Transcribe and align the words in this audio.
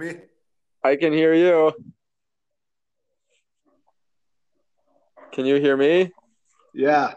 hear 0.00 0.12
me? 0.12 0.20
I 0.84 0.96
can 0.96 1.12
hear 1.12 1.34
you. 1.34 1.72
Can 5.32 5.46
you 5.46 5.56
hear 5.56 5.76
me? 5.76 6.12
Yeah. 6.74 7.14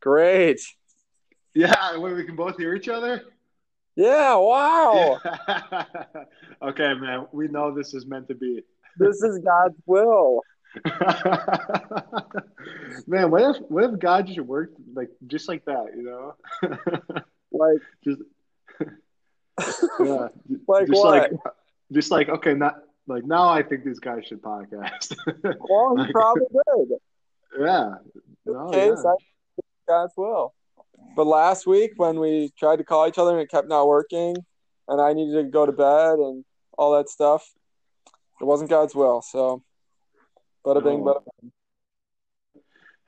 Great. 0.00 0.60
Yeah, 1.54 1.96
wait, 1.96 2.14
we 2.14 2.24
can 2.24 2.36
both 2.36 2.56
hear 2.58 2.74
each 2.74 2.88
other? 2.88 3.22
Yeah, 3.96 4.36
wow. 4.36 5.18
Yeah. 5.24 5.84
okay, 6.62 6.94
man. 6.94 7.26
We 7.32 7.48
know 7.48 7.74
this 7.74 7.94
is 7.94 8.06
meant 8.06 8.28
to 8.28 8.34
be. 8.34 8.62
This 8.98 9.22
is 9.22 9.38
God's 9.38 9.76
will. 9.86 10.42
man, 13.06 13.30
what 13.30 13.56
if 13.56 13.62
what 13.68 13.84
if 13.84 13.98
God 13.98 14.26
just 14.26 14.40
worked 14.40 14.78
like 14.94 15.08
just 15.26 15.48
like 15.48 15.64
that, 15.64 15.86
you 15.96 16.02
know? 16.02 16.34
Like, 17.52 17.78
just 18.04 18.20
yeah. 20.00 20.28
like 20.68 20.86
just 20.86 21.02
what? 21.02 21.10
like 21.10 21.30
just 21.92 22.10
like 22.10 22.28
okay, 22.28 22.54
not 22.54 22.76
like 23.06 23.24
now 23.24 23.48
I 23.48 23.62
think 23.62 23.84
these 23.84 24.00
guys 24.00 24.24
should 24.26 24.42
podcast. 24.42 25.14
well, 25.68 25.96
he 25.96 26.02
like- 26.02 26.12
probably 26.12 26.46
did. 26.76 26.88
yeah. 27.60 27.94
No, 28.44 28.70
yeah. 28.72 28.94
so 28.94 29.08
I 29.08 29.16
think 29.56 29.66
God's 29.88 30.12
will. 30.16 30.54
But 31.14 31.26
last 31.26 31.66
week 31.66 31.92
when 31.96 32.20
we 32.20 32.52
tried 32.58 32.76
to 32.76 32.84
call 32.84 33.06
each 33.08 33.18
other 33.18 33.32
and 33.32 33.40
it 33.40 33.50
kept 33.50 33.68
not 33.68 33.88
working, 33.88 34.36
and 34.88 35.00
I 35.00 35.12
needed 35.12 35.34
to 35.42 35.50
go 35.50 35.66
to 35.66 35.72
bed 35.72 36.18
and 36.18 36.44
all 36.78 36.96
that 36.96 37.08
stuff, 37.08 37.48
it 38.40 38.44
wasn't 38.44 38.70
God's 38.70 38.94
will. 38.94 39.22
So, 39.22 39.62
bada 40.64 40.82
bing, 40.82 41.00
bada 41.00 41.22
bing. 41.40 41.52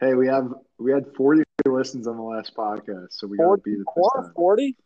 Hey, 0.00 0.14
we 0.14 0.26
have 0.28 0.52
we 0.78 0.92
had 0.92 1.04
40 1.16 1.42
listens 1.66 2.06
on 2.06 2.16
the 2.16 2.22
last 2.22 2.54
podcast, 2.56 3.08
so 3.10 3.26
we 3.26 3.36
got 3.36 3.44
to 3.44 3.48
40, 3.48 3.62
beat 3.64 3.80
it. 3.80 4.32
40? 4.34 4.76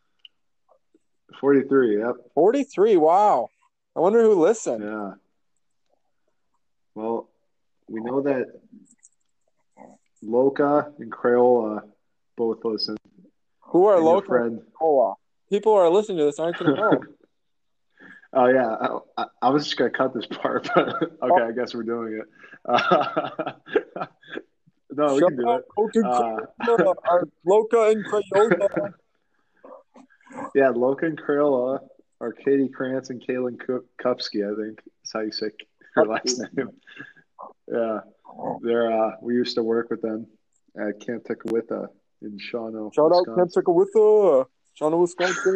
43, 1.40 1.98
yep. 1.98 2.14
43, 2.34 2.96
wow. 2.96 3.48
I 3.96 4.00
wonder 4.00 4.22
who 4.22 4.34
listened. 4.40 4.82
Yeah. 4.84 5.12
Well, 6.94 7.28
we 7.88 8.00
know 8.00 8.22
that 8.22 8.46
Loca 10.22 10.92
and 10.98 11.10
Crayola 11.10 11.82
both 12.36 12.64
listen. 12.64 12.96
Who 13.60 13.86
are 13.86 13.96
And 13.96 14.04
local? 14.04 14.26
friend. 14.28 14.60
Cola? 14.78 15.14
People 15.50 15.72
who 15.72 15.78
are 15.78 15.88
listening 15.90 16.18
to 16.18 16.24
this 16.24 16.38
aren't 16.38 16.58
going 16.58 16.74
to 16.74 16.80
know. 16.80 17.02
Oh 18.34 18.46
yeah, 18.46 18.66
I, 18.66 18.98
I, 19.18 19.26
I 19.42 19.50
was 19.50 19.64
just 19.64 19.76
gonna 19.76 19.90
cut 19.90 20.14
this 20.14 20.24
part, 20.24 20.66
but 20.74 21.02
okay, 21.02 21.42
I 21.42 21.52
guess 21.52 21.74
we're 21.74 21.82
doing 21.82 22.14
it. 22.18 22.26
Uh, 22.64 23.52
no, 24.90 25.12
we 25.12 25.20
Shout 25.20 25.28
can 25.28 25.36
do 25.36 25.50
out 25.50 25.60
it. 25.76 25.96
And 25.96 26.06
Uh, 26.06 26.38
Crayola, 26.66 26.94
Loca 27.44 27.82
and 27.90 28.02
Crayola. 28.06 28.94
yeah, 30.54 30.70
Loca 30.70 31.04
and 31.04 31.20
Crayola 31.20 31.80
are 32.22 32.32
Katie 32.32 32.68
Krantz 32.68 33.10
and 33.10 33.20
Kaylin 33.20 33.58
Ku- 33.58 33.84
Kupski, 34.00 34.46
I 34.46 34.54
think 34.56 34.80
is 35.04 35.10
how 35.12 35.20
you 35.20 35.32
say 35.32 35.50
her 35.94 36.06
last 36.06 36.40
name. 36.56 36.70
Yeah, 37.68 38.00
they're 38.60 38.92
uh, 38.92 39.16
we 39.20 39.34
used 39.34 39.56
to 39.56 39.64
work 39.64 39.90
with 39.90 40.00
them 40.00 40.28
at 40.78 41.00
Camp 41.04 41.24
Tekakwitha 41.24 41.88
in 42.20 42.38
Shawano. 42.38 42.94
Shout 42.94 43.12
out 43.12 43.24
Camp. 43.34 43.50
Tekakwitha, 43.50 44.46
Shawano, 44.80 45.00
Wisconsin. 45.00 45.54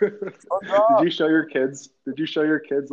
Did 0.00 1.04
you 1.04 1.10
show 1.10 1.28
your 1.28 1.44
kids? 1.44 1.90
Did 2.04 2.18
you 2.18 2.26
show 2.26 2.42
your 2.42 2.58
kids 2.58 2.92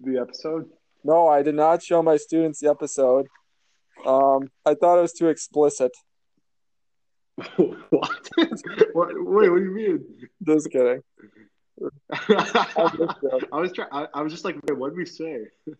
the 0.00 0.18
episode? 0.18 0.68
No, 1.02 1.28
I 1.28 1.42
did 1.42 1.54
not 1.54 1.82
show 1.82 2.02
my 2.02 2.18
students 2.18 2.60
the 2.60 2.68
episode. 2.68 3.26
Um, 4.04 4.50
I 4.66 4.74
thought 4.74 4.98
it 4.98 5.02
was 5.02 5.14
too 5.14 5.28
explicit. 5.28 5.92
what? 7.56 8.28
what? 8.92 9.10
Wait, 9.14 9.50
what 9.50 9.58
do 9.58 9.64
you 9.64 9.74
mean? 9.74 10.04
Just 10.46 10.70
kidding. 10.70 11.02
I 12.12 13.46
was 13.52 13.72
trying. 13.72 13.88
I, 13.92 14.06
I 14.14 14.22
was 14.22 14.32
just 14.32 14.44
like, 14.44 14.56
wait, 14.68 14.76
what 14.78 14.90
did 14.90 14.98
we 14.98 15.06
say? 15.06 15.38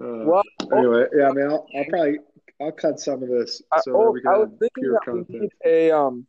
Uh, 0.00 0.22
Well, 0.24 0.42
anyway, 0.72 1.06
yeah, 1.12 1.28
man, 1.32 1.50
I'll, 1.50 1.66
I'll 1.76 1.84
probably 1.88 2.18
I'll 2.60 2.70
cut 2.70 3.00
some 3.00 3.20
of 3.20 3.28
this 3.28 3.60
I, 3.72 3.80
so 3.80 3.96
oh, 3.96 4.04
that 4.04 4.10
we 4.12 4.20
can 4.20 4.30
I 4.32 4.36
was 4.38 4.48
have 4.50 4.58
thinking 4.60 4.84
pure 4.84 4.92
that 5.04 5.12
we 5.12 5.24
content. 5.24 5.42
need 5.42 5.50
a 5.66 5.90
um, 5.90 6.26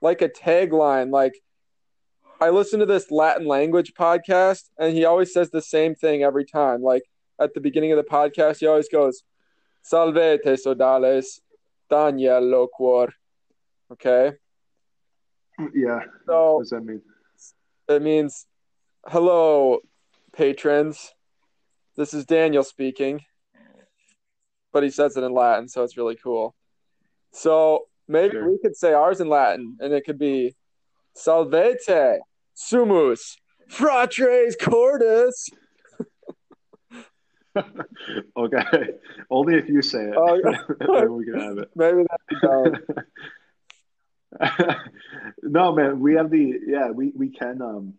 like 0.00 0.22
a 0.22 0.28
tagline. 0.30 1.10
Like, 1.10 1.34
I 2.40 2.48
listen 2.48 2.80
to 2.80 2.86
this 2.86 3.10
Latin 3.10 3.46
language 3.46 3.92
podcast, 3.92 4.70
and 4.78 4.94
he 4.96 5.04
always 5.04 5.34
says 5.34 5.50
the 5.50 5.60
same 5.60 5.94
thing 5.96 6.22
every 6.22 6.46
time. 6.46 6.80
Like 6.82 7.02
at 7.38 7.52
the 7.52 7.60
beginning 7.60 7.92
of 7.92 7.98
the 7.98 8.04
podcast, 8.04 8.60
he 8.60 8.66
always 8.66 8.88
goes, 8.88 9.22
"Salve 9.82 10.38
te 10.42 10.52
sodales, 10.56 11.40
Daniel 11.90 12.40
loquor." 12.40 13.10
Okay, 13.92 14.32
Yeah. 15.74 16.00
so 16.24 16.54
What 16.54 16.60
does 16.62 16.70
that 16.70 16.84
mean? 16.86 17.02
It 17.88 18.02
means, 18.02 18.46
hello, 19.06 19.78
patrons. 20.36 21.14
This 21.96 22.12
is 22.12 22.26
Daniel 22.26 22.62
speaking. 22.62 23.22
But 24.72 24.82
he 24.82 24.90
says 24.90 25.16
it 25.16 25.24
in 25.24 25.32
Latin, 25.32 25.68
so 25.68 25.82
it's 25.82 25.96
really 25.96 26.16
cool. 26.16 26.54
So 27.32 27.86
maybe 28.06 28.32
Sure. 28.32 28.50
we 28.50 28.58
could 28.58 28.76
say 28.76 28.92
ours 28.92 29.20
in 29.20 29.28
Latin, 29.28 29.78
and 29.80 29.94
it 29.94 30.04
could 30.04 30.18
be 30.18 30.54
Salvete, 31.14 32.18
Sumus, 32.54 33.38
Fratres 33.70 34.58
Cordis. 34.60 35.48
okay. 38.36 38.90
Only 39.30 39.54
if 39.56 39.68
you 39.68 39.80
say 39.80 40.04
it. 40.04 40.14
Oh, 40.14 40.38
then 41.00 41.14
we 41.14 41.24
can 41.24 41.40
have 41.40 41.58
it. 41.58 41.70
Maybe 41.74 42.04
dope. 42.42 42.74
no, 45.42 45.72
man, 45.72 46.00
we 46.00 46.14
have 46.14 46.30
the 46.30 46.58
yeah, 46.66 46.90
we 46.90 47.12
we 47.16 47.30
can 47.30 47.60
um 47.62 47.94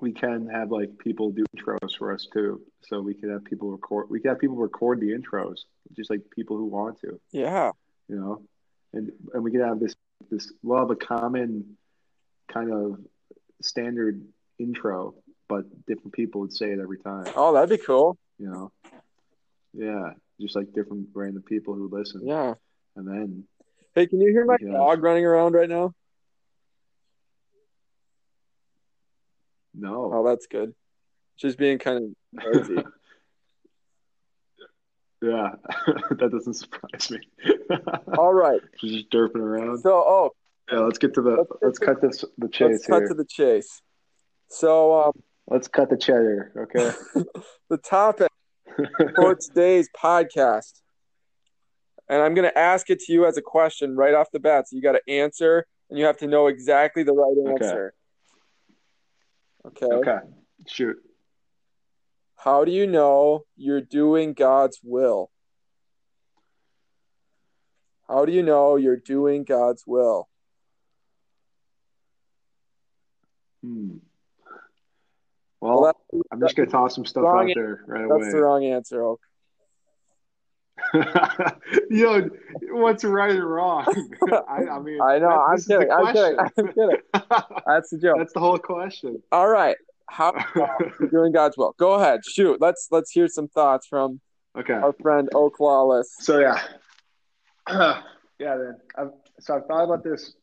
we 0.00 0.12
can 0.12 0.48
have 0.48 0.70
like 0.70 0.98
people 0.98 1.30
do 1.30 1.44
intros 1.56 1.96
for 1.98 2.12
us 2.12 2.26
too. 2.32 2.62
So 2.86 3.00
we 3.00 3.14
can 3.14 3.30
have 3.30 3.44
people 3.44 3.70
record 3.70 4.08
we 4.10 4.20
can 4.20 4.30
have 4.30 4.38
people 4.38 4.56
record 4.56 5.00
the 5.00 5.12
intros, 5.12 5.58
just 5.96 6.10
like 6.10 6.22
people 6.34 6.56
who 6.56 6.66
want 6.66 7.00
to, 7.00 7.20
Yeah. 7.32 7.70
you 8.08 8.16
know. 8.16 8.42
And 8.92 9.12
and 9.34 9.44
we 9.44 9.50
can 9.50 9.60
have 9.60 9.78
this 9.78 9.94
this 10.30 10.52
we'll 10.62 10.78
have 10.78 10.90
a 10.90 10.96
common 10.96 11.76
kind 12.52 12.72
of 12.72 12.98
standard 13.62 14.22
intro, 14.58 15.14
but 15.48 15.64
different 15.86 16.12
people 16.12 16.40
would 16.40 16.52
say 16.52 16.70
it 16.70 16.80
every 16.80 16.98
time, 16.98 17.26
Oh, 17.36 17.52
that'd 17.52 17.70
be 17.70 17.84
cool. 17.84 18.16
you 18.38 18.48
know. 18.50 18.72
Yeah. 19.72 20.14
Just 20.40 20.56
like 20.56 20.72
different 20.72 21.08
random 21.14 21.42
people 21.42 21.74
who 21.74 21.88
listen. 21.92 22.26
Yeah. 22.26 22.54
And 22.96 23.06
then 23.06 23.44
Hey, 23.94 24.06
can 24.06 24.20
you 24.20 24.30
hear 24.30 24.44
my 24.44 24.56
Yeah. 24.60 24.72
dog 24.72 25.02
running 25.02 25.24
around 25.24 25.54
right 25.54 25.68
now? 25.68 25.94
no. 29.74 30.10
Oh, 30.12 30.24
that's 30.24 30.46
good. 30.46 30.74
She's 31.36 31.56
being 31.56 31.78
kind 31.78 32.14
of 32.34 32.44
noisy. 32.44 32.84
Yeah, 35.22 35.50
that 36.18 36.30
doesn't 36.32 36.54
surprise 36.54 37.10
me. 37.10 37.18
All 38.16 38.32
right. 38.32 38.62
She's 38.78 38.92
just 39.02 39.10
derping 39.10 39.42
around. 39.42 39.80
So, 39.80 39.92
oh, 39.92 40.30
Yeah, 40.72 40.78
let's 40.78 40.96
get 40.96 41.12
to 41.12 41.20
the 41.20 41.36
Let's 41.36 41.50
let's, 41.60 41.78
cut 41.78 42.00
this 42.00 42.24
the 42.38 42.48
chase 42.48 42.70
let's 42.70 42.86
cut 42.86 43.06
to 43.08 43.12
the 43.12 43.26
chase. 43.26 43.82
So, 44.48 44.98
um, 44.98 45.12
Let's 45.46 45.68
cut 45.68 45.90
the 45.90 45.98
cheddar, 45.98 46.52
okay? 46.56 46.96
the 47.68 47.76
topic 47.76 48.30
for 49.14 49.34
today's 49.34 49.90
podcast, 49.94 50.79
and 52.10 52.20
I'm 52.20 52.34
going 52.34 52.48
to 52.48 52.58
ask 52.58 52.90
it 52.90 52.98
to 53.02 53.12
you 53.12 53.24
as 53.24 53.36
a 53.36 53.42
question 53.42 53.96
right 53.96 54.14
off 54.14 54.32
the 54.32 54.40
bat. 54.40 54.68
So 54.68 54.74
you 54.74 54.82
got 54.82 54.92
to 54.92 55.10
answer, 55.10 55.64
and 55.88 55.98
you 55.98 56.04
have 56.06 56.18
to 56.18 56.26
know 56.26 56.48
exactly 56.48 57.04
the 57.04 57.12
right 57.12 57.52
answer. 57.52 57.94
Okay. 59.64 59.86
okay, 59.86 60.18
shoot. 60.66 60.96
How 62.34 62.64
do 62.64 62.72
you 62.72 62.86
know 62.86 63.44
you're 63.56 63.80
doing 63.80 64.32
God's 64.32 64.80
will? 64.82 65.30
How 68.08 68.24
do 68.24 68.32
you 68.32 68.42
know 68.42 68.74
you're 68.74 68.96
doing 68.96 69.44
God's 69.44 69.84
will? 69.86 70.28
Hmm. 73.62 73.98
Well, 75.60 75.82
Well, 75.82 76.22
I'm 76.32 76.40
just 76.40 76.56
gonna 76.56 76.70
toss 76.70 76.94
some 76.94 77.04
stuff 77.04 77.24
out 77.24 77.50
there 77.54 77.84
right 77.86 78.04
away. 78.04 78.18
that's 78.18 78.32
the 78.32 78.40
wrong 78.40 78.64
answer. 78.64 79.04
Oak. 79.04 79.20
Yo, 81.90 82.28
what's 82.70 83.04
right 83.04 83.36
or 83.36 83.46
wrong? 83.46 83.86
I, 84.48 84.66
I 84.66 84.78
mean, 84.80 85.00
I 85.00 85.18
know. 85.18 85.28
I'm 85.28 85.56
this 85.56 85.66
kidding. 85.66 85.90
I'm 85.90 86.12
kidding. 86.12 86.38
I'm 86.38 86.68
kidding. 86.68 86.96
That's 87.66 87.90
the 87.90 87.98
joke. 88.00 88.18
That's 88.18 88.32
the 88.32 88.40
whole 88.40 88.58
question. 88.58 89.22
All 89.30 89.48
right. 89.48 89.76
How 90.08 90.32
you're 90.56 91.08
doing 91.08 91.32
God's 91.32 91.56
will? 91.56 91.74
Go 91.78 91.92
ahead. 91.92 92.24
Shoot. 92.24 92.60
Let's 92.60 92.88
let's 92.90 93.12
hear 93.12 93.28
some 93.28 93.46
thoughts 93.48 93.86
from 93.86 94.20
okay. 94.58 94.72
our 94.72 94.92
friend 94.92 95.28
Oak 95.34 95.60
Lawless. 95.60 96.16
So 96.18 96.40
yeah, 96.40 96.60
yeah. 97.68 98.56
Then 98.56 98.76
I've, 98.98 99.12
so 99.38 99.56
I've 99.56 99.66
thought 99.66 99.84
about 99.84 100.02
this 100.02 100.34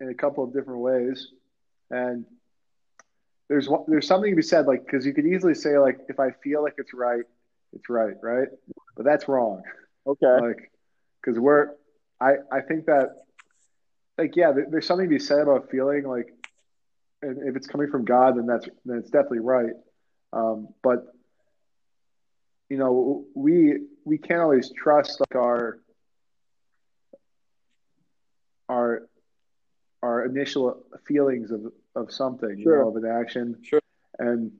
in 0.00 0.08
a 0.08 0.14
couple 0.14 0.44
of 0.44 0.54
different 0.54 0.80
ways, 0.80 1.28
and 1.90 2.24
there's 3.48 3.68
one- 3.68 3.84
there's 3.88 4.06
something 4.06 4.30
to 4.30 4.36
be 4.36 4.42
said 4.42 4.66
like 4.66 4.86
because 4.86 5.04
you 5.04 5.12
could 5.12 5.26
easily 5.26 5.54
say 5.54 5.78
like 5.78 5.98
if 6.08 6.18
I 6.18 6.30
feel 6.42 6.62
like 6.62 6.74
it's 6.78 6.94
right, 6.94 7.24
it's 7.74 7.90
right, 7.90 8.14
right? 8.22 8.48
But 8.96 9.04
that's 9.04 9.28
wrong. 9.28 9.62
Okay. 10.06 10.38
Like 10.40 10.70
because 11.20 11.38
we're 11.38 11.70
I 12.20 12.34
I 12.52 12.60
think 12.60 12.86
that 12.86 13.24
like 14.18 14.36
yeah, 14.36 14.52
there, 14.52 14.66
there's 14.70 14.86
something 14.86 15.06
to 15.06 15.10
be 15.10 15.18
said 15.18 15.40
about 15.40 15.70
feeling 15.70 16.04
like 16.04 16.32
and 17.22 17.48
if 17.48 17.56
it's 17.56 17.66
coming 17.66 17.90
from 17.90 18.04
God, 18.04 18.36
then 18.36 18.46
that's 18.46 18.68
then 18.84 18.98
it's 18.98 19.10
definitely 19.10 19.40
right. 19.40 19.72
Um, 20.32 20.68
but 20.82 21.06
you 22.68 22.76
know, 22.76 23.24
we 23.34 23.78
we 24.04 24.18
can't 24.18 24.40
always 24.40 24.70
trust 24.72 25.20
like 25.20 25.36
our 25.36 25.78
our 28.68 29.02
our 30.02 30.24
initial 30.26 30.82
feelings 31.06 31.50
of 31.50 31.72
of 31.94 32.12
something, 32.12 32.62
Sure. 32.62 32.76
you 32.78 32.82
know, 32.82 32.88
of 32.88 32.96
an 32.96 33.06
action. 33.06 33.56
Sure. 33.62 33.80
And 34.18 34.52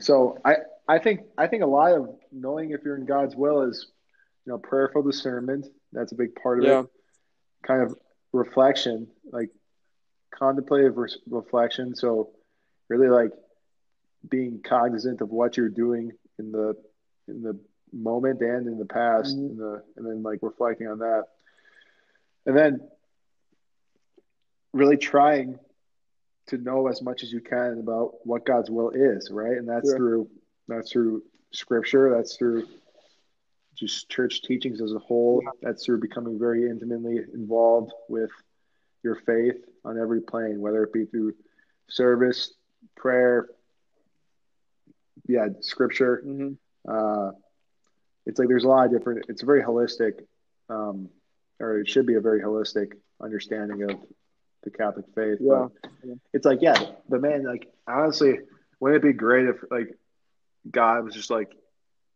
so 0.00 0.38
I 0.44 0.56
I 0.88 0.98
think 0.98 1.20
I 1.38 1.46
think 1.46 1.62
a 1.62 1.66
lot 1.66 1.92
of 1.92 2.08
knowing 2.34 2.70
if 2.72 2.80
you're 2.84 2.96
in 2.96 3.06
God's 3.06 3.36
will 3.36 3.62
is 3.62 3.86
you 4.44 4.52
know 4.52 4.58
prayerful 4.58 5.02
discernment. 5.02 5.66
That's 5.92 6.12
a 6.12 6.16
big 6.16 6.34
part 6.34 6.58
of 6.58 6.64
Yeah. 6.64 6.80
it. 6.80 6.86
Kind 7.66 7.82
of 7.82 7.96
reflection, 8.32 9.06
like 9.32 9.50
contemplative 10.30 10.96
re- 10.96 11.08
reflection. 11.28 11.94
So 11.94 12.30
really 12.88 13.08
like 13.08 13.30
being 14.28 14.60
cognizant 14.62 15.20
of 15.20 15.30
what 15.30 15.56
you're 15.56 15.68
doing 15.68 16.10
in 16.38 16.50
the 16.52 16.74
in 17.28 17.42
the 17.42 17.58
moment 17.92 18.40
and 18.42 18.66
in 18.66 18.78
the 18.78 18.84
past, 18.86 19.36
Mhm. 19.36 19.50
in 19.50 19.56
the 19.56 19.82
and 19.96 20.04
then 20.06 20.22
like 20.22 20.40
reflecting 20.42 20.88
on 20.88 20.98
that, 20.98 21.24
and 22.46 22.56
then 22.56 22.90
really 24.72 24.96
trying 24.96 25.58
to 26.48 26.58
know 26.58 26.88
as 26.88 27.00
much 27.00 27.22
as 27.22 27.32
you 27.32 27.40
can 27.40 27.78
about 27.78 28.26
what 28.26 28.44
God's 28.44 28.70
will 28.70 28.90
is, 28.90 29.30
right? 29.30 29.56
And 29.56 29.66
that's 29.68 29.88
Sure. 29.88 29.96
through 29.96 30.30
that's 30.68 30.90
through 30.92 31.22
scripture, 31.54 32.14
that's 32.14 32.36
through 32.36 32.66
just 33.76 34.08
church 34.08 34.42
teachings 34.42 34.80
as 34.80 34.92
a 34.92 34.98
whole. 34.98 35.42
That's 35.62 35.84
through 35.84 36.00
becoming 36.00 36.38
very 36.38 36.68
intimately 36.68 37.20
involved 37.32 37.92
with 38.08 38.30
your 39.02 39.16
faith 39.26 39.56
on 39.84 39.98
every 39.98 40.20
plane, 40.20 40.60
whether 40.60 40.82
it 40.82 40.92
be 40.92 41.04
through 41.04 41.34
service, 41.88 42.52
prayer, 42.96 43.48
yeah, 45.26 45.48
scripture. 45.60 46.22
hmm 46.24 46.52
Uh, 46.86 47.30
it's 48.26 48.38
like 48.38 48.48
there's 48.48 48.64
a 48.64 48.68
lot 48.68 48.86
of 48.86 48.92
different. 48.92 49.26
It's 49.28 49.42
a 49.42 49.46
very 49.46 49.62
holistic, 49.62 50.20
um, 50.68 51.08
or 51.60 51.80
it 51.80 51.88
should 51.88 52.06
be 52.06 52.14
a 52.14 52.20
very 52.20 52.40
holistic 52.40 52.92
understanding 53.20 53.82
of 53.82 53.98
the 54.62 54.70
Catholic 54.70 55.06
faith. 55.14 55.38
Yeah. 55.40 55.68
But 56.02 56.16
it's 56.32 56.46
like, 56.46 56.62
yeah, 56.62 56.78
but 57.08 57.20
man, 57.20 57.44
like 57.44 57.70
honestly, 57.86 58.38
wouldn't 58.80 59.04
it 59.04 59.06
be 59.06 59.12
great 59.12 59.46
if 59.46 59.56
like 59.70 59.96
God 60.70 61.04
was 61.04 61.14
just 61.14 61.30
like, 61.30 61.52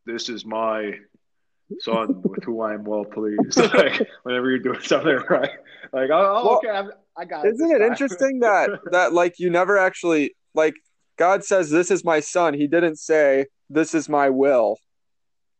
"This 0.06 0.28
is 0.28 0.44
my 0.44 0.92
son 1.80 2.22
with 2.24 2.44
who 2.44 2.60
I 2.60 2.74
am 2.74 2.84
well 2.84 3.04
pleased." 3.04 3.56
like 3.74 4.00
whenever 4.22 4.50
you're 4.50 4.58
doing 4.58 4.80
something 4.82 5.18
right, 5.30 5.50
like, 5.92 6.10
oh, 6.10 6.44
Well, 6.44 6.56
okay, 6.58 6.70
I'm, 6.70 6.90
I 7.16 7.24
got 7.24 7.46
Isn't 7.46 7.70
it 7.70 7.78
time." 7.78 7.88
interesting 7.88 8.40
that 8.40 8.70
that 8.92 9.12
like 9.12 9.38
you 9.38 9.50
never 9.50 9.78
actually 9.78 10.34
like 10.54 10.74
God 11.16 11.44
says 11.44 11.70
this 11.70 11.90
is 11.90 12.04
my 12.04 12.20
son. 12.20 12.54
He 12.54 12.66
didn't 12.66 12.96
say 12.96 13.46
this 13.68 13.94
is 13.94 14.08
my 14.08 14.30
will 14.30 14.76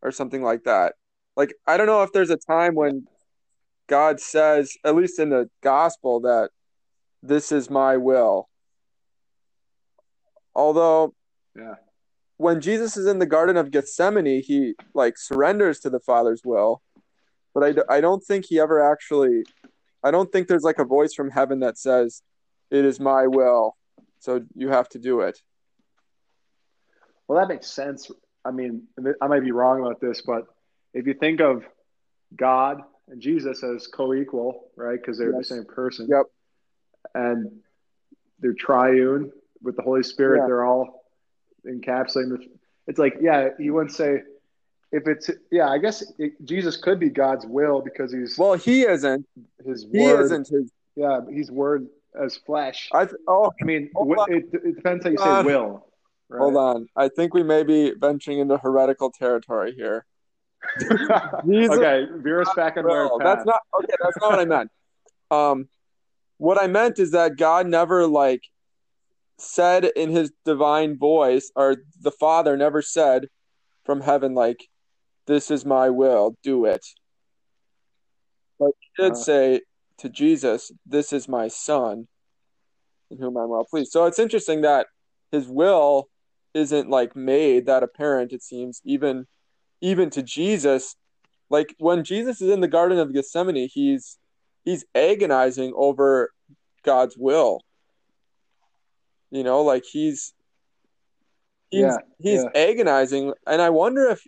or 0.01 0.11
something 0.11 0.41
like 0.41 0.63
that. 0.63 0.93
Like 1.35 1.53
I 1.67 1.77
don't 1.77 1.87
know 1.87 2.03
if 2.03 2.11
there's 2.11 2.29
a 2.29 2.37
time 2.37 2.75
when 2.75 3.05
God 3.87 4.19
says 4.19 4.75
at 4.85 4.95
least 4.95 5.19
in 5.19 5.29
the 5.29 5.49
gospel 5.61 6.21
that 6.21 6.49
this 7.21 7.51
is 7.51 7.69
my 7.69 7.97
will. 7.97 8.47
Although 10.55 11.13
yeah, 11.55 11.75
when 12.39 12.61
Jesus 12.61 12.95
is 12.95 13.05
in 13.05 13.19
the 13.19 13.25
garden 13.25 13.57
of 13.57 13.69
Gethsemane, 13.69 14.41
he 14.41 14.73
like 14.93 15.17
surrenders 15.17 15.79
to 15.81 15.89
the 15.89 15.99
Father's 15.99 16.41
will. 16.45 16.81
But 17.53 17.63
I, 17.63 17.71
d- 17.73 17.81
I 17.89 17.99
don't 17.99 18.23
think 18.23 18.45
he 18.45 18.59
ever 18.59 18.79
actually 18.91 19.43
I 20.01 20.11
don't 20.11 20.31
think 20.31 20.47
there's 20.47 20.63
like 20.63 20.79
a 20.79 20.85
voice 20.85 21.13
from 21.13 21.29
heaven 21.29 21.59
that 21.59 21.77
says 21.77 22.21
it 22.71 22.85
is 22.85 22.97
my 22.99 23.27
will. 23.27 23.75
So 24.19 24.41
you 24.55 24.69
have 24.69 24.87
to 24.89 24.99
do 24.99 25.19
it. 25.21 25.37
well, 27.27 27.37
that 27.39 27.49
makes 27.53 27.67
sense. 27.67 28.09
I 28.45 28.51
mean, 28.51 28.83
I 29.21 29.27
might 29.27 29.43
be 29.43 29.51
wrong 29.51 29.81
about 29.81 29.99
this, 29.99 30.21
but 30.25 30.43
if 30.93 31.05
you 31.05 31.13
think 31.13 31.41
of 31.41 31.63
God 32.35 32.81
and 33.09 33.21
Jesus 33.21 33.61
as 33.63 33.87
co-equal, 33.87 34.69
right? 34.77 34.97
Because 34.99 35.17
they're 35.17 35.33
Yes. 35.33 35.49
the 35.49 35.55
same 35.55 35.65
person. 35.65 36.07
Yep. 36.09 36.25
And 37.13 37.61
they're 38.39 38.53
triune 38.53 39.31
with 39.61 39.75
the 39.75 39.81
Holy 39.81 40.03
Spirit. 40.03 40.39
Yeah. 40.39 40.45
They're 40.47 40.65
all 40.65 40.98
encapsulating. 41.67 42.29
The, 42.29 42.45
it's 42.87 42.99
like, 42.99 43.15
yeah, 43.21 43.49
you 43.59 43.73
wouldn't 43.73 43.93
say 43.95 44.21
if 44.91 45.07
it's 45.07 45.29
yeah. 45.51 45.69
I 45.69 45.77
guess 45.77 46.03
it, 46.17 46.33
Jesus 46.43 46.77
could 46.77 46.99
be 46.99 47.09
God's 47.09 47.45
will 47.45 47.81
because 47.81 48.11
he's 48.11 48.37
Well, 48.37 48.53
he 48.53 48.81
isn't. 48.83 49.25
his 49.65 49.85
He 49.91 49.99
word. 49.99 50.21
isn't 50.25 50.47
his 50.47 50.71
Yeah, 50.95 51.21
he's 51.31 51.51
word 51.51 51.87
as 52.19 52.37
flesh. 52.37 52.89
I 52.91 53.05
th- 53.05 53.17
oh 53.27 53.51
I 53.61 53.65
mean, 53.65 53.91
Hold 53.95 54.17
wh- 54.17 54.21
on. 54.21 54.33
it, 54.33 54.45
it 54.53 54.75
depends 54.75 55.03
how 55.05 55.11
you 55.11 55.17
say 55.17 55.43
will. 55.43 55.85
Right? 56.29 56.39
hold 56.39 56.57
on. 56.57 56.87
I 56.95 57.09
think 57.09 57.33
we 57.33 57.43
may 57.43 57.63
be 57.63 57.93
venturing 57.99 58.39
into 58.39 58.57
heretical 58.57 59.11
territory 59.11 59.73
here. 59.73 60.05
Okay, 61.45 62.05
veer 62.17 62.41
us 62.41 62.53
back 62.55 62.77
on 62.77 62.85
our 62.85 63.09
path. 63.09 63.19
That's 63.23 63.45
not 63.45 63.61
okay. 63.79 63.93
That's 64.03 64.17
not 64.21 64.31
what 64.31 64.39
I 64.39 64.45
meant. 64.45 64.71
Um, 65.31 65.69
what 66.37 66.61
I 66.61 66.67
meant 66.67 66.99
is 66.99 67.11
that 67.11 67.37
God 67.37 67.67
never 67.67 68.07
like 68.07 68.43
said 69.39 69.85
in 69.85 70.09
His 70.11 70.31
divine 70.45 70.97
voice, 70.97 71.51
or 71.55 71.77
the 72.01 72.11
Father 72.11 72.57
never 72.57 72.81
said 72.81 73.27
from 73.85 74.01
heaven, 74.01 74.33
like, 74.35 74.67
"This 75.25 75.49
is 75.49 75.65
my 75.65 75.89
will, 75.89 76.35
do 76.43 76.65
it." 76.65 76.85
But 78.59 78.71
He 78.79 79.03
did 79.03 79.13
Uh-huh. 79.13 79.23
say 79.23 79.61
to 79.97 80.09
Jesus, 80.09 80.71
"This 80.85 81.13
is 81.13 81.27
my 81.27 81.47
Son, 81.47 82.07
in 83.09 83.17
whom 83.17 83.37
I'm 83.37 83.49
well 83.49 83.65
pleased." 83.65 83.91
So 83.91 84.05
it's 84.05 84.19
interesting 84.19 84.61
that 84.61 84.87
His 85.31 85.47
will 85.47 86.09
isn't 86.53 86.89
like 86.89 87.15
made 87.15 87.65
that 87.67 87.83
apparent. 87.83 88.33
It 88.33 88.43
seems 88.43 88.81
even 88.83 89.27
even 89.81 90.09
to 90.09 90.21
Jesus, 90.21 90.95
like 91.49 91.75
when 91.79 92.03
Jesus 92.03 92.41
is 92.41 92.49
in 92.51 92.59
the 92.61 92.67
Garden 92.67 92.99
of 92.99 93.13
Gethsemane, 93.13 93.69
he's 93.71 94.17
he's 94.65 94.85
agonizing 94.93 95.73
over 95.75 96.31
God's 96.83 97.17
will. 97.17 97.61
You 99.31 99.43
know, 99.43 99.61
like 99.61 99.83
he's 99.85 100.33
he's 101.69 101.81
Yeah, 101.81 101.97
he's 102.19 102.43
yeah. 102.43 102.61
agonizing, 102.69 103.33
and 103.45 103.61
I 103.61 103.69
wonder 103.69 104.09
if 104.09 104.25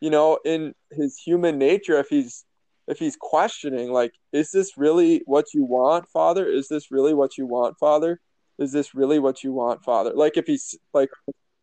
you 0.00 0.10
know, 0.10 0.38
in 0.44 0.74
his 0.90 1.16
human 1.18 1.58
nature, 1.58 1.98
if 1.98 2.08
he's 2.08 2.44
if 2.88 2.98
he's 2.98 3.16
questioning, 3.16 3.92
like, 3.92 4.12
is 4.32 4.50
this 4.50 4.76
really 4.76 5.22
what 5.26 5.46
you 5.54 5.64
want, 5.64 6.08
Father? 6.08 6.46
Is 6.46 6.66
this 6.68 6.90
really 6.90 7.14
what 7.14 7.38
you 7.38 7.46
want, 7.46 7.78
Father? 7.78 8.20
Is 8.58 8.72
this 8.72 8.94
really 8.94 9.18
what 9.20 9.44
you 9.44 9.52
want, 9.52 9.82
Father? 9.84 10.12
Like, 10.14 10.36
if 10.36 10.46
he's 10.46 10.76
like, 10.92 11.08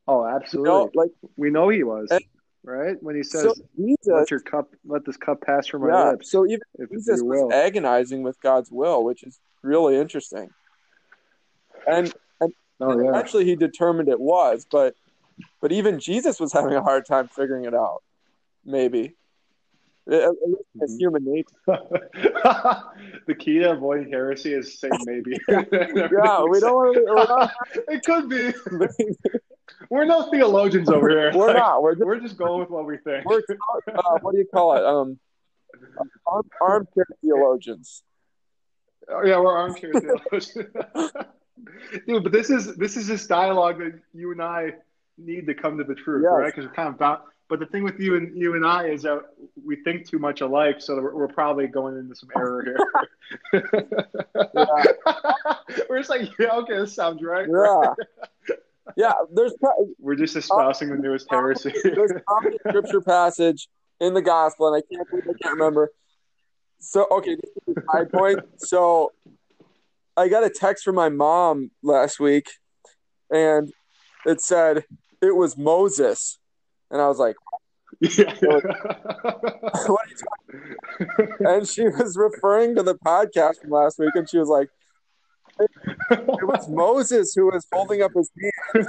Oh, 0.08 0.24
you 0.26 0.36
absolutely. 0.36 0.70
know, 0.72 0.90
like 0.96 1.12
we 1.38 1.50
know 1.52 1.70
he 1.70 1.84
was 1.84 2.08
And- 2.12 2.24
right 2.64 2.96
when 3.02 3.16
he 3.16 3.24
says, 3.24 3.44
so 3.44 3.54
Jesus, 3.78 3.98
"Let 4.08 4.32
your 4.32 4.40
cup, 4.40 4.74
let 4.86 5.06
this 5.06 5.18
cup 5.18 5.42
pass 5.42 5.68
from 5.68 5.82
my 5.84 5.90
yeah. 5.90 6.12
lips." 6.12 6.32
So 6.32 6.46
even 6.46 6.62
if 6.76 6.90
Jesus 6.90 7.22
was 7.22 7.52
agonizing 7.54 8.24
with 8.24 8.40
God's 8.42 8.72
will, 8.72 9.04
which 9.04 9.24
is 9.24 9.40
really 9.62 9.98
interesting. 9.98 10.50
And 11.86 12.14
oh 12.80 13.00
yeah. 13.02 13.10
eventually 13.10 13.46
he 13.46 13.56
determined 13.56 14.10
it 14.10 14.20
was, 14.20 14.66
but 14.70 14.96
but 15.62 15.72
even 15.72 16.00
Jesus 16.00 16.40
was 16.40 16.52
having 16.54 16.74
a 16.74 16.82
hard 16.82 17.06
time 17.06 17.28
figuring 17.28 17.66
it 17.66 17.74
out. 17.74 18.04
Maybe. 18.66 19.16
At 20.08 20.14
at 20.24 20.32
least 20.48 20.64
in 20.76 20.82
his 20.82 20.96
Mhm. 20.96 21.00
human 21.00 21.24
nature. 21.26 21.56
the 23.28 23.36
key 23.38 23.60
to 23.60 23.72
avoiding 23.72 24.12
heresy 24.12 24.54
is 24.54 24.80
saying 24.80 24.94
maybe. 25.06 25.38
Yeah, 25.50 26.44
we 26.44 26.60
don't 26.60 26.74
want 26.76 26.96
to. 26.96 27.52
It 27.94 28.04
could 28.04 28.28
be. 28.30 28.52
We're 29.90 30.06
no 30.06 30.30
theologians 30.32 30.90
over 30.90 31.10
here. 31.10 31.32
we're 31.34 31.48
Like, 31.48 31.58
not. 31.58 31.84
We're 31.84 31.94
just, 31.96 32.06
We're 32.06 32.20
just 32.20 32.38
going 32.38 32.60
with 32.60 32.70
what 32.70 32.86
we 32.86 32.98
think. 32.98 33.24
we're 33.26 33.42
uh, 33.96 34.18
what 34.22 34.32
do 34.34 34.40
you 34.40 34.48
call 34.54 34.76
it? 34.78 34.84
Um, 34.84 35.20
arm, 36.28 36.44
armchair 36.62 37.06
theologians. 37.22 38.04
Oh, 39.10 39.24
yeah, 39.26 39.40
we're 39.40 39.56
armchair 39.56 39.92
theologians. 39.94 40.58
Dude, 42.08 42.24
but 42.24 42.32
this 42.32 42.50
is 42.50 42.76
this 42.76 42.98
is 42.98 43.08
this 43.08 43.28
dialogue 43.28 43.80
that 43.80 44.00
you 44.14 44.32
and 44.32 44.42
I 44.42 44.74
need 45.18 45.46
to 45.48 45.54
come 45.54 45.78
to 45.78 45.84
the 45.84 45.96
truth, 45.96 46.24
Yes. 46.24 46.32
right? 46.32 46.46
Because 46.54 46.66
we're 46.68 46.74
kind 46.74 46.96
of. 47.00 47.20
But 47.50 47.60
the 47.60 47.66
thing 47.66 47.84
with 47.84 48.00
you 48.00 48.16
and 48.16 48.38
you 48.38 48.54
and 48.54 48.64
I 48.64 48.86
is 48.90 49.02
that 49.02 49.22
we 49.66 49.78
think 49.78 50.08
too 50.08 50.20
much 50.20 50.42
alike, 50.42 50.80
so 50.80 50.96
that 50.96 51.02
we're, 51.02 51.16
we're 51.16 51.28
probably 51.28 51.66
going 51.66 51.98
into 51.98 52.16
some 52.16 52.30
error 52.38 52.64
here. 52.64 53.62
we're 55.90 55.98
just 55.98 56.10
like, 56.12 56.30
yeah, 56.38 56.56
okay, 56.58 56.78
this 56.78 56.94
sounds 56.94 57.24
right. 57.24 57.48
Yeah, 57.50 58.56
yeah. 58.96 59.14
There's 59.34 59.54
pro- 59.60 59.90
We're 60.00 60.16
just 60.16 60.36
espousing 60.36 60.90
the 60.90 60.98
newest 60.98 61.28
heresy. 61.30 61.74
there's 61.84 62.12
probably 62.28 62.58
a 62.66 62.70
scripture 62.70 63.02
passage 63.02 63.68
in 64.00 64.14
the 64.14 64.22
gospel, 64.22 64.74
and 64.74 64.84
I 64.84 64.94
can't 64.96 65.10
believe 65.10 65.26
I 65.26 65.34
can't 65.42 65.58
remember. 65.58 65.92
So 66.80 67.08
okay, 67.12 67.36
this 67.36 67.52
is 67.68 67.78
a 67.78 67.82
side 67.92 68.12
point. 68.12 68.40
So 68.58 69.12
I 70.18 70.28
got 70.28 70.44
a 70.44 70.50
text 70.50 70.84
from 70.84 70.96
my 70.96 71.10
mom 71.10 71.72
last 71.82 72.20
week, 72.20 72.50
and 73.32 73.72
it 74.26 74.42
said 74.42 74.86
it 75.22 75.36
was 75.36 75.58
Moses, 75.58 76.38
and 76.92 77.02
I 77.02 77.08
was 77.08 77.20
like, 77.20 77.36
yeah. 78.02 78.34
"What 78.42 78.66
are 79.86 80.08
you 80.08 80.16
talking?" 80.18 81.36
And 81.40 81.68
she 81.68 81.84
was 81.84 82.18
referring 82.18 82.76
to 82.76 82.84
the 82.84 82.96
podcast 82.96 83.62
from 83.62 83.72
last 83.72 84.00
week, 84.00 84.16
and 84.16 84.30
she 84.30 84.38
was 84.38 84.50
like, 84.50 84.70
it 86.12 86.48
was 86.48 86.70
Moses 86.70 87.34
who 87.34 87.46
was 87.48 87.66
holding 87.72 88.02
up 88.02 88.12
his 88.16 88.32
hands, 88.42 88.88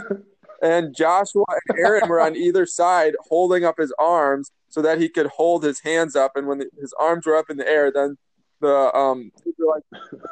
and 0.63 0.95
Joshua 0.95 1.45
and 1.69 1.79
Aaron 1.79 2.09
were 2.09 2.21
on 2.21 2.37
either 2.37 2.67
side 2.67 3.15
holding 3.29 3.65
up 3.65 3.79
his 3.79 3.93
arms 3.99 4.53
so 4.69 4.83
that 4.83 5.01
he 5.01 5.09
could 5.09 5.27
hold 5.27 5.65
his 5.65 5.81
hands 5.81 6.15
up. 6.15 6.37
And 6.37 6.47
when 6.47 6.59
the, 6.59 6.71
his 6.81 6.95
arms 6.99 7.27
were 7.27 7.37
up 7.37 7.51
in 7.51 7.57
the 7.57 7.69
air, 7.69 7.91
then 7.91 8.19
the 8.61 8.95
um, 8.95 9.33
like 9.59 9.83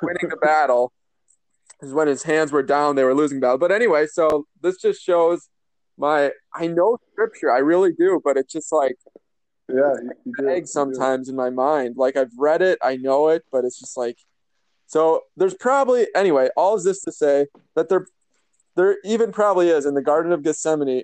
winning 0.02 0.28
the 0.28 0.37
battle. 0.37 0.92
Is 1.80 1.92
when 1.92 2.08
his 2.08 2.25
hands 2.25 2.50
were 2.50 2.64
down, 2.64 2.97
they 2.97 3.04
were 3.04 3.14
losing 3.14 3.38
battle. 3.38 3.58
But 3.58 3.70
anyway, 3.70 4.06
so 4.06 4.47
this 4.62 4.78
just 4.78 5.00
shows 5.00 5.49
my 5.97 6.32
I 6.54 6.66
know 6.66 6.99
scripture, 7.12 7.52
I 7.52 7.58
really 7.58 7.92
do, 7.92 8.20
but 8.25 8.37
it's 8.37 8.52
just 8.52 8.73
like 8.73 8.97
yeah, 9.68 9.92
do, 10.38 10.66
sometimes 10.66 11.28
in 11.28 11.37
my 11.37 11.50
mind. 11.50 11.97
Like 11.97 12.16
I've 12.16 12.32
read 12.38 12.62
it, 12.62 12.78
I 12.82 12.97
know 12.97 13.28
it, 13.28 13.44
but 13.52 13.64
it's 13.64 13.78
just 13.78 13.97
like 13.97 14.16
so. 14.87 15.23
There's 15.37 15.54
probably 15.54 16.06
anyway. 16.14 16.49
All 16.56 16.76
is 16.76 16.85
this 16.85 17.02
to 17.02 17.12
say 17.12 17.47
that 17.76 17.88
there, 17.88 18.06
there 18.76 18.97
even 19.04 19.30
probably 19.30 19.68
is 19.68 19.85
in 19.85 19.94
the 19.94 20.02
Garden 20.02 20.32
of 20.32 20.42
Gethsemane, 20.42 21.02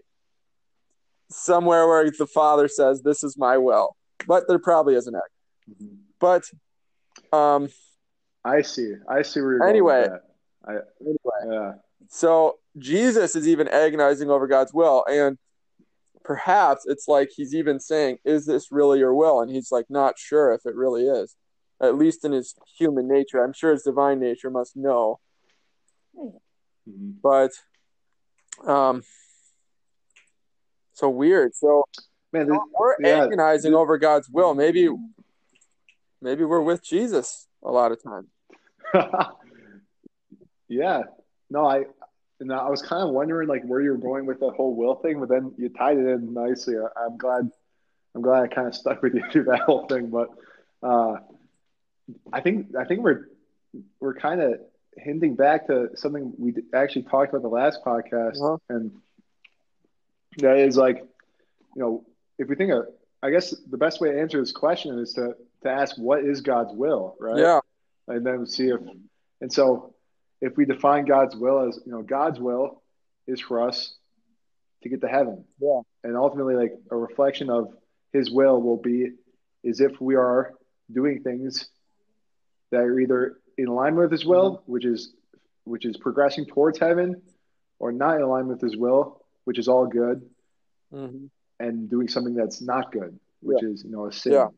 somewhere 1.30 1.86
where 1.86 2.10
the 2.10 2.26
Father 2.26 2.68
says, 2.68 3.02
"This 3.02 3.22
is 3.22 3.36
my 3.36 3.58
will," 3.58 3.96
but 4.26 4.48
there 4.48 4.58
probably 4.58 4.94
isn't. 4.94 5.14
Mm-hmm. 5.14 5.94
But, 6.20 6.44
um, 7.32 7.68
I 8.44 8.62
see. 8.62 8.94
I 9.08 9.22
see 9.22 9.40
where 9.40 9.54
you're 9.54 9.68
anyway. 9.68 10.06
Going 10.06 10.20
I, 10.66 10.72
anyway, 11.00 11.56
yeah. 11.56 11.72
So 12.08 12.58
Jesus 12.78 13.36
is 13.36 13.48
even 13.48 13.68
agonizing 13.68 14.30
over 14.30 14.46
God's 14.46 14.72
will, 14.72 15.04
and 15.08 15.38
perhaps 16.24 16.84
it's 16.86 17.06
like 17.06 17.30
he's 17.34 17.54
even 17.54 17.78
saying, 17.78 18.18
Is 18.24 18.46
this 18.46 18.72
really 18.72 18.98
your 18.98 19.14
will? 19.14 19.40
And 19.40 19.50
he's 19.50 19.70
like, 19.70 19.86
Not 19.88 20.18
sure 20.18 20.52
if 20.52 20.66
it 20.66 20.74
really 20.74 21.04
is, 21.06 21.36
at 21.80 21.96
least 21.96 22.24
in 22.24 22.32
his 22.32 22.54
human 22.76 23.06
nature. 23.06 23.44
I'm 23.44 23.52
sure 23.52 23.72
his 23.72 23.84
divine 23.84 24.18
nature 24.18 24.50
must 24.50 24.76
know. 24.76 25.20
Mm-hmm. 26.18 27.10
But, 27.22 27.52
um, 28.66 29.02
so 30.94 31.08
weird. 31.08 31.54
So, 31.54 31.84
man, 32.32 32.48
we're 32.78 32.96
yeah, 33.00 33.24
agonizing 33.24 33.74
over 33.74 33.98
God's 33.98 34.28
will. 34.28 34.54
Maybe, 34.54 34.88
maybe 36.24 36.42
we're 36.42 36.62
with 36.62 36.82
Jesus 36.82 37.46
a 37.62 37.70
lot 37.70 37.92
of 37.92 38.02
times. 38.02 38.28
yeah. 40.68 41.02
No, 41.50 41.66
I, 41.66 41.84
and 42.40 42.50
I 42.52 42.68
was 42.68 42.82
kind 42.82 43.02
of 43.02 43.10
wondering 43.10 43.46
like 43.46 43.62
where 43.64 43.80
you 43.80 43.90
were 43.90 43.98
going 43.98 44.26
with 44.26 44.40
the 44.40 44.50
whole 44.50 44.74
will 44.74 44.96
thing, 44.96 45.20
but 45.20 45.28
then 45.28 45.52
you 45.58 45.68
tied 45.68 45.98
it 45.98 46.06
in 46.06 46.32
nicely. 46.32 46.76
I, 46.78 47.04
am 47.04 47.18
glad. 47.18 47.50
I'm 48.14 48.22
glad 48.22 48.42
I 48.42 48.46
kind 48.48 48.66
of 48.66 48.74
stuck 48.74 49.02
with 49.02 49.14
you 49.14 49.22
through 49.30 49.44
that 49.44 49.60
whole 49.60 49.86
thing. 49.86 50.08
But 50.08 50.30
uh, 50.82 51.16
I 52.32 52.40
think 52.40 52.74
I 52.76 52.84
think 52.84 53.02
we're 53.02 53.28
we're 54.00 54.14
kind 54.14 54.40
of 54.40 54.60
hinting 54.96 55.36
back 55.36 55.66
to 55.66 55.90
something 55.94 56.32
we 56.38 56.54
actually 56.74 57.02
talked 57.02 57.30
about 57.30 57.42
the 57.42 57.48
last 57.48 57.80
podcast, 57.84 58.40
uh-huh. 58.40 58.56
and 58.68 58.92
that 60.38 60.58
is 60.58 60.76
like, 60.76 60.98
you 61.76 61.82
know, 61.82 62.04
if 62.38 62.48
we 62.48 62.56
think 62.56 62.72
of, 62.72 62.86
I 63.22 63.30
guess 63.30 63.54
the 63.70 63.78
best 63.78 64.00
way 64.00 64.12
to 64.12 64.20
answer 64.20 64.40
this 64.40 64.52
question 64.52 64.98
is 64.98 65.12
to 65.14 65.34
to 65.64 65.70
ask 65.70 65.96
what 65.96 66.24
is 66.24 66.40
God's 66.40 66.72
will, 66.72 67.16
right? 67.18 67.38
Yeah, 67.38 67.60
and 68.08 68.24
then 68.24 68.46
see 68.46 68.68
if, 68.68 68.80
and 69.40 69.52
so 69.52 69.94
if 70.40 70.56
we 70.56 70.64
define 70.64 71.06
God's 71.06 71.34
will 71.34 71.68
as, 71.68 71.80
you 71.84 71.92
know, 71.92 72.02
God's 72.02 72.38
will 72.38 72.82
is 73.26 73.40
for 73.40 73.66
us 73.66 73.94
to 74.82 74.88
get 74.88 75.00
to 75.00 75.08
heaven. 75.08 75.44
Yeah. 75.58 75.80
And 76.02 76.16
ultimately, 76.16 76.54
like 76.54 76.72
a 76.90 76.96
reflection 76.96 77.50
of 77.50 77.74
his 78.12 78.30
will 78.30 78.60
will 78.60 78.76
be 78.76 79.12
is 79.62 79.80
if 79.80 80.00
we 80.00 80.14
are 80.16 80.52
doing 80.92 81.22
things 81.22 81.68
that 82.70 82.80
are 82.80 83.00
either 83.00 83.38
in 83.56 83.68
alignment 83.68 84.10
with 84.10 84.12
his 84.12 84.26
will, 84.26 84.58
mm-hmm. 84.58 84.72
which 84.72 84.84
is 84.84 85.14
which 85.64 85.86
is 85.86 85.96
progressing 85.96 86.44
towards 86.44 86.78
heaven, 86.78 87.22
or 87.78 87.90
not 87.90 88.16
in 88.16 88.22
alignment 88.22 88.60
with 88.60 88.70
his 88.70 88.78
will, 88.78 89.24
which 89.44 89.58
is 89.58 89.66
all 89.66 89.86
good, 89.86 90.28
mm-hmm. 90.92 91.24
and 91.58 91.88
doing 91.88 92.08
something 92.08 92.34
that's 92.34 92.60
not 92.60 92.92
good, 92.92 93.18
which 93.40 93.62
yeah. 93.62 93.70
is 93.70 93.82
you 93.82 93.90
know 93.90 94.06
a 94.06 94.12
sin 94.12 94.32
yeah. 94.32 94.48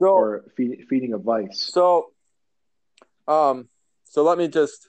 So, 0.00 0.06
or 0.06 0.44
feed, 0.56 0.86
feeding 0.88 1.12
a 1.12 1.18
vice. 1.18 1.70
So, 1.72 2.12
um, 3.28 3.68
so 4.04 4.22
let 4.22 4.38
me 4.38 4.48
just 4.48 4.88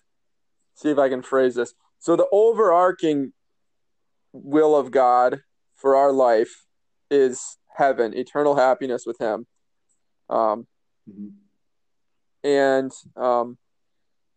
see 0.76 0.90
if 0.90 0.98
I 0.98 1.10
can 1.10 1.22
phrase 1.22 1.56
this. 1.56 1.74
So 2.00 2.16
the 2.16 2.28
overarching 2.32 3.34
will 4.34 4.76
of 4.76 4.90
God 4.90 5.42
for 5.76 5.96
our 5.96 6.12
life 6.12 6.66
is 7.10 7.58
heaven, 7.76 8.18
eternal 8.18 8.56
happiness 8.56 9.04
with 9.06 9.20
Him. 9.20 9.46
Um, 10.30 10.66
mm-hmm. 11.10 11.28
And 12.44 12.92
um, 13.16 13.58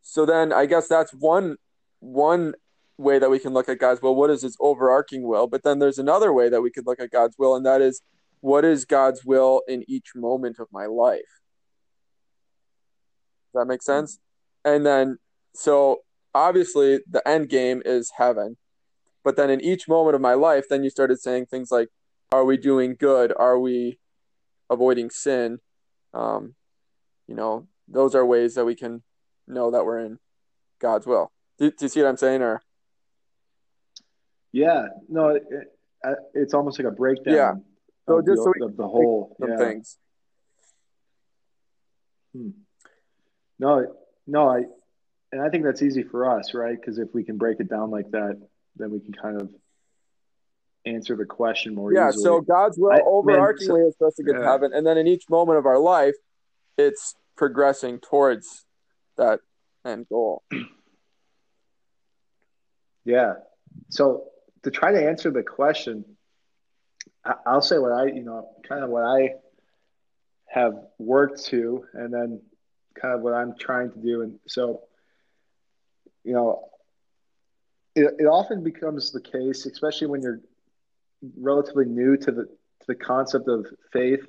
so 0.02 0.26
then 0.26 0.52
I 0.52 0.66
guess 0.66 0.88
that's 0.88 1.12
one 1.12 1.57
one 2.00 2.54
way 2.99 3.19
that 3.19 3.31
we 3.31 3.38
can 3.38 3.54
look 3.54 3.69
at 3.69 3.78
God's 3.78 4.02
will. 4.02 4.14
What 4.14 4.31
is 4.31 4.43
His 4.43 4.57
overarching 4.61 5.23
will? 5.23 5.47
But 5.47 5.62
then 5.62 5.78
there's 5.78 5.99
another 5.99 6.33
way 6.33 6.49
that 6.49 6.61
we 6.61 6.71
could 6.71 6.87
look 6.87 7.00
at 7.00 7.11
God's 7.11 7.37
will, 7.38 7.54
and 7.54 7.64
that 7.64 7.81
is 7.81 8.02
what 8.45 8.63
is 8.63 8.85
God's 8.85 9.25
will 9.25 9.63
in 9.67 9.83
each 9.89 10.09
moment 10.15 10.59
of 10.59 10.69
my 10.71 10.85
life. 10.85 11.41
Does 13.55 13.63
that 13.63 13.65
make 13.65 13.81
sense? 13.81 14.19
And 14.67 14.85
then 14.85 15.17
so 15.55 16.01
obviously 16.35 17.01
the 17.11 17.27
end 17.27 17.49
game 17.49 17.81
is 17.87 18.13
heaven. 18.19 18.59
But 19.25 19.37
then 19.37 19.49
in 19.49 19.63
each 19.63 19.89
moment 19.89 20.15
of 20.15 20.21
my 20.21 20.35
life, 20.35 20.67
then 20.69 20.85
you 20.85 20.91
started 20.91 21.23
saying 21.23 21.47
things 21.47 21.71
like, 21.71 21.89
are 22.33 22.45
we 22.45 22.59
doing 22.59 22.97
good? 23.01 23.33
Are 23.35 23.59
we 23.59 23.99
avoiding 24.69 25.09
sin? 25.09 25.61
Um, 26.13 26.55
you 27.27 27.35
know, 27.35 27.67
those 27.89 28.15
are 28.15 28.27
ways 28.27 28.57
that 28.57 28.67
we 28.67 28.75
can 28.75 29.03
know 29.49 29.71
that 29.71 29.87
we're 29.87 30.01
in 30.01 30.19
God's 30.83 31.07
will. 31.07 31.33
Do, 31.59 31.71
do 31.71 31.87
you 31.87 31.89
see 31.89 32.03
what 32.03 32.11
I'm 32.11 32.19
saying? 32.19 32.43
Or 32.43 32.61
yeah, 34.53 34.89
no, 35.09 35.29
it, 35.29 35.45
it, 35.51 36.19
it's 36.35 36.53
almost 36.53 36.79
like 36.79 36.89
a 36.89 36.95
breakdown. 36.95 37.35
Yeah. 37.35 37.55
So 38.06 38.20
just 38.20 38.37
the, 38.37 38.37
so 38.37 38.52
we 38.58 38.66
of 38.66 38.76
the 38.76 38.87
whole 38.87 39.37
yeah. 39.46 39.56
things. 39.56 39.99
Hmm. 42.34 42.50
No, 43.58 43.94
no, 44.26 44.49
I 44.49 44.64
and 45.32 45.42
I 45.42 45.49
think 45.49 45.64
that's 45.64 45.82
easy 45.82 46.02
for 46.02 46.38
us, 46.38 46.54
right? 46.54 46.76
Because 46.78 46.99
if 46.99 47.08
we 47.14 47.25
can 47.25 47.38
break 47.38 47.61
it 47.61 47.68
down 47.68 47.90
like 47.90 48.11
that, 48.11 48.40
then 48.76 48.90
we 48.90 49.00
can 49.00 49.12
kind 49.12 49.40
of 49.40 49.49
answer 50.87 51.16
the 51.16 51.25
question 51.25 51.75
more 51.75 51.92
yeah, 51.92 52.08
easily. 52.08 52.25
so 52.25 52.40
God's 52.40 52.76
will 52.78 52.92
I, 52.92 53.00
overarchingly 53.00 53.78
man, 53.78 53.87
is 53.88 53.94
supposed 53.94 54.16
to 54.16 54.23
get 54.23 54.34
yeah. 54.34 54.42
to 54.42 54.46
heaven, 54.46 54.73
and 54.75 54.87
then 54.87 54.99
in 54.99 55.06
each 55.06 55.25
moment 55.30 55.58
of 55.58 55.66
our 55.66 55.78
life, 55.78 56.14
it's 56.76 57.14
progressing 57.37 58.00
towards 58.00 58.64
that 59.16 59.40
end 59.84 60.06
goal. 60.08 60.42
Yeah. 63.04 63.34
So 63.90 64.25
to 64.62 64.70
try 64.70 64.92
to 64.92 65.08
answer 65.08 65.30
the 65.30 65.42
question, 65.42 66.04
I'll 67.47 67.62
say 67.62 67.78
what 67.78 67.93
I, 67.93 68.07
you 68.07 68.23
know, 68.23 68.50
kind 68.69 68.85
of 68.85 68.90
what 68.90 69.04
I 69.04 69.35
have 70.47 70.75
worked 70.99 71.45
to, 71.47 71.85
and 71.95 72.12
then 72.12 72.40
kind 73.00 73.14
of 73.14 73.23
what 73.23 73.35
I'm 73.35 73.54
trying 73.59 73.90
to 73.93 73.99
do. 73.99 74.23
And 74.23 74.38
so 74.47 74.83
you 76.25 76.33
know, 76.33 76.69
it, 77.95 78.14
it 78.19 78.25
often 78.25 78.64
becomes 78.64 79.12
the 79.12 79.21
case, 79.21 79.66
especially 79.66 80.09
when 80.09 80.23
you're 80.23 80.40
relatively 81.38 81.85
new 81.85 82.16
to 82.16 82.33
the 82.33 82.45
to 82.45 82.87
the 82.88 82.95
concept 82.95 83.49
of 83.49 83.66
faith, 83.93 84.26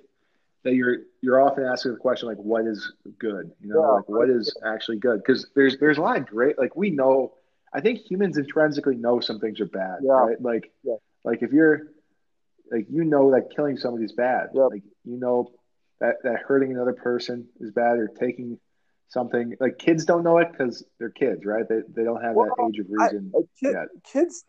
that 0.63 0.75
you're 0.75 0.97
you're 1.21 1.41
often 1.41 1.65
asking 1.65 1.93
the 1.93 1.97
question 1.97 2.27
like, 2.27 2.37
what 2.37 2.67
is 2.67 2.93
good? 3.17 3.51
You 3.61 3.73
know, 3.73 3.81
yeah. 3.81 3.87
like 3.87 4.09
what 4.09 4.29
is 4.29 4.55
actually 4.65 4.97
good? 4.97 5.17
Because 5.25 5.47
there's 5.55 5.77
there's 5.79 5.97
a 5.97 6.01
lot 6.01 6.17
of 6.17 6.27
great 6.27 6.59
like 6.59 6.75
we 6.75 6.91
know. 6.91 7.33
I 7.73 7.81
think 7.81 7.99
humans 7.99 8.37
intrinsically 8.37 8.95
know 8.95 9.19
some 9.19 9.39
things 9.39 9.59
are 9.59 9.65
bad, 9.65 9.97
yeah. 10.01 10.13
right? 10.13 10.41
Like, 10.41 10.71
yeah. 10.83 10.95
like 11.25 11.41
if 11.41 11.51
you're 11.51 11.87
like 12.71 12.87
you 12.89 13.03
know 13.03 13.31
that 13.31 13.55
killing 13.55 13.77
somebody 13.77 14.05
is 14.05 14.13
bad, 14.13 14.47
yep. 14.53 14.67
like 14.71 14.83
you 15.03 15.17
know 15.17 15.51
that 15.99 16.15
that 16.23 16.39
hurting 16.47 16.71
another 16.71 16.93
person 16.93 17.47
is 17.59 17.71
bad, 17.71 17.97
or 17.97 18.07
taking 18.07 18.59
something 19.07 19.55
like 19.59 19.77
kids 19.77 20.05
don't 20.05 20.23
know 20.23 20.37
it 20.39 20.51
because 20.51 20.83
they're 20.99 21.09
kids, 21.09 21.45
right? 21.45 21.67
They 21.67 21.81
they 21.95 22.03
don't 22.03 22.21
have 22.23 22.35
well, 22.35 22.47
that 22.57 22.69
age 22.69 22.79
of 22.79 22.87
reason 22.89 23.31
I, 23.35 23.39
kid, 23.59 23.73
yet. 23.73 23.87
Kids, 24.11 24.43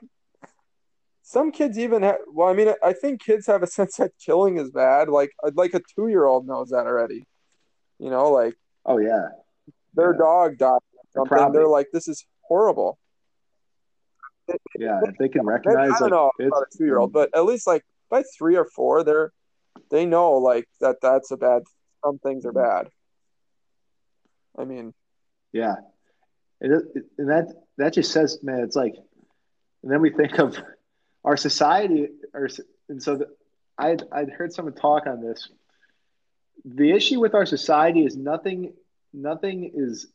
some 1.23 1.53
kids 1.53 1.79
even 1.79 2.03
have. 2.03 2.17
Well, 2.33 2.49
I 2.49 2.55
mean, 2.55 2.73
I 2.83 2.93
think 2.93 3.23
kids 3.23 3.47
have 3.47 3.63
a 3.63 3.67
sense 3.79 3.97
that 3.97 4.13
killing 4.25 4.59
is 4.59 4.71
bad. 4.71 5.09
Like 5.09 5.31
uh, 5.45 5.51
like 5.55 5.75
a 5.75 5.81
two 5.95 6.09
year 6.09 6.25
old 6.25 6.47
knows 6.47 6.71
that 6.71 6.87
already. 6.87 7.27
You 7.99 8.11
know, 8.11 8.31
like 8.31 8.55
oh 8.85 8.99
yeah, 8.99 9.29
their 9.95 10.13
yeah. 10.13 10.19
dog 10.19 10.59
died. 10.59 10.81
Something. 11.15 11.53
They're 11.53 11.67
like, 11.67 11.89
this 11.93 12.09
is 12.09 12.27
horrible. 12.43 12.99
Yeah, 14.79 15.01
if 15.03 15.17
they 15.19 15.29
can 15.29 15.45
recognize, 15.45 15.93
I 15.93 15.99
don't 15.99 16.11
know 16.11 16.31
about 16.39 16.67
a 16.73 16.77
two 16.77 16.85
year 16.85 16.99
old, 16.99 17.13
but 17.13 17.31
at 17.35 17.45
least 17.45 17.67
like 17.67 17.85
by 18.11 18.23
three 18.39 18.57
or 18.57 18.65
four, 18.65 19.05
they're 19.05 19.33
they 19.91 20.07
know 20.07 20.33
like 20.35 20.67
that 20.81 20.97
that's 21.03 21.31
a 21.31 21.37
bad. 21.37 21.63
Some 22.05 22.19
things 22.19 22.45
are 22.47 22.53
bad. 22.53 22.89
I 24.59 24.65
mean, 24.65 24.95
yeah, 25.53 25.77
it, 26.61 26.71
it, 26.95 27.05
and 27.19 27.29
that 27.29 27.49
that 27.79 27.93
just 27.95 28.13
says, 28.13 28.39
man, 28.43 28.61
it's 28.61 28.77
like, 28.77 28.95
and 29.83 29.93
then 29.93 30.01
we 30.01 30.11
think 30.11 30.39
of 30.39 30.57
our 31.25 31.37
society, 31.37 32.09
or 32.33 32.49
and 32.89 33.03
so 33.03 33.17
the, 33.17 33.27
I'd 33.79 34.03
I'd 34.13 34.31
heard 34.31 34.53
someone 34.53 34.75
talk 34.75 35.07
on 35.07 35.21
this. 35.21 35.49
The 36.65 36.91
issue 36.93 37.21
with 37.21 37.35
our 37.35 37.47
society 37.47 38.05
is 38.05 38.17
nothing 38.17 38.73
nothing 39.13 39.73
is 39.75 40.07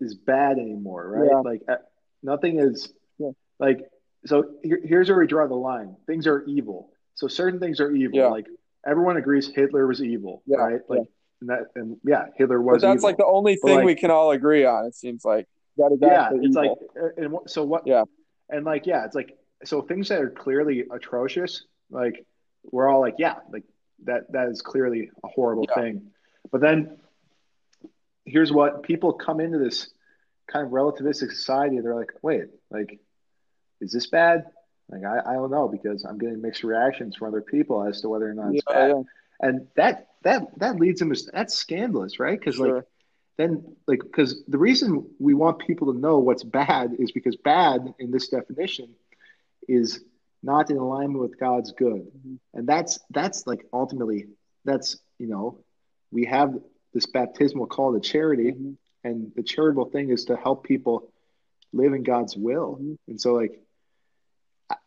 is 0.00 0.14
bad 0.14 0.58
anymore, 0.58 1.08
right? 1.08 1.28
Yeah. 1.30 1.40
Like 1.40 1.62
uh, 1.68 1.76
nothing 2.22 2.60
is 2.60 2.92
Yeah. 3.18 3.30
like 3.58 3.80
so. 4.26 4.44
Here, 4.62 4.80
here's 4.84 5.08
where 5.08 5.18
we 5.18 5.26
draw 5.26 5.46
the 5.48 5.54
line. 5.54 5.96
Things 6.06 6.26
are 6.26 6.42
evil. 6.44 6.91
So 7.22 7.28
certain 7.28 7.60
things 7.60 7.78
are 7.78 7.92
evil. 7.92 8.18
Yeah. 8.18 8.26
Like 8.26 8.48
everyone 8.84 9.16
agrees 9.16 9.46
Hitler 9.54 9.86
was 9.86 10.02
evil, 10.02 10.42
Yeah, 10.44 10.56
right? 10.56 10.80
Like 10.88 11.06
and 11.40 11.50
that 11.50 11.66
and 11.76 11.96
yeah, 12.02 12.24
Hitler 12.36 12.58
But 12.58 12.64
was. 12.72 12.82
that's 12.82 12.96
evil. 12.98 13.08
like 13.10 13.16
the 13.16 13.26
only 13.26 13.54
thing 13.54 13.76
like- 13.76 13.84
we 13.86 13.94
can 13.94 14.10
all 14.10 14.32
agree 14.32 14.64
on. 14.64 14.86
It 14.86 14.96
seems 14.96 15.24
like 15.24 15.46
that 15.76 15.92
is 15.92 16.00
yeah. 16.02 16.30
It's 16.32 16.56
evil. 16.56 16.62
like 16.62 16.78
uh, 17.00 17.08
and 17.22 17.30
what- 17.30 17.48
so 17.48 17.62
what? 17.62 17.86
Yeah. 17.86 18.02
And 18.50 18.64
like 18.64 18.86
yeah, 18.86 19.04
it's 19.04 19.14
like 19.14 19.38
so 19.62 19.82
things 19.82 20.08
that 20.08 20.20
are 20.20 20.30
clearly 20.30 20.84
atrocious. 20.92 21.64
Like 21.90 22.26
we're 22.72 22.88
all 22.88 23.00
like 23.00 23.14
yeah, 23.18 23.36
like 23.52 23.62
that 24.02 24.32
that 24.32 24.48
is 24.48 24.62
clearly 24.62 25.10
a 25.22 25.28
horrible 25.28 25.66
Yeah. 25.68 25.80
thing. 25.80 26.10
But 26.50 26.60
then 26.60 26.96
here's 28.24 28.52
what 28.52 28.82
people 28.82 29.12
come 29.12 29.38
into 29.38 29.58
this 29.58 29.90
kind 30.48 30.66
of 30.66 30.72
relativistic 30.72 31.30
society 31.30 31.78
they're 31.78 31.94
like, 31.94 32.10
wait, 32.20 32.46
like, 32.70 32.98
is 33.80 33.92
this 33.92 34.08
bad? 34.08 34.46
Like, 34.90 35.04
I, 35.04 35.30
I 35.30 35.34
don't 35.34 35.50
know 35.50 35.68
because 35.68 36.04
I'm 36.04 36.18
getting 36.18 36.40
mixed 36.42 36.64
reactions 36.64 37.16
from 37.16 37.28
other 37.28 37.40
people 37.42 37.82
as 37.82 38.00
to 38.02 38.08
whether 38.08 38.28
or 38.28 38.34
not 38.34 38.54
it's 38.54 38.62
yeah, 38.68 38.74
bad. 38.74 38.88
yeah, 38.90 39.02
And 39.40 39.66
that 39.76 40.08
that 40.22 40.46
that 40.58 40.76
leads 40.76 41.00
them 41.00 41.12
to 41.12 41.20
that's 41.32 41.54
scandalous, 41.54 42.18
right? 42.18 42.38
Because 42.38 42.58
like 42.58 42.84
then 43.38 43.76
like 43.86 44.00
because 44.02 44.42
the 44.48 44.58
reason 44.58 45.06
we 45.18 45.34
want 45.34 45.58
people 45.60 45.92
to 45.92 45.98
know 45.98 46.18
what's 46.18 46.44
bad 46.44 46.92
is 46.98 47.10
because 47.12 47.36
bad 47.36 47.94
in 47.98 48.10
this 48.10 48.28
definition 48.28 48.90
is 49.68 50.00
not 50.42 50.70
in 50.70 50.76
alignment 50.76 51.20
with 51.20 51.38
God's 51.38 51.72
good. 51.72 52.02
Mhm. 52.26 52.38
And 52.54 52.66
that's 52.66 52.98
that's 53.10 53.46
like 53.46 53.64
ultimately 53.72 54.26
that's 54.64 54.98
you 55.18 55.28
know 55.28 55.58
we 56.10 56.26
have 56.26 56.54
this 56.92 57.06
baptismal 57.06 57.66
call 57.68 57.94
to 57.94 58.00
charity 58.00 58.52
Mhm. 58.52 58.76
and 59.04 59.32
the 59.34 59.42
charitable 59.42 59.86
thing 59.86 60.10
is 60.10 60.26
to 60.26 60.36
help 60.36 60.64
people 60.64 61.10
live 61.72 61.94
in 61.94 62.02
God's 62.02 62.36
will. 62.36 62.76
Mhm. 62.80 62.98
And 63.08 63.20
so 63.20 63.34
like 63.34 63.58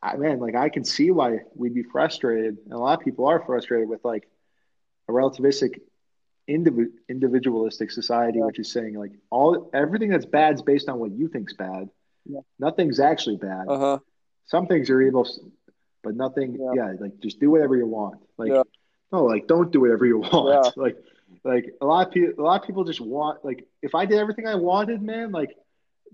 I, 0.02 0.12
I 0.14 0.16
man, 0.18 0.40
like 0.40 0.56
I 0.56 0.70
can 0.70 0.84
see 0.84 1.12
why 1.12 1.40
we'd 1.56 1.74
be 1.74 1.84
frustrated, 1.84 2.58
and 2.66 2.74
a 2.74 2.78
lot 2.78 2.98
of 3.00 3.04
people 3.06 3.28
are 3.28 3.40
frustrated 3.46 3.88
with 3.90 4.04
like 4.04 4.28
a 5.08 5.12
relativistic 5.12 5.80
indiv- 6.50 6.92
individualistic 7.10 7.92
society, 7.92 8.40
Yeah. 8.40 8.46
which 8.46 8.60
is 8.60 8.72
saying 8.72 8.96
like 8.96 9.12
all 9.30 9.70
everything 9.74 10.10
that's 10.10 10.26
bad 10.26 10.56
is 10.56 10.62
based 10.62 10.90
on 10.90 11.00
what 11.00 11.12
you 11.12 11.28
think's 11.28 11.54
bad. 11.54 11.90
Yeah. 12.26 12.40
Nothing's 12.60 13.00
actually 13.00 13.38
bad. 13.38 13.66
Uh 13.68 13.78
huh. 13.80 14.00
Some 14.48 14.68
things 14.68 14.90
are 14.90 15.02
evil, 15.02 15.28
but 16.04 16.16
nothing. 16.16 16.58
Yeah. 16.60 16.72
Yeah. 16.92 16.94
like 17.00 17.20
just 17.20 17.40
do 17.40 17.52
whatever 17.52 17.76
you 17.76 17.88
want. 17.88 18.20
Like 18.38 18.52
Yeah. 18.52 18.64
no, 19.12 19.26
like 19.26 19.48
don't 19.48 19.72
do 19.72 19.82
whatever 19.82 20.06
you 20.06 20.20
want. 20.20 20.48
Yeah. 20.66 20.72
Like 20.84 20.98
like 21.44 21.66
a 21.82 21.86
lot 21.86 22.08
of 22.08 22.14
people, 22.14 22.44
a 22.44 22.46
lot 22.46 22.62
of 22.62 22.66
people 22.68 22.84
just 22.86 23.02
want 23.02 23.44
like 23.46 23.68
if 23.82 23.94
I 23.94 24.06
did 24.06 24.18
everything 24.20 24.48
I 24.48 24.56
wanted, 24.56 25.02
man, 25.04 25.32
like 25.32 25.56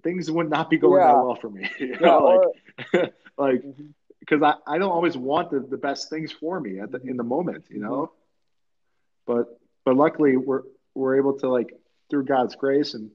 things 0.03 0.29
would 0.31 0.49
not 0.49 0.69
be 0.69 0.77
going 0.77 1.01
Yeah. 1.01 1.13
that 1.13 1.23
well 1.23 1.35
for 1.35 1.49
me. 1.49 1.69
You 1.79 1.87
Yeah. 1.93 1.99
know, 1.99 2.19
Or, 2.27 2.53
like 2.93 3.13
like 3.37 3.61
mm-hmm. 3.63 3.87
because 4.19 4.41
I, 4.41 4.55
I 4.67 4.77
don't 4.77 4.91
always 4.91 5.17
want 5.17 5.51
the, 5.51 5.59
the 5.59 5.77
best 5.77 6.09
things 6.09 6.31
for 6.31 6.59
me 6.59 6.79
at 6.79 6.91
the, 6.91 7.01
in 7.01 7.17
the 7.17 7.23
moment, 7.23 7.65
you 7.69 7.79
know. 7.79 8.11
Mm-hmm. 9.27 9.33
But 9.33 9.59
but 9.85 9.95
luckily 9.95 10.37
we're 10.37 10.63
we're 10.95 11.17
able 11.17 11.37
to 11.39 11.49
like 11.49 11.73
through 12.09 12.25
God's 12.25 12.55
grace 12.55 12.93
and 12.93 13.11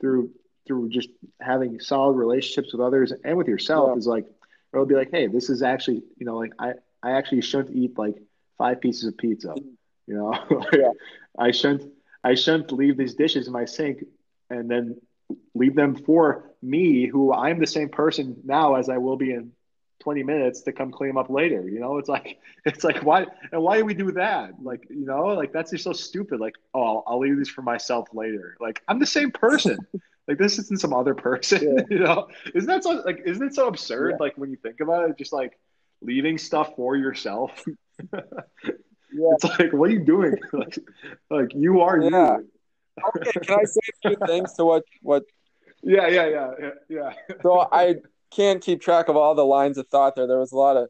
through 0.00 0.30
through 0.66 0.88
just 0.90 1.08
having 1.40 1.80
solid 1.80 2.12
relationships 2.14 2.72
with 2.72 2.80
others 2.80 3.12
and 3.24 3.36
with 3.36 3.48
yourself 3.48 3.90
Yeah. 3.92 3.98
is 3.98 4.06
like 4.06 4.26
it'll 4.72 4.86
be 4.86 4.94
like, 4.94 5.10
hey, 5.10 5.26
this 5.26 5.50
is 5.50 5.62
actually 5.62 6.02
you 6.18 6.26
know 6.26 6.36
like 6.36 6.52
I 6.58 6.72
I 7.02 7.12
actually 7.12 7.42
shouldn't 7.42 7.76
eat 7.76 7.98
like 7.98 8.16
five 8.58 8.80
pieces 8.80 9.04
of 9.06 9.16
pizza, 9.18 9.48
mm-hmm. 9.48 9.68
you 10.06 10.14
know. 10.14 10.28
Like, 10.50 10.72
Yeah. 10.72 10.92
I 11.38 11.50
shouldn't 11.50 11.92
I 12.24 12.34
shouldn't 12.34 12.72
leave 12.72 12.96
these 12.96 13.14
dishes 13.14 13.46
in 13.46 13.52
my 13.52 13.64
sink 13.64 14.04
and 14.50 14.70
then 14.70 15.00
leave 15.54 15.74
them 15.74 15.94
for 15.96 16.50
me, 16.62 17.06
who 17.06 17.32
I'm 17.32 17.58
the 17.58 17.66
same 17.66 17.88
person 17.88 18.36
now 18.44 18.74
as 18.76 18.88
I 18.88 18.98
will 18.98 19.16
be 19.16 19.32
in 19.32 19.52
20 20.00 20.22
minutes 20.24 20.62
to 20.62 20.72
come 20.72 20.90
clean 20.90 21.10
them 21.10 21.18
up 21.18 21.30
later. 21.30 21.68
You 21.68 21.78
know, 21.80 21.98
it's 21.98 22.08
like, 22.08 22.38
it's 22.64 22.84
like, 22.84 23.02
why, 23.04 23.26
and 23.52 23.62
why 23.62 23.78
do 23.78 23.84
we 23.84 23.94
do 23.94 24.12
that? 24.12 24.52
Like, 24.62 24.86
you 24.90 25.04
know, 25.06 25.26
like 25.28 25.52
that's 25.52 25.70
just 25.70 25.84
so 25.84 25.92
stupid. 25.92 26.40
Like, 26.40 26.56
oh, 26.74 26.82
I'll, 26.82 27.04
I'll 27.06 27.18
leave 27.20 27.36
these 27.36 27.48
for 27.48 27.62
myself 27.62 28.08
later. 28.12 28.56
Like, 28.60 28.82
I'm 28.88 28.98
the 28.98 29.06
same 29.06 29.30
person. 29.30 29.78
like, 30.28 30.38
this 30.38 30.58
isn't 30.58 30.80
some 30.80 30.92
other 30.92 31.14
person, 31.14 31.62
Yeah. 31.76 31.84
you 31.90 31.98
know? 32.00 32.28
Isn't 32.54 32.68
that 32.68 32.82
so, 32.84 33.02
like, 33.04 33.22
isn't 33.26 33.46
it 33.48 33.54
so 33.54 33.68
absurd? 33.68 34.10
Yeah. 34.12 34.16
Like, 34.20 34.36
when 34.38 34.50
you 34.50 34.56
think 34.56 34.80
about 34.80 35.08
it, 35.10 35.18
just 35.18 35.32
like 35.32 35.58
leaving 36.00 36.38
stuff 36.38 36.74
for 36.76 36.96
yourself. 36.96 37.64
yeah. 38.12 38.20
It's 39.12 39.44
like, 39.44 39.72
what 39.72 39.90
are 39.90 39.92
you 39.92 40.04
doing? 40.04 40.36
like, 40.52 40.78
like, 41.30 41.54
you 41.54 41.80
are 41.80 41.98
Yeah. 42.00 42.38
you. 42.38 42.48
Okay. 43.16 43.30
Can 43.40 43.58
I 43.60 43.64
say 43.64 43.80
a 44.04 44.08
few 44.08 44.26
things 44.26 44.52
to 44.54 44.64
what 44.64 44.84
what? 45.00 45.24
Yeah, 45.82 46.06
yeah, 46.08 46.26
yeah, 46.26 46.50
yeah, 46.60 46.70
yeah. 46.88 47.34
So 47.42 47.66
I 47.72 47.96
can't 48.30 48.62
keep 48.62 48.80
track 48.80 49.08
of 49.08 49.16
all 49.16 49.34
the 49.34 49.44
lines 49.44 49.78
of 49.78 49.88
thought 49.88 50.14
there. 50.16 50.26
There 50.26 50.38
was 50.38 50.52
a 50.52 50.56
lot 50.56 50.76
of 50.76 50.88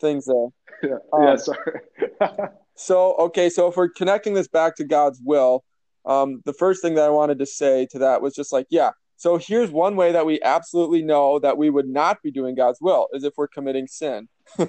things 0.00 0.26
there. 0.26 0.48
Yeah, 0.82 0.98
Um, 1.12 1.22
yeah 1.22 1.36
sorry. 1.36 1.80
So, 2.78 3.14
okay, 3.14 3.48
so 3.48 3.68
if 3.68 3.76
we're 3.76 3.88
connecting 3.88 4.34
this 4.34 4.48
back 4.48 4.76
to 4.76 4.84
God's 4.84 5.18
will, 5.24 5.64
um, 6.04 6.42
the 6.44 6.52
first 6.52 6.82
thing 6.82 6.94
that 6.96 7.06
I 7.06 7.08
wanted 7.08 7.38
to 7.38 7.46
say 7.46 7.86
to 7.92 8.00
that 8.00 8.20
was 8.20 8.34
just 8.34 8.52
like, 8.52 8.66
yeah, 8.68 8.90
so 9.16 9.38
here's 9.38 9.70
one 9.70 9.96
way 9.96 10.12
that 10.12 10.26
we 10.26 10.40
absolutely 10.42 11.02
know 11.02 11.38
that 11.38 11.56
we 11.56 11.70
would 11.70 11.88
not 11.88 12.22
be 12.22 12.30
doing 12.30 12.54
God's 12.54 12.78
will 12.80 13.08
is 13.14 13.24
if 13.24 13.32
we're 13.38 13.48
committing 13.48 13.86
sin. 13.86 14.28
you 14.58 14.68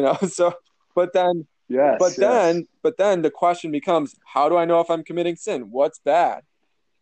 know, 0.00 0.16
so 0.26 0.54
but 0.94 1.12
then 1.12 1.46
yes, 1.68 1.96
but 1.98 2.10
yes. 2.10 2.18
then 2.18 2.66
but 2.82 2.96
then 2.96 3.22
the 3.22 3.30
question 3.30 3.70
becomes, 3.70 4.14
how 4.24 4.48
do 4.48 4.56
I 4.56 4.64
know 4.64 4.80
if 4.80 4.90
I'm 4.90 5.04
committing 5.04 5.36
sin? 5.36 5.70
What's 5.70 5.98
bad? 5.98 6.42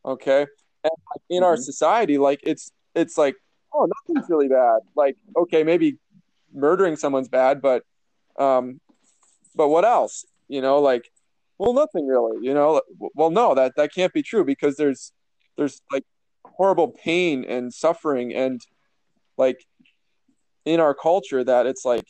Okay. 0.04 0.46
And 0.84 0.92
in 1.28 1.42
our 1.42 1.56
Mhm. 1.56 1.62
society, 1.62 2.18
like 2.18 2.40
it's 2.42 2.72
it's 2.94 3.16
like, 3.16 3.36
oh, 3.72 3.86
nothing's 3.86 4.28
really 4.28 4.48
bad. 4.48 4.80
Like, 4.94 5.16
okay, 5.36 5.62
maybe 5.64 5.98
murdering 6.52 6.96
someone's 6.96 7.28
bad, 7.28 7.62
but 7.62 7.82
um 8.38 8.80
but 9.54 9.68
what 9.68 9.84
else? 9.84 10.24
You 10.48 10.60
know, 10.60 10.80
like 10.80 11.10
well 11.58 11.72
nothing 11.72 12.06
really, 12.06 12.44
you 12.46 12.54
know. 12.54 12.80
Well 13.14 13.30
no, 13.30 13.54
that 13.54 13.72
that 13.76 13.94
can't 13.94 14.12
be 14.12 14.22
true 14.22 14.44
because 14.44 14.76
there's 14.76 15.12
there's 15.56 15.80
like 15.92 16.04
horrible 16.44 16.88
pain 16.88 17.44
and 17.44 17.72
suffering 17.72 18.34
and 18.34 18.60
like 19.36 19.64
in 20.64 20.80
our 20.80 20.94
culture 20.94 21.42
that 21.44 21.66
it's 21.66 21.84
like 21.84 22.04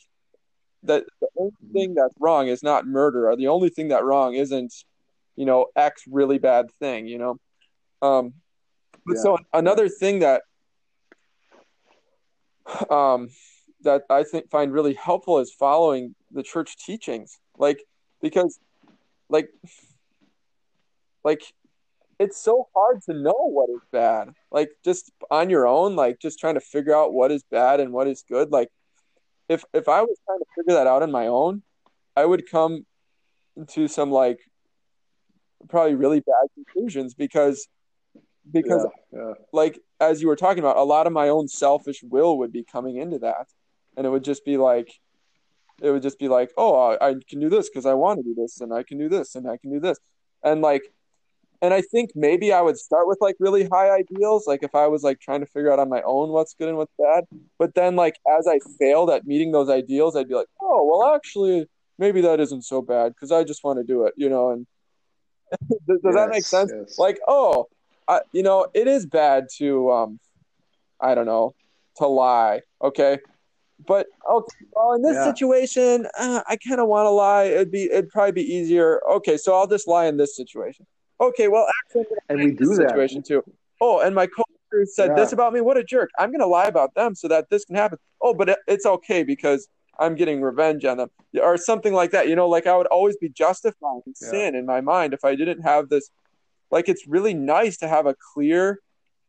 that 0.83 1.05
the 1.21 1.27
only 1.37 1.53
thing 1.71 1.93
that's 1.95 2.13
wrong 2.19 2.47
is 2.47 2.63
not 2.63 2.85
murder 2.85 3.29
or 3.29 3.35
the 3.35 3.47
only 3.47 3.69
thing 3.69 3.89
that 3.89 4.03
wrong 4.03 4.35
isn't 4.35 4.73
you 5.35 5.45
know 5.45 5.67
x 5.75 6.03
really 6.07 6.37
bad 6.37 6.71
thing 6.79 7.07
you 7.07 7.17
know? 7.17 7.37
Um 8.01 8.33
but 9.05 9.17
so 9.17 9.37
another 9.53 9.89
thing 9.89 10.19
that 10.19 10.43
um 12.89 13.29
that 13.81 14.03
i 14.09 14.23
think 14.23 14.49
find 14.49 14.71
really 14.71 14.93
helpful 14.93 15.39
is 15.39 15.51
following 15.51 16.15
the 16.33 16.43
church 16.43 16.75
teachings. 16.77 17.39
Like 17.57 17.83
because 18.21 18.59
like 19.29 19.49
like 21.23 21.41
it's 22.19 22.37
so 22.37 22.67
hard 22.75 23.01
to 23.03 23.13
know 23.13 23.35
what 23.35 23.69
is 23.69 23.81
bad. 23.91 24.29
Like 24.51 24.69
just 24.83 25.11
on 25.31 25.49
your 25.49 25.67
own 25.67 25.95
like 25.95 26.19
just 26.19 26.39
trying 26.39 26.55
to 26.55 26.61
figure 26.61 26.95
out 26.95 27.13
what 27.13 27.31
is 27.31 27.43
bad 27.43 27.79
and 27.79 27.91
what 27.93 28.07
is 28.07 28.23
good 28.27 28.51
like 28.51 28.69
if 29.49 29.63
if 29.73 29.87
i 29.87 30.01
was 30.01 30.17
trying 30.25 30.39
to 30.39 30.45
figure 30.55 30.73
that 30.73 30.87
out 30.87 31.03
on 31.03 31.11
my 31.11 31.27
own 31.27 31.61
i 32.15 32.25
would 32.25 32.49
come 32.49 32.85
to 33.67 33.87
some 33.87 34.11
like 34.11 34.39
probably 35.69 35.95
really 35.95 36.19
bad 36.19 36.47
conclusions 36.55 37.13
because 37.13 37.67
because 38.51 38.85
yeah, 39.11 39.19
yeah. 39.19 39.33
like 39.51 39.79
as 39.99 40.21
you 40.21 40.27
were 40.27 40.35
talking 40.35 40.59
about 40.59 40.77
a 40.77 40.83
lot 40.83 41.07
of 41.07 41.13
my 41.13 41.29
own 41.29 41.47
selfish 41.47 42.03
will 42.03 42.37
would 42.37 42.51
be 42.51 42.63
coming 42.63 42.97
into 42.97 43.19
that 43.19 43.47
and 43.95 44.05
it 44.05 44.09
would 44.09 44.23
just 44.23 44.43
be 44.43 44.57
like 44.57 44.99
it 45.81 45.91
would 45.91 46.01
just 46.01 46.19
be 46.19 46.27
like 46.27 46.51
oh 46.57 46.75
i, 46.75 47.09
I 47.09 47.15
can 47.27 47.39
do 47.39 47.49
this 47.49 47.69
because 47.69 47.85
i 47.85 47.93
want 47.93 48.19
to 48.19 48.23
do 48.23 48.35
this 48.35 48.59
and 48.61 48.73
i 48.73 48.83
can 48.83 48.99
do 48.99 49.09
this 49.09 49.35
and 49.35 49.49
i 49.49 49.57
can 49.57 49.71
do 49.71 49.79
this 49.79 49.97
and 50.43 50.61
like 50.61 50.83
and 51.63 51.73
i 51.73 51.81
think 51.81 52.11
maybe 52.13 52.51
i 52.53 52.61
would 52.61 52.77
start 52.77 53.07
with 53.07 53.17
like 53.21 53.35
really 53.39 53.63
high 53.75 53.89
ideals 53.89 54.45
like 54.45 54.61
if 54.61 54.75
i 54.75 54.85
was 54.85 55.01
like 55.01 55.19
trying 55.19 55.39
to 55.39 55.45
figure 55.47 55.71
out 55.73 55.79
on 55.79 55.89
my 55.89 56.01
own 56.03 56.29
what's 56.29 56.53
good 56.53 56.67
and 56.69 56.77
what's 56.77 56.93
bad. 56.99 57.23
But 57.57 57.73
then 57.73 57.95
like 57.95 58.15
as 58.37 58.45
i 58.47 58.59
failed 58.79 59.09
at 59.09 59.25
meeting 59.25 59.51
those 59.51 59.69
ideals 59.69 60.15
i'd 60.15 60.27
be 60.27 60.35
like 60.35 60.51
oh 60.61 60.79
well 60.89 61.15
actually 61.15 61.65
maybe 61.97 62.21
that 62.21 62.39
isn't 62.39 62.63
so 62.63 62.81
bad 62.81 63.13
because 63.15 63.31
i 63.31 63.43
just 63.43 63.63
want 63.63 63.79
to 63.79 63.83
do 63.83 64.05
it 64.05 64.13
you 64.17 64.29
know 64.29 64.51
and 64.51 64.67
does, 65.87 65.99
does 66.03 66.15
that 66.15 66.29
make 66.29 66.43
sense? 66.43 66.71
yes. 66.75 66.99
like 66.99 67.19
oh 67.27 67.67
I, 68.07 68.21
you 68.33 68.43
know 68.43 68.67
it 68.73 68.87
is 68.87 69.05
bad 69.05 69.47
to 69.57 69.91
um 69.91 70.19
i 70.99 71.15
don't 71.15 71.25
know 71.25 71.55
to 71.97 72.07
lie 72.07 72.61
okay? 72.81 73.19
But 73.85 74.07
okay 74.29 74.65
well 74.71 74.93
in 74.93 75.01
this 75.01 75.15
Yeah. 75.15 75.25
situation 75.25 76.07
uh, 76.19 76.41
i 76.47 76.57
kind 76.67 76.81
of 76.81 76.87
want 76.87 77.05
to 77.05 77.09
lie. 77.11 77.45
It'd 77.45 77.71
be 77.71 77.83
it'd 77.83 78.09
probably 78.09 78.31
be 78.43 78.47
easier. 78.57 78.99
Okay 79.17 79.37
so 79.37 79.53
i'll 79.55 79.67
just 79.67 79.87
lie 79.87 80.05
in 80.07 80.17
this 80.17 80.35
situation 80.35 80.85
okay 81.19 81.47
well 81.47 81.67
actually 81.85 82.05
and 82.29 82.39
we 82.39 82.51
do 82.51 82.75
that. 82.75 82.89
situation 82.89 83.21
too. 83.23 83.43
Oh 83.81 83.99
and 83.99 84.13
my 84.15 84.27
coworker 84.27 84.85
said 84.85 85.09
Yeah. 85.09 85.15
this 85.15 85.31
about 85.33 85.53
me? 85.53 85.61
What 85.61 85.77
a 85.77 85.83
jerk. 85.83 86.09
I'm 86.17 86.31
gonna 86.31 86.47
lie 86.47 86.65
about 86.67 86.93
them 86.95 87.15
so 87.15 87.27
that 87.27 87.49
this 87.49 87.65
can 87.65 87.75
happen. 87.75 87.97
Oh 88.21 88.33
but 88.33 88.49
it, 88.49 88.59
it's 88.67 88.85
okay 88.85 89.23
because 89.23 89.67
i'm 89.99 90.15
getting 90.15 90.41
revenge 90.41 90.85
on 90.85 90.97
them. 90.97 91.09
Or 91.39 91.55
something 91.57 91.93
like 91.93 92.11
that 92.11 92.27
you 92.27 92.35
know 92.35 92.49
like 92.49 92.65
i 92.67 92.75
would 92.75 92.87
always 92.87 93.15
be 93.17 93.29
justifying 93.29 94.01
Yeah. 94.07 94.29
sin 94.31 94.55
in 94.55 94.65
my 94.65 94.81
mind 94.81 95.13
if 95.13 95.23
i 95.23 95.35
didn't 95.35 95.61
have 95.61 95.89
this 95.89 96.09
like 96.71 96.89
it's 96.89 97.05
really 97.07 97.33
nice 97.35 97.77
to 97.77 97.87
have 97.87 98.05
a 98.07 98.15
clear 98.33 98.79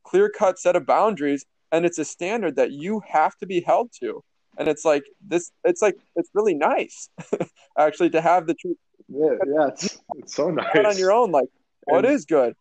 clear 0.05 0.31
cut 0.31 0.59
set 0.59 0.75
of 0.77 0.87
boundaries 0.87 1.45
and 1.73 1.85
it's 1.85 1.99
a 1.99 2.05
standard 2.05 2.57
that 2.57 2.71
you 2.71 3.03
have 3.07 3.37
to 3.39 3.47
be 3.47 3.61
held 3.61 3.91
to. 4.01 4.23
And 4.57 4.69
it's 4.69 4.85
like 4.85 5.03
this 5.27 5.51
it's 5.65 5.83
like 5.83 5.97
it's 6.17 6.31
really 6.35 6.55
nice 6.55 7.09
actually 7.79 8.11
to 8.11 8.21
have 8.21 8.47
the 8.47 8.55
truth. 8.55 8.77
Yeah, 9.09 9.31
yeah 9.47 9.69
it's, 9.69 9.99
it's 10.17 10.35
so 10.35 10.51
nice 10.51 10.87
on 10.87 10.97
your 10.97 11.13
own 11.13 11.31
like 11.33 11.49
what 11.85 12.05
is 12.05 12.25
good. 12.25 12.55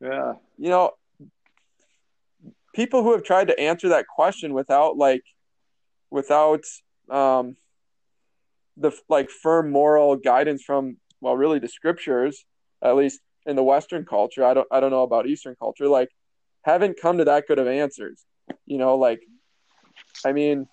Yeah. 0.00 0.34
you 0.58 0.68
know 0.68 0.92
people 2.74 3.02
who 3.02 3.12
have 3.12 3.22
tried 3.22 3.48
to 3.48 3.58
answer 3.58 3.90
that 3.90 4.06
question 4.06 4.52
without 4.52 4.96
like 4.98 5.22
without 6.10 6.64
um 7.10 7.56
the 8.76 8.90
like 9.08 9.30
firm 9.30 9.70
moral 9.70 10.16
guidance 10.16 10.62
from 10.62 10.96
well 11.20 11.36
really 11.36 11.58
the 11.58 11.68
scriptures 11.68 12.44
at 12.82 12.96
least 12.96 13.20
in 13.46 13.56
the 13.56 13.62
western 13.62 14.04
culture 14.04 14.44
i 14.44 14.52
don't 14.52 14.66
i 14.70 14.80
don't 14.80 14.90
know 14.90 15.04
about 15.04 15.26
eastern 15.26 15.54
culture 15.58 15.88
like 15.88 16.08
haven't 16.62 16.98
come 17.00 17.18
to 17.18 17.24
that 17.24 17.46
good 17.46 17.58
of 17.58 17.66
answers. 17.66 18.24
You 18.66 18.78
know 18.78 18.96
like 18.96 19.20
i 20.26 20.32
mean 20.32 20.66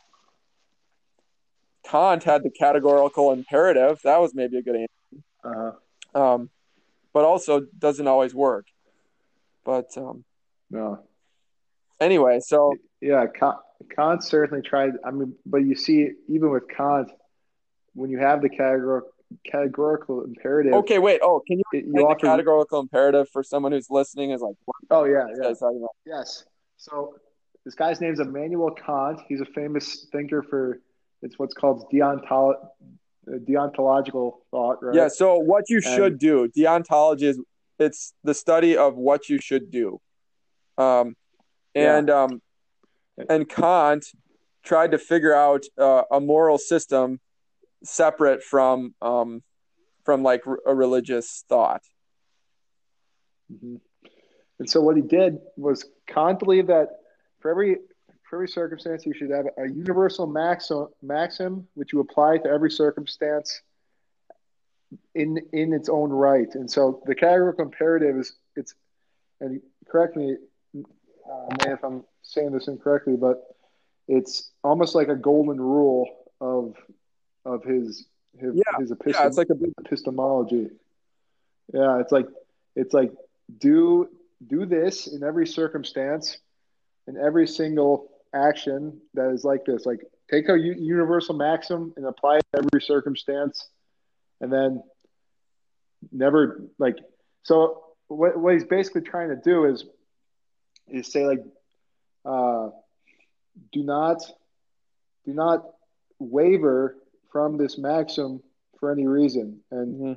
kant 1.86 2.24
had 2.24 2.44
the 2.44 2.50
categorical 2.52 3.32
imperative. 3.32 4.00
That 4.04 4.20
was 4.20 4.34
maybe 4.34 4.58
a 4.58 4.62
good 4.62 4.76
answer. 4.76 5.24
Uh-huh. 5.44 6.22
um 6.22 6.50
but 7.14 7.24
also 7.24 7.62
doesn't 7.78 8.08
always 8.08 8.34
work 8.34 8.66
but 9.66 9.86
um 9.98 10.24
no 10.70 11.00
anyway 12.00 12.40
so 12.40 12.74
yeah 13.02 13.26
kant, 13.28 13.58
kant 13.96 14.24
certainly 14.24 14.62
tried 14.62 14.94
i 15.06 15.12
mean 15.12 15.34
but 15.46 15.60
you 15.60 15.76
see 15.76 16.10
even 16.28 16.50
with 16.50 16.64
kant 16.70 17.10
when 17.94 18.10
you 18.10 18.20
have 18.20 18.42
the 18.42 18.50
categorical 18.50 19.12
categorical 19.50 20.24
imperative. 20.24 20.74
Okay, 20.74 21.00
wait. 21.00 21.22
Oh, 21.24 21.42
can 21.46 21.58
you 21.58 21.64
it, 21.74 21.86
you 21.86 22.06
offer, 22.06 22.18
the 22.22 22.28
categorical 22.28 22.80
imperative 22.80 23.30
for 23.30 23.44
someone 23.44 23.72
who's 23.72 23.90
listening? 23.90 24.32
Is 24.32 24.42
like, 24.42 24.56
oh 24.90 25.06
yeah, 25.06 25.26
yeah. 25.42 25.54
Yes. 26.06 26.46
So 26.78 27.16
this 27.66 27.76
guy's 27.76 28.02
name 28.02 28.14
is 28.14 28.20
Immanuel 28.20 28.72
Kant. 28.72 29.22
He's 29.28 29.42
a 29.42 29.46
famous 29.46 30.08
thinker 30.12 30.44
for 30.44 30.82
it's 31.22 31.38
what's 31.38 31.54
called 31.54 31.86
deontolo- 31.94 32.68
deontological 33.28 34.34
thought, 34.52 34.84
right? 34.84 34.96
Yeah. 34.96 35.08
So 35.08 35.38
what 35.38 35.70
you 35.70 35.78
and, 35.78 35.96
should 35.96 36.20
do, 36.20 36.50
deontology 36.56 37.24
is 37.24 37.40
it's 37.80 38.14
the 38.24 38.34
study 38.34 38.78
of 38.78 38.96
what 38.96 39.30
you 39.30 39.40
should 39.40 39.72
do. 39.72 40.00
Um, 40.78 41.16
and 41.76 42.08
yeah. 42.08 42.24
um, 42.24 42.42
and 43.30 43.48
Kant 43.48 44.06
tried 44.64 44.92
to 44.92 44.98
figure 44.98 45.34
out 45.34 45.64
uh, 45.78 46.04
a 46.12 46.20
moral 46.20 46.58
system 46.58 47.20
separate 47.84 48.44
from 48.44 48.94
um, 49.02 49.44
from 50.04 50.24
like 50.24 50.44
a 50.66 50.74
religious 50.74 51.44
thought. 51.48 51.82
Mm-hmm. 53.52 53.76
And 54.60 54.70
so 54.70 54.82
what 54.82 54.96
he 54.96 55.02
did 55.02 55.38
was 55.58 55.86
Kant 56.08 56.40
believed 56.40 56.68
that 56.70 56.90
for 57.40 57.50
every 57.50 57.78
for 58.32 58.38
every 58.38 58.48
circumstance 58.48 59.06
you 59.06 59.14
should 59.14 59.30
have 59.30 59.46
a 59.60 59.68
universal 59.68 60.26
maxim 60.26 60.88
maxim 61.04 61.68
which 61.76 61.94
you 61.94 62.00
apply 62.00 62.38
to 62.38 62.50
every 62.50 62.72
circumstance 62.72 63.62
in 65.16 65.40
in 65.54 65.74
its 65.74 65.90
own 65.90 66.10
right. 66.10 66.54
And 66.56 66.70
so 66.70 67.02
the 67.06 67.16
categorical 67.16 67.66
imperative 67.66 68.18
is 68.18 68.34
it's 68.56 68.76
and 69.40 69.62
correct 69.88 70.16
me 70.16 70.38
uh, 70.76 71.56
if 71.68 71.84
I'm 71.84 72.04
saying 72.24 72.52
this 72.52 72.68
incorrectly, 72.68 73.16
but 73.16 73.56
it's 74.08 74.52
almost 74.64 74.96
like 74.96 75.08
a 75.08 75.16
golden 75.16 75.60
rule 75.60 76.08
of 76.40 76.76
of 77.46 77.64
his 77.64 78.06
his, 78.38 78.56
yeah. 78.56 78.80
his 78.80 78.92
epistem- 78.92 79.14
yeah, 79.14 79.28
it's 79.28 79.38
like 79.38 79.50
a 79.50 79.84
epistemology. 79.86 80.70
Yeah, 81.74 82.00
it's 82.00 82.12
like 82.12 82.28
it's 82.76 82.94
like 82.94 83.12
do 83.60 84.10
do 84.46 84.66
this 84.66 85.08
in 85.08 85.24
every 85.24 85.48
circumstance, 85.48 86.38
in 87.08 87.18
every 87.18 87.48
single 87.48 88.11
action 88.34 89.00
that 89.14 89.32
is 89.32 89.44
like 89.44 89.66
this. 89.66 89.86
Like 89.86 90.02
take 90.30 90.50
a 90.50 90.58
universal 90.58 91.36
maxim 91.36 91.94
and 91.98 92.06
apply 92.06 92.38
it 92.38 92.46
to 92.54 92.60
every 92.60 92.82
circumstance, 92.82 93.68
and 94.40 94.52
then 94.52 94.84
never 96.12 96.64
like 96.78 96.98
so. 97.44 97.84
What 98.08 98.38
what 98.38 98.54
he's 98.54 98.66
basically 98.66 99.02
trying 99.02 99.30
to 99.30 99.38
do 99.38 99.66
is 99.66 99.86
is 100.88 101.12
say 101.12 101.26
like, 101.26 101.44
uh, 102.26 102.70
do 103.72 103.84
not 103.84 104.22
do 105.26 105.34
not 105.34 105.66
waver 106.20 106.96
from 107.32 107.58
this 107.58 107.78
maxim 107.78 108.42
for 108.80 108.92
any 108.92 109.08
reason 109.08 109.60
and 109.72 109.96
mm-hmm. 109.96 110.14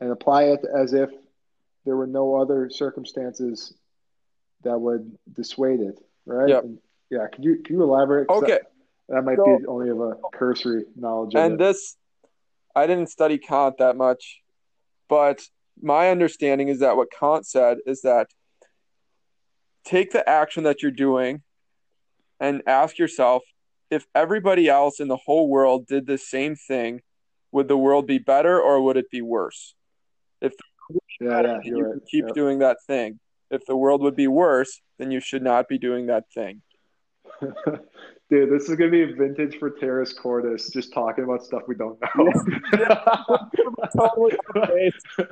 and 0.00 0.12
apply 0.12 0.44
it 0.44 0.60
as 0.64 0.92
if 0.92 1.10
there 1.84 1.96
were 1.96 2.06
no 2.06 2.36
other 2.36 2.68
circumstances 2.68 3.74
that 4.62 4.78
would 4.78 5.16
dissuade 5.32 5.80
it 5.80 5.98
right 6.26 6.48
yep. 6.48 6.64
And, 6.64 6.78
yeah 7.10 7.26
could 7.32 7.44
you 7.44 7.62
can 7.64 7.76
you 7.76 7.82
elaborate 7.82 8.28
okay 8.28 8.52
that, 8.52 8.62
that 9.08 9.22
might 9.22 9.36
so, 9.36 9.58
be 9.58 9.66
only 9.66 9.90
of 9.90 10.00
a 10.00 10.14
cursory 10.32 10.84
knowledge 10.96 11.34
and 11.34 11.58
this 11.58 11.96
i 12.74 12.86
didn't 12.86 13.08
study 13.08 13.38
kant 13.38 13.78
that 13.78 13.96
much 13.96 14.40
but 15.08 15.42
my 15.80 16.10
understanding 16.10 16.68
is 16.68 16.80
that 16.80 16.96
what 16.96 17.08
kant 17.10 17.46
said 17.46 17.78
is 17.86 18.02
that 18.02 18.28
take 19.84 20.10
the 20.10 20.28
action 20.28 20.64
that 20.64 20.82
you're 20.82 20.90
doing 20.90 21.42
and 22.40 22.62
ask 22.66 22.98
yourself 22.98 23.42
if 23.90 24.06
everybody 24.14 24.68
else 24.68 25.00
in 25.00 25.08
the 25.08 25.16
whole 25.16 25.48
world 25.48 25.86
did 25.86 26.06
the 26.06 26.18
same 26.18 26.56
thing, 26.56 27.00
would 27.52 27.68
the 27.68 27.76
world 27.76 28.06
be 28.06 28.18
better 28.18 28.60
or 28.60 28.82
would 28.82 28.96
it 28.96 29.10
be 29.10 29.22
worse? 29.22 29.74
If 30.40 30.52
yeah, 31.20 31.42
yeah, 31.42 31.58
you 31.62 31.82
right. 31.82 32.02
keep 32.10 32.26
yep. 32.26 32.34
doing 32.34 32.58
that 32.58 32.78
thing. 32.86 33.20
If 33.50 33.64
the 33.66 33.76
world 33.76 34.02
would 34.02 34.16
be 34.16 34.26
worse, 34.26 34.80
then 34.98 35.10
you 35.10 35.20
should 35.20 35.42
not 35.42 35.68
be 35.68 35.78
doing 35.78 36.06
that 36.06 36.24
thing. 36.34 36.62
Dude, 38.28 38.50
this 38.50 38.68
is 38.68 38.74
gonna 38.74 38.90
be 38.90 39.02
a 39.02 39.14
vintage 39.14 39.56
for 39.58 39.70
Fratres 39.70 40.16
Cordis, 40.16 40.70
just 40.70 40.92
talking 40.92 41.24
about 41.24 41.44
stuff 41.44 41.62
we 41.68 41.76
don't 41.76 41.98
know. 42.16 42.32
Totally 43.96 44.36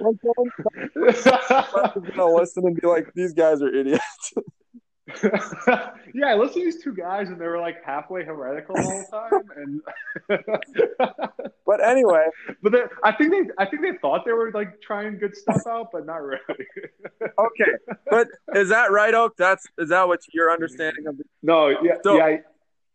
gonna 2.17 2.35
listen 2.35 2.67
and 2.67 2.81
be 2.81 2.87
like, 2.87 3.13
"These 3.15 3.33
guys 3.33 3.63
are 3.63 3.75
idiots." 3.75 4.35
yeah, 6.15 6.29
I 6.29 6.35
listened 6.35 6.55
to 6.55 6.65
these 6.65 6.83
two 6.83 6.95
guys, 6.95 7.29
and 7.29 7.39
they 7.39 7.47
were 7.47 7.61
like 7.61 7.85
halfway 7.85 8.25
heretical 8.25 8.75
all 8.79 9.05
the 9.05 9.07
time. 9.11 9.43
And 9.57 9.83
but 11.67 11.85
anyway, 11.85 12.27
but 12.63 12.73
they, 12.73 12.85
I 13.03 13.13
think 13.13 13.31
they, 13.31 13.53
I 13.59 13.67
think 13.67 13.83
they 13.83 13.99
thought 14.01 14.25
they 14.25 14.33
were 14.33 14.51
like 14.53 14.81
trying 14.81 15.19
good 15.19 15.37
stuff 15.37 15.61
out, 15.69 15.91
but 15.93 16.07
not 16.07 16.23
really. 16.23 16.41
okay, 17.23 17.73
but 18.11 18.29
is 18.55 18.71
that 18.71 18.93
right, 18.93 19.13
Oak? 19.13 19.35
That's 19.37 19.67
is 19.77 19.91
that 19.91 20.09
what 20.09 20.21
your 20.33 20.51
understanding 20.51 21.07
of? 21.07 21.19
The- 21.19 21.25
no, 21.43 21.69
yeah, 21.69 21.97
so, 22.03 22.17
yeah, 22.17 22.39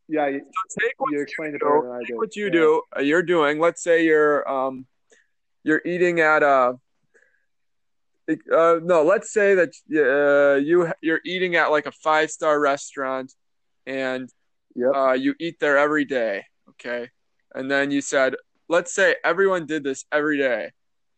yeah. 0.08 0.40
So 0.70 0.82
take 0.82 0.94
what 0.98 1.12
you, 1.12 1.22
explained 1.22 1.56
it 1.56 1.62
better 1.62 2.02
Take 2.08 2.18
what 2.18 2.36
you 2.36 2.46
yeah. 2.46 2.52
do. 2.52 2.82
Uh, 2.98 3.02
you're 3.02 3.22
doing. 3.22 3.60
Let's 3.60 3.84
say 3.84 4.04
you're 4.04 4.50
um, 4.50 4.88
you're 5.64 5.82
eating 5.86 6.22
at 6.22 6.42
a 6.42 6.80
uh, 8.30 8.80
no, 8.84 9.04
let's 9.04 9.32
say 9.32 9.56
that 9.56 9.70
uh, 9.92 10.58
you 10.58 10.92
you're 11.02 11.22
eating 11.26 11.56
at 11.56 11.72
like 11.72 11.86
a 11.86 11.92
five 11.92 12.30
star 12.30 12.60
restaurant, 12.60 13.34
and 13.86 14.30
yep. 14.76 14.92
uh, 14.96 15.14
you 15.14 15.36
eat 15.40 15.60
there 15.60 15.78
every 15.78 16.06
day. 16.06 16.46
Okay, 16.72 17.10
and 17.54 17.70
then 17.70 17.92
you 17.92 18.02
said, 18.02 18.36
let's 18.68 18.94
say 18.94 19.16
everyone 19.24 19.66
did 19.66 19.84
this 19.84 20.06
every 20.12 20.38
day. 20.38 20.72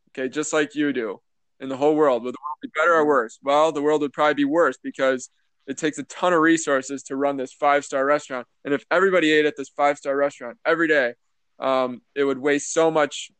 Okay, 0.09 0.29
just 0.29 0.53
like 0.53 0.75
you 0.75 0.93
do 0.93 1.21
in 1.59 1.69
the 1.69 1.77
whole 1.77 1.95
world. 1.95 2.23
Would 2.23 2.33
the 2.33 2.39
world 2.41 2.57
be 2.61 2.69
better 2.75 2.95
or 2.95 3.05
worse? 3.05 3.39
Well, 3.43 3.71
the 3.71 3.81
world 3.81 4.01
would 4.01 4.13
probably 4.13 4.33
be 4.33 4.45
worse 4.45 4.77
because 4.81 5.29
it 5.67 5.77
takes 5.77 5.97
a 5.97 6.03
ton 6.03 6.33
of 6.33 6.41
resources 6.41 7.03
to 7.03 7.15
run 7.15 7.37
this 7.37 7.53
five 7.53 7.85
star 7.85 8.05
restaurant. 8.05 8.47
And 8.65 8.73
if 8.73 8.83
everybody 8.91 9.31
ate 9.31 9.45
at 9.45 9.55
this 9.55 9.69
five 9.69 9.97
star 9.97 10.15
restaurant 10.15 10.57
every 10.65 10.87
day, 10.87 11.13
um, 11.59 12.01
it 12.15 12.23
would 12.23 12.39
waste 12.39 12.73
so 12.73 12.89
much 12.89 13.31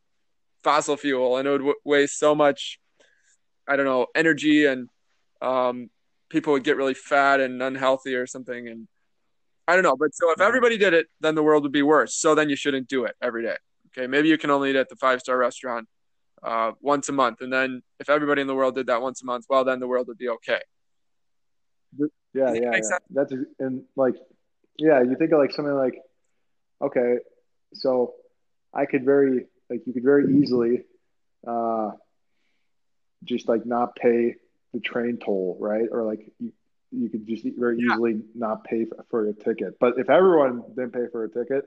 fossil 0.62 0.96
fuel 0.96 1.36
and 1.36 1.48
it 1.48 1.50
would 1.50 1.58
w- 1.58 1.74
waste 1.84 2.18
so 2.18 2.34
much 2.34 2.78
I 3.72 3.76
don't 3.76 3.86
know, 3.86 4.06
energy 4.14 4.66
and 4.66 4.88
um, 5.40 5.88
people 6.28 6.52
would 6.52 6.64
get 6.64 6.76
really 6.76 6.94
fat 6.94 7.40
and 7.40 7.62
unhealthy 7.62 8.14
or 8.14 8.26
something. 8.26 8.68
And 8.68 8.86
I 9.66 9.74
don't 9.74 9.82
know. 9.82 9.96
But 9.96 10.14
so 10.14 10.30
if 10.30 10.36
mm-hmm. 10.36 10.48
everybody 10.48 10.76
did 10.76 10.92
it, 10.92 11.06
then 11.20 11.34
the 11.34 11.42
world 11.42 11.62
would 11.62 11.72
be 11.72 11.82
worse. 11.82 12.14
So 12.14 12.34
then 12.34 12.50
you 12.50 12.56
shouldn't 12.56 12.88
do 12.88 13.04
it 13.04 13.14
every 13.22 13.42
day. 13.42 13.56
Okay. 13.88 14.06
Maybe 14.06 14.28
you 14.28 14.36
can 14.36 14.50
only 14.50 14.70
eat 14.70 14.76
at 14.76 14.88
the 14.88 14.96
five 14.96 15.20
star 15.20 15.38
restaurant 15.38 15.88
uh, 16.42 16.72
once 16.80 17.08
a 17.08 17.12
month. 17.12 17.40
And 17.40 17.52
then 17.52 17.82
if 17.98 18.10
everybody 18.10 18.42
in 18.42 18.46
the 18.46 18.54
world 18.54 18.74
did 18.74 18.88
that 18.88 19.00
once 19.00 19.22
a 19.22 19.26
month, 19.26 19.46
well, 19.48 19.64
then 19.64 19.80
the 19.80 19.88
world 19.88 20.08
would 20.08 20.18
be 20.18 20.28
okay. 20.28 20.60
Yeah. 21.98 22.06
Yeah. 22.34 22.52
yeah. 22.54 22.80
That's, 23.10 23.32
and 23.58 23.84
like, 23.96 24.16
yeah, 24.78 25.02
you 25.02 25.16
think 25.18 25.32
of 25.32 25.38
like 25.38 25.52
something 25.52 25.74
like, 25.74 25.96
okay, 26.80 27.16
so 27.74 28.14
I 28.74 28.86
could 28.86 29.04
very, 29.04 29.46
like, 29.70 29.80
you 29.86 29.92
could 29.92 30.02
very 30.02 30.24
easily, 30.38 30.82
uh, 31.46 31.92
just 33.24 33.48
like 33.48 33.66
not 33.66 33.96
pay 33.96 34.36
the 34.72 34.80
train 34.80 35.18
toll, 35.18 35.56
right? 35.60 35.86
Or 35.90 36.04
like 36.04 36.30
you, 36.38 36.52
you 36.90 37.08
could 37.08 37.26
just 37.26 37.44
very 37.58 37.78
yeah. 37.78 37.94
easily 37.94 38.20
not 38.34 38.64
pay 38.64 38.84
for, 38.84 39.04
for, 39.10 39.28
a 39.28 39.32
ticket. 39.32 39.78
But 39.78 39.98
if 39.98 40.10
everyone 40.10 40.62
didn't 40.68 40.92
pay 40.92 41.06
for 41.10 41.24
a 41.24 41.28
ticket, 41.28 41.64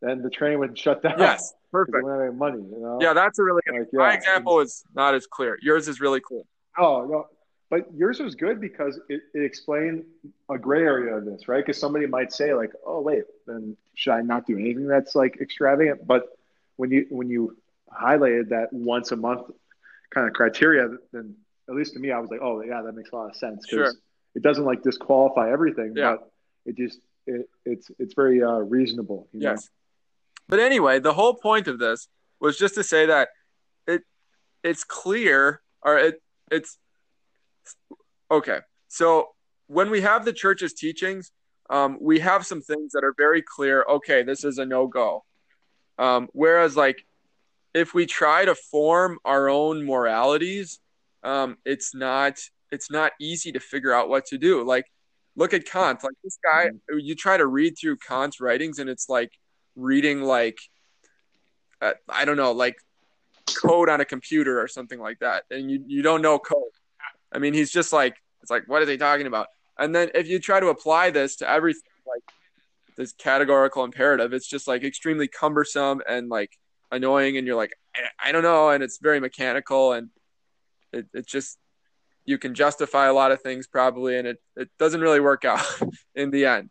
then 0.00 0.22
the 0.22 0.30
train 0.30 0.58
would 0.60 0.78
shut 0.78 1.02
down. 1.02 1.18
Yes, 1.18 1.52
perfect. 1.72 1.96
They 1.96 2.02
wouldn't 2.02 2.24
have 2.24 2.34
money, 2.34 2.62
you 2.62 2.80
know? 2.80 2.98
Yeah, 3.00 3.12
that's 3.12 3.38
a 3.38 3.42
really 3.42 3.62
good. 3.66 3.78
Like, 3.78 3.88
yeah, 3.92 3.98
My 3.98 4.14
example 4.14 4.60
is 4.60 4.84
not 4.94 5.14
as 5.14 5.26
clear. 5.26 5.58
Yours 5.62 5.88
is 5.88 6.00
really 6.00 6.20
cool. 6.26 6.46
Oh 6.78 7.04
no, 7.04 7.26
but 7.68 7.86
yours 7.94 8.20
was 8.20 8.34
good 8.34 8.60
because 8.60 8.98
it, 9.08 9.22
it 9.34 9.42
explained 9.42 10.04
a 10.48 10.58
gray 10.58 10.82
area 10.82 11.16
of 11.16 11.24
this, 11.24 11.48
right? 11.48 11.64
Because 11.64 11.80
somebody 11.80 12.06
might 12.06 12.32
say 12.32 12.54
like, 12.54 12.72
"Oh, 12.86 13.00
wait, 13.00 13.24
then 13.46 13.76
should 13.94 14.12
I 14.12 14.22
not 14.22 14.46
do 14.46 14.56
anything 14.56 14.86
that's 14.86 15.14
like 15.14 15.38
extravagant?" 15.40 16.06
But 16.06 16.24
when 16.76 16.90
you 16.90 17.06
when 17.10 17.28
you 17.28 17.56
highlighted 17.92 18.50
that 18.50 18.72
once 18.72 19.10
a 19.12 19.16
month 19.16 19.50
kind 20.10 20.26
of 20.26 20.32
criteria, 20.34 20.88
then 21.12 21.34
at 21.68 21.74
least 21.74 21.94
to 21.94 22.00
me, 22.00 22.10
I 22.10 22.18
was 22.18 22.30
like, 22.30 22.40
"Oh, 22.42 22.62
yeah, 22.62 22.82
that 22.82 22.92
makes 22.92 23.10
a 23.12 23.16
lot 23.16 23.30
of 23.30 23.36
sense." 23.36 23.66
Sure. 23.68 23.92
It 24.34 24.42
doesn't 24.42 24.64
like 24.64 24.82
disqualify 24.82 25.52
everything, 25.52 25.92
Yeah. 25.96 26.16
but 26.16 26.32
it 26.66 26.76
just 26.76 27.00
it, 27.26 27.48
it's 27.64 27.90
it's 27.98 28.14
very 28.14 28.42
uh, 28.42 28.58
reasonable. 28.58 29.28
You 29.32 29.40
know? 29.40 29.50
Yes. 29.50 29.68
But 30.48 30.60
anyway, 30.60 30.98
the 30.98 31.14
whole 31.14 31.34
point 31.34 31.68
of 31.68 31.78
this 31.78 32.08
was 32.40 32.58
just 32.58 32.74
to 32.74 32.82
say 32.82 33.06
that 33.06 33.28
it 33.86 34.02
it's 34.64 34.84
clear 34.84 35.62
or 35.82 35.98
it 35.98 36.22
it's 36.50 36.78
okay. 38.30 38.60
So 38.88 39.28
when 39.68 39.90
we 39.90 40.00
have 40.00 40.24
the 40.24 40.32
church's 40.32 40.72
teachings, 40.72 41.30
um, 41.70 41.98
we 42.00 42.18
have 42.18 42.44
some 42.44 42.60
things 42.60 42.92
that 42.92 43.04
are 43.04 43.14
very 43.16 43.42
clear. 43.42 43.84
Okay, 43.88 44.24
this 44.24 44.44
is 44.44 44.58
a 44.58 44.66
no 44.66 44.88
go. 44.88 45.24
Um, 45.98 46.28
whereas, 46.32 46.76
like, 46.76 47.06
if 47.74 47.94
we 47.94 48.06
try 48.06 48.44
to 48.44 48.54
form 48.54 49.18
our 49.24 49.48
own 49.48 49.84
moralities, 49.84 50.80
um, 51.22 51.56
it's 51.64 51.94
not 51.94 52.38
it's 52.70 52.90
not 52.90 53.12
easy 53.20 53.52
to 53.52 53.60
figure 53.60 53.92
out 53.92 54.08
what 54.08 54.26
to 54.26 54.38
do. 54.38 54.62
Like, 54.62 54.86
look 55.36 55.54
at 55.54 55.66
Kant. 55.66 56.02
Like 56.02 56.14
this 56.22 56.38
guy, 56.42 56.70
you 56.98 57.14
try 57.14 57.36
to 57.36 57.46
read 57.46 57.74
through 57.78 57.96
Kant's 57.98 58.40
writings, 58.40 58.78
and 58.78 58.88
it's 58.88 59.08
like 59.08 59.30
reading 59.76 60.22
like 60.22 60.58
uh, 61.80 61.94
I 62.08 62.24
don't 62.24 62.36
know, 62.36 62.52
like 62.52 62.76
code 63.46 63.88
on 63.88 64.00
a 64.00 64.04
computer 64.04 64.60
or 64.60 64.68
something 64.68 65.00
like 65.00 65.20
that, 65.20 65.44
and 65.50 65.70
you 65.70 65.84
you 65.86 66.02
don't 66.02 66.22
know 66.22 66.38
code. 66.38 66.62
I 67.32 67.38
mean, 67.38 67.54
he's 67.54 67.70
just 67.70 67.92
like 67.92 68.16
it's 68.42 68.50
like 68.50 68.64
what 68.66 68.82
are 68.82 68.86
they 68.86 68.96
talking 68.96 69.26
about? 69.26 69.48
And 69.78 69.94
then 69.94 70.10
if 70.14 70.28
you 70.28 70.38
try 70.38 70.60
to 70.60 70.68
apply 70.68 71.10
this 71.10 71.36
to 71.36 71.48
everything, 71.48 71.82
like 72.06 72.22
this 72.96 73.12
categorical 73.12 73.84
imperative, 73.84 74.32
it's 74.32 74.48
just 74.48 74.68
like 74.68 74.84
extremely 74.84 75.28
cumbersome 75.28 76.02
and 76.08 76.28
like 76.28 76.56
annoying, 76.90 77.36
and 77.36 77.46
you're 77.46 77.56
like 77.56 77.72
I, 77.94 78.28
I 78.28 78.32
don't 78.32 78.42
know, 78.42 78.70
and 78.70 78.82
it's 78.82 78.98
very 78.98 79.20
mechanical, 79.20 79.92
and 79.92 80.10
it 80.92 81.06
it 81.14 81.26
just 81.26 81.58
you 82.24 82.38
can 82.38 82.54
justify 82.54 83.06
a 83.06 83.12
lot 83.12 83.32
of 83.32 83.40
things 83.42 83.66
probably, 83.66 84.16
and 84.18 84.26
it 84.26 84.38
it 84.56 84.70
doesn't 84.78 85.00
really 85.00 85.20
work 85.20 85.44
out 85.44 85.64
in 86.14 86.30
the 86.30 86.46
end. 86.46 86.70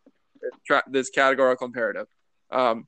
This 0.87 1.09
categorical 1.09 1.65
imperative. 1.67 2.07
Um, 2.51 2.87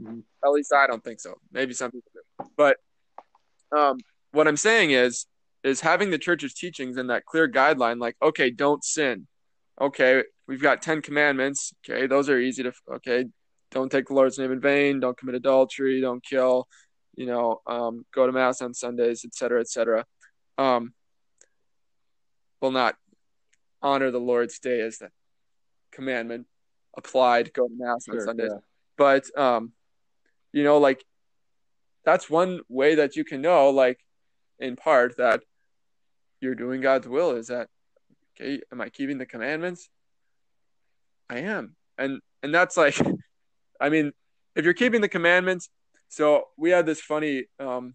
Mhm. 0.00 0.22
at 0.44 0.50
least 0.50 0.72
I 0.72 0.86
don't 0.86 1.04
think 1.04 1.20
so. 1.20 1.34
Maybe 1.52 1.74
some 1.74 1.90
people 1.92 2.10
do. 2.14 2.50
But 2.56 2.78
um, 3.76 3.98
what 4.32 4.48
I'm 4.48 4.56
saying 4.56 4.90
is, 4.90 5.26
is 5.62 5.80
having 5.80 6.10
the 6.10 6.18
church's 6.18 6.54
teachings 6.54 6.96
and 6.96 7.10
that 7.10 7.24
clear 7.24 7.48
guideline, 7.48 8.00
like, 8.00 8.16
okay, 8.20 8.50
don't 8.50 8.82
sin. 8.82 9.28
Okay, 9.80 10.24
we've 10.48 10.62
got 10.62 10.82
Ten 10.82 11.02
Commandments. 11.02 11.72
Okay, 11.84 12.06
those 12.06 12.28
are 12.28 12.38
easy 12.38 12.62
to. 12.64 12.72
Okay, 12.94 13.26
don't 13.72 13.90
take 13.90 14.06
the 14.06 14.14
Lord's 14.14 14.38
name 14.38 14.52
in 14.52 14.60
vain. 14.60 15.00
Don't 15.00 15.16
commit 15.16 15.34
adultery. 15.34 16.00
Don't 16.00 16.24
kill. 16.24 16.68
You 17.14 17.26
know, 17.26 17.60
um, 17.66 18.06
go 18.14 18.26
to 18.26 18.32
mass 18.32 18.62
on 18.62 18.72
Sundays, 18.72 19.24
etc., 19.24 19.60
etc. 19.60 20.06
Um, 20.56 20.94
will 22.60 22.70
not 22.70 22.94
honor 23.82 24.10
the 24.10 24.20
Lord's 24.20 24.58
day 24.60 24.80
as 24.80 24.98
the 24.98 25.10
commandment 25.90 26.46
applied. 26.96 27.52
Go 27.52 27.68
to 27.68 27.74
mass 27.76 28.06
on 28.08 28.20
Sundays 28.20 28.50
yeah. 28.52 28.58
but 28.96 29.24
um 29.38 29.72
you 30.52 30.62
know 30.62 30.78
like 30.78 31.04
that's 32.04 32.28
one 32.30 32.60
way 32.68 32.96
that 32.96 33.16
you 33.16 33.24
can 33.24 33.40
know 33.40 33.70
like 33.70 33.98
in 34.58 34.76
part 34.76 35.16
that 35.16 35.42
you're 36.40 36.54
doing 36.54 36.80
god's 36.80 37.08
will 37.08 37.32
is 37.32 37.48
that 37.48 37.68
okay 38.34 38.60
am 38.70 38.80
i 38.80 38.88
keeping 38.88 39.18
the 39.18 39.26
commandments 39.26 39.88
i 41.28 41.38
am 41.38 41.74
and 41.98 42.20
and 42.42 42.54
that's 42.54 42.76
like 42.76 42.96
i 43.82 43.88
mean 43.88 44.12
if 44.56 44.64
you're 44.64 44.74
keeping 44.74 45.00
the 45.00 45.08
commandments 45.08 45.68
so 46.08 46.44
we 46.56 46.70
had 46.70 46.86
this 46.86 47.00
funny 47.00 47.44
um 47.58 47.94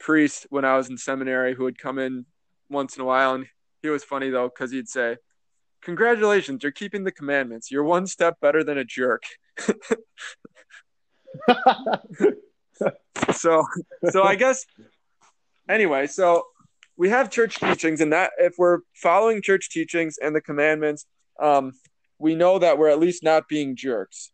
priest 0.00 0.46
when 0.50 0.64
i 0.64 0.76
was 0.76 0.88
in 0.90 0.98
seminary 0.98 1.54
who 1.54 1.64
would 1.64 1.78
come 1.78 1.98
in 1.98 2.26
once 2.68 2.96
in 2.96 3.02
a 3.02 3.04
while 3.04 3.34
and 3.34 3.46
he 3.82 3.88
was 3.88 4.02
funny 4.02 4.30
though 4.30 4.48
because 4.48 4.72
he'd 4.72 4.88
say 4.88 5.16
congratulations 5.82 6.62
you're 6.62 6.72
keeping 6.72 7.04
the 7.04 7.12
commandments. 7.12 7.70
You're 7.70 7.84
one 7.84 8.06
step 8.06 8.40
better 8.40 8.64
than 8.64 8.78
a 8.78 8.84
jerk. 8.84 9.24
So 13.34 13.64
so 14.10 14.24
i 14.24 14.34
guess 14.34 14.66
anyway 15.68 16.06
so 16.06 16.44
we 16.96 17.08
have 17.08 17.30
church 17.30 17.56
teachings 17.56 18.00
and 18.00 18.12
that 18.12 18.32
if 18.38 18.54
we're 18.58 18.80
following 18.94 19.40
church 19.40 19.70
teachings 19.70 20.18
and 20.20 20.34
the 20.34 20.40
commandments 20.40 21.06
um 21.40 21.72
we 22.18 22.34
know 22.34 22.58
that 22.58 22.78
we're 22.78 22.88
at 22.88 22.98
least 22.98 23.22
not 23.22 23.48
being 23.48 23.76
jerks 23.76 24.32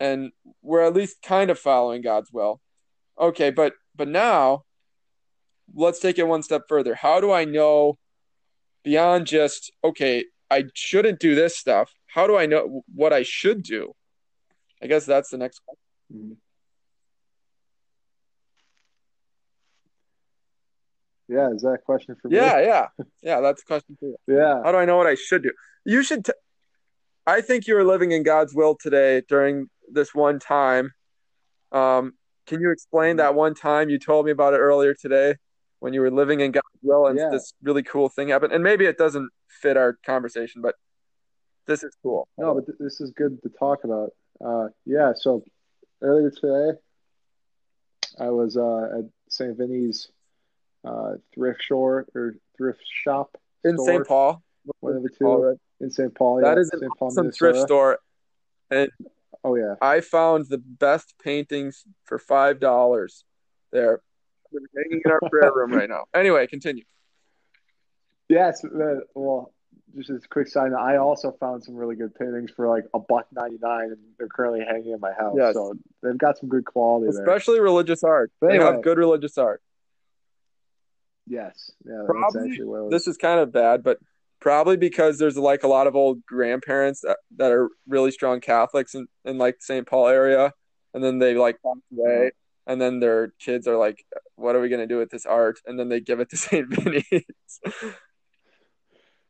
and 0.00 0.30
we're 0.62 0.82
at 0.82 0.94
least 0.94 1.22
kind 1.22 1.50
of 1.50 1.58
following 1.58 2.02
god's 2.02 2.30
will 2.32 2.60
okay 3.18 3.50
but 3.50 3.72
but 3.94 4.08
now 4.08 4.62
let's 5.74 5.98
take 5.98 6.18
it 6.18 6.26
one 6.26 6.42
step 6.42 6.62
further 6.68 6.94
how 6.94 7.20
do 7.20 7.32
i 7.32 7.44
know 7.44 7.98
beyond 8.84 9.26
just 9.26 9.72
okay 9.82 10.24
i 10.50 10.64
shouldn't 10.74 11.18
do 11.18 11.34
this 11.34 11.56
stuff 11.56 11.92
how 12.06 12.26
do 12.26 12.36
i 12.36 12.46
know 12.46 12.82
what 12.94 13.12
i 13.12 13.22
should 13.22 13.62
do 13.62 13.92
i 14.82 14.86
guess 14.86 15.04
that's 15.06 15.30
the 15.30 15.38
next 15.38 15.60
question 15.64 15.80
Mhm. 16.14 16.36
Yeah, 21.28 21.50
is 21.50 21.62
that 21.62 21.70
a 21.72 21.78
question 21.78 22.14
for 22.20 22.28
me? 22.28 22.36
Yeah, 22.36 22.60
yeah, 22.60 22.86
yeah. 23.22 23.40
That's 23.40 23.62
a 23.62 23.64
question 23.64 23.96
for 23.98 24.06
you. 24.06 24.16
Yeah. 24.28 24.62
How 24.62 24.70
do 24.70 24.78
I 24.78 24.84
know 24.84 24.96
what 24.96 25.08
I 25.08 25.16
should 25.16 25.42
do? 25.42 25.52
You 25.84 26.02
should. 26.02 26.24
T- 26.24 26.32
I 27.26 27.40
think 27.40 27.66
you 27.66 27.76
are 27.76 27.84
living 27.84 28.12
in 28.12 28.22
God's 28.22 28.54
will 28.54 28.76
today 28.76 29.22
during 29.28 29.68
this 29.92 30.14
one 30.14 30.38
time. 30.38 30.92
Um, 31.72 32.14
can 32.46 32.60
you 32.60 32.70
explain 32.70 33.16
that 33.16 33.34
one 33.34 33.54
time 33.54 33.88
you 33.88 33.98
told 33.98 34.26
me 34.26 34.32
about 34.32 34.54
it 34.54 34.58
earlier 34.58 34.94
today 34.94 35.34
when 35.80 35.92
you 35.92 36.00
were 36.00 36.10
living 36.10 36.40
in 36.40 36.52
God's 36.52 36.64
will 36.82 37.06
and 37.06 37.18
Yeah. 37.18 37.30
this 37.30 37.52
really 37.62 37.82
cool 37.82 38.08
thing 38.08 38.28
happened? 38.28 38.52
And 38.52 38.62
maybe 38.62 38.86
it 38.86 38.98
doesn't 38.98 39.30
fit 39.48 39.76
our 39.76 39.98
conversation, 40.04 40.62
but 40.62 40.76
this 41.66 41.82
is 41.82 41.94
cool. 42.02 42.28
No, 42.38 42.54
but 42.54 42.66
th- 42.66 42.78
this 42.78 43.00
is 43.00 43.10
good 43.12 43.42
to 43.42 43.48
talk 43.48 43.84
about. 43.84 44.10
Uh, 44.44 44.68
yeah, 44.84 45.12
so 45.14 45.42
earlier 46.02 46.30
today, 46.30 46.78
I 48.18 48.30
was 48.30 48.56
uh, 48.56 48.98
at 48.98 49.04
St. 49.28 49.56
Vinny's 49.56 50.08
uh, 50.84 51.14
thrift 51.34 51.62
store 51.62 52.06
or 52.14 52.34
thrift 52.56 52.80
shop 52.84 53.36
in 53.64 53.76
St. 53.78 54.06
Paul. 54.06 54.42
one 54.80 54.96
of 54.96 55.02
the 55.02 55.08
two 55.08 55.24
Paul, 55.24 55.42
right? 55.42 55.56
in 55.80 55.90
St. 55.90 56.14
Paul. 56.14 56.40
That 56.42 56.56
yeah, 56.56 56.60
is 56.60 56.70
an 56.72 56.78
St. 56.80 56.92
Paul, 56.96 57.10
Some 57.10 57.30
thrift 57.32 57.56
Minnesota. 57.56 57.66
store. 57.66 57.98
Oh 59.46 59.54
yeah, 59.54 59.74
I 59.80 60.00
found 60.00 60.46
the 60.48 60.58
best 60.58 61.14
paintings 61.22 61.84
for 62.04 62.18
five 62.18 62.58
dollars 62.58 63.24
there. 63.72 64.00
They're 64.50 64.60
hanging 64.74 65.02
in 65.04 65.10
our 65.12 65.20
prayer 65.30 65.52
room 65.54 65.70
right 65.72 65.88
now. 65.88 66.04
Anyway, 66.14 66.44
continue. 66.48 66.82
yes. 68.28 68.64
Uh, 68.64 69.00
well, 69.14 69.52
just 69.96 70.10
as 70.10 70.24
a 70.24 70.28
quick 70.28 70.48
sign, 70.48 70.74
I 70.74 70.96
also 70.96 71.30
found 71.38 71.62
some 71.62 71.76
really 71.76 71.94
good 71.94 72.12
paintings 72.16 72.50
for 72.50 72.66
like 72.68 72.86
a 72.92 72.98
buck 72.98 73.26
ninety 73.32 73.58
nine, 73.62 73.90
and 73.92 73.98
they're 74.18 74.26
currently 74.26 74.64
hanging 74.68 74.92
in 74.92 74.98
my 75.00 75.12
house. 75.12 75.36
Yes. 75.38 75.54
So 75.54 75.74
they've 76.02 76.18
got 76.18 76.38
some 76.38 76.48
good 76.48 76.64
quality 76.64 77.12
there. 77.12 77.22
Especially 77.22 77.60
religious 77.60 78.02
art. 78.02 78.32
But 78.40 78.48
They 78.48 78.54
anyway. 78.56 78.72
have 78.72 78.82
good 78.82 78.98
religious 78.98 79.38
art. 79.38 79.62
Yes, 81.28 81.70
yeah, 81.84 81.92
that's 81.98 82.06
Probably 82.06 82.50
actually 82.50 82.66
what 82.66 82.82
was. 82.84 82.90
This 82.90 83.06
is 83.06 83.16
kind 83.16 83.38
of 83.38 83.52
bad, 83.52 83.84
but 83.84 83.98
probably 84.40 84.76
because 84.76 85.18
there's 85.18 85.36
like 85.36 85.62
a 85.62 85.68
lot 85.68 85.86
of 85.86 85.96
old 85.96 86.24
grandparents 86.26 87.00
that, 87.02 87.18
that 87.36 87.52
are 87.52 87.68
really 87.86 88.10
strong 88.10 88.40
Catholics 88.40 88.94
in, 88.94 89.06
in 89.24 89.38
like 89.38 89.58
the 89.58 89.64
St. 89.64 89.86
Paul 89.86 90.08
area, 90.08 90.52
and 90.94 91.02
then 91.02 91.18
they 91.18 91.34
like 91.34 91.56
pass 91.64 91.76
away, 91.92 92.30
and 92.66 92.80
then 92.80 93.00
their 93.00 93.32
kids 93.38 93.66
are 93.66 93.76
like, 93.76 94.04
"What 94.36 94.56
are 94.56 94.60
we 94.60 94.68
gonna 94.68 94.86
do 94.86 94.98
with 94.98 95.10
this 95.10 95.26
art?" 95.26 95.58
And 95.66 95.78
then 95.78 95.88
they 95.88 96.00
give 96.00 96.20
it 96.20 96.30
to 96.30 96.36
St. 96.36 96.68
Vinny's. 96.68 97.60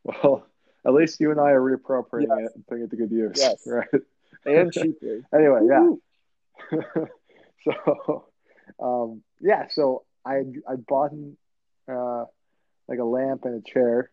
Well, 0.04 0.46
at 0.86 0.94
least 0.94 1.18
you 1.18 1.32
and 1.32 1.40
I 1.40 1.50
are 1.50 1.60
reappropriating 1.60 2.44
it 2.44 2.52
and 2.54 2.66
putting 2.66 2.84
it 2.84 2.90
to 2.90 2.96
good 2.96 3.10
use. 3.10 3.38
Yes. 3.38 3.66
Right. 3.66 3.88
and 4.44 4.72
cheaply. 4.72 5.22
Anyway, 5.34 5.62
yeah. 5.68 6.80
So, 7.64 8.26
um, 8.80 9.22
yeah. 9.40 9.66
So 9.68 10.04
I 10.24 10.42
I 10.68 10.76
bought 10.76 11.10
uh, 11.88 12.24
like 12.86 13.00
a 13.00 13.04
lamp 13.04 13.44
and 13.44 13.60
a 13.60 13.70
chair, 13.70 14.10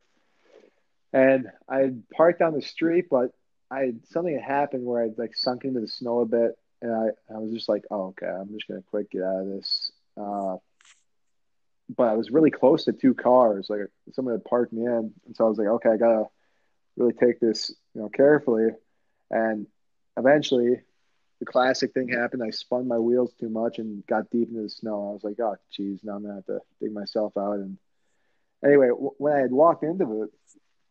and 1.14 1.48
I 1.70 1.78
had 1.78 2.04
parked 2.10 2.40
down 2.40 2.54
the 2.54 2.62
street, 2.62 3.06
but 3.10 3.32
I 3.72 3.94
something 4.10 4.34
had 4.34 4.44
happened 4.44 4.86
where 4.86 5.04
I'd 5.04 5.18
like 5.18 5.36
sunk 5.36 5.64
into 5.64 5.80
the 5.80 5.88
snow 5.88 6.22
a 6.22 6.26
bit, 6.26 6.58
and 6.82 6.94
I 6.94 7.34
I 7.34 7.38
was 7.38 7.54
just 7.54 7.70
like, 7.70 7.84
oh 7.92 8.08
okay, 8.08 8.28
I'm 8.28 8.52
just 8.52 8.68
gonna 8.68 8.84
quick 8.90 9.12
get 9.12 9.22
out 9.22 9.42
of 9.42 9.48
this. 9.48 9.92
Uh, 10.18 10.58
but 11.96 12.08
I 12.10 12.14
was 12.14 12.32
really 12.32 12.52
close 12.52 12.86
to 12.86 12.94
two 12.94 13.14
cars. 13.14 13.68
Like 13.70 13.82
someone 14.14 14.34
had 14.34 14.46
parked 14.46 14.74
me 14.74 14.86
in, 14.86 15.14
and 15.26 15.36
so 15.36 15.46
I 15.46 15.50
was 15.50 15.58
like, 15.58 15.68
okay, 15.68 15.90
I 15.90 15.98
gotta 15.98 16.26
really 16.98 17.14
take 17.14 17.40
this, 17.40 17.72
you 17.94 18.02
know, 18.02 18.10
carefully. 18.10 18.70
And 19.30 19.68
eventually, 20.18 20.82
the 21.40 21.46
classic 21.46 21.94
thing 21.94 22.10
happened. 22.10 22.44
I 22.44 22.50
spun 22.50 22.88
my 22.88 22.98
wheels 22.98 23.34
too 23.40 23.50
much 23.50 23.78
and 23.78 24.06
got 24.08 24.30
deep 24.32 24.50
into 24.50 24.64
the 24.64 24.70
snow. 24.70 25.10
I 25.10 25.14
was 25.14 25.24
like, 25.24 25.40
oh, 25.40 25.56
geez, 25.72 26.00
now 26.04 26.16
I'm 26.16 26.24
gonna 26.24 26.36
have 26.36 26.46
to 26.46 26.60
dig 26.82 26.92
myself 26.94 27.38
out. 27.38 27.56
And 27.60 27.78
anyway, 28.66 28.90
when 28.90 29.34
I 29.34 29.40
had 29.40 29.52
walked 29.52 29.84
into 29.84 30.06
the 30.06 30.30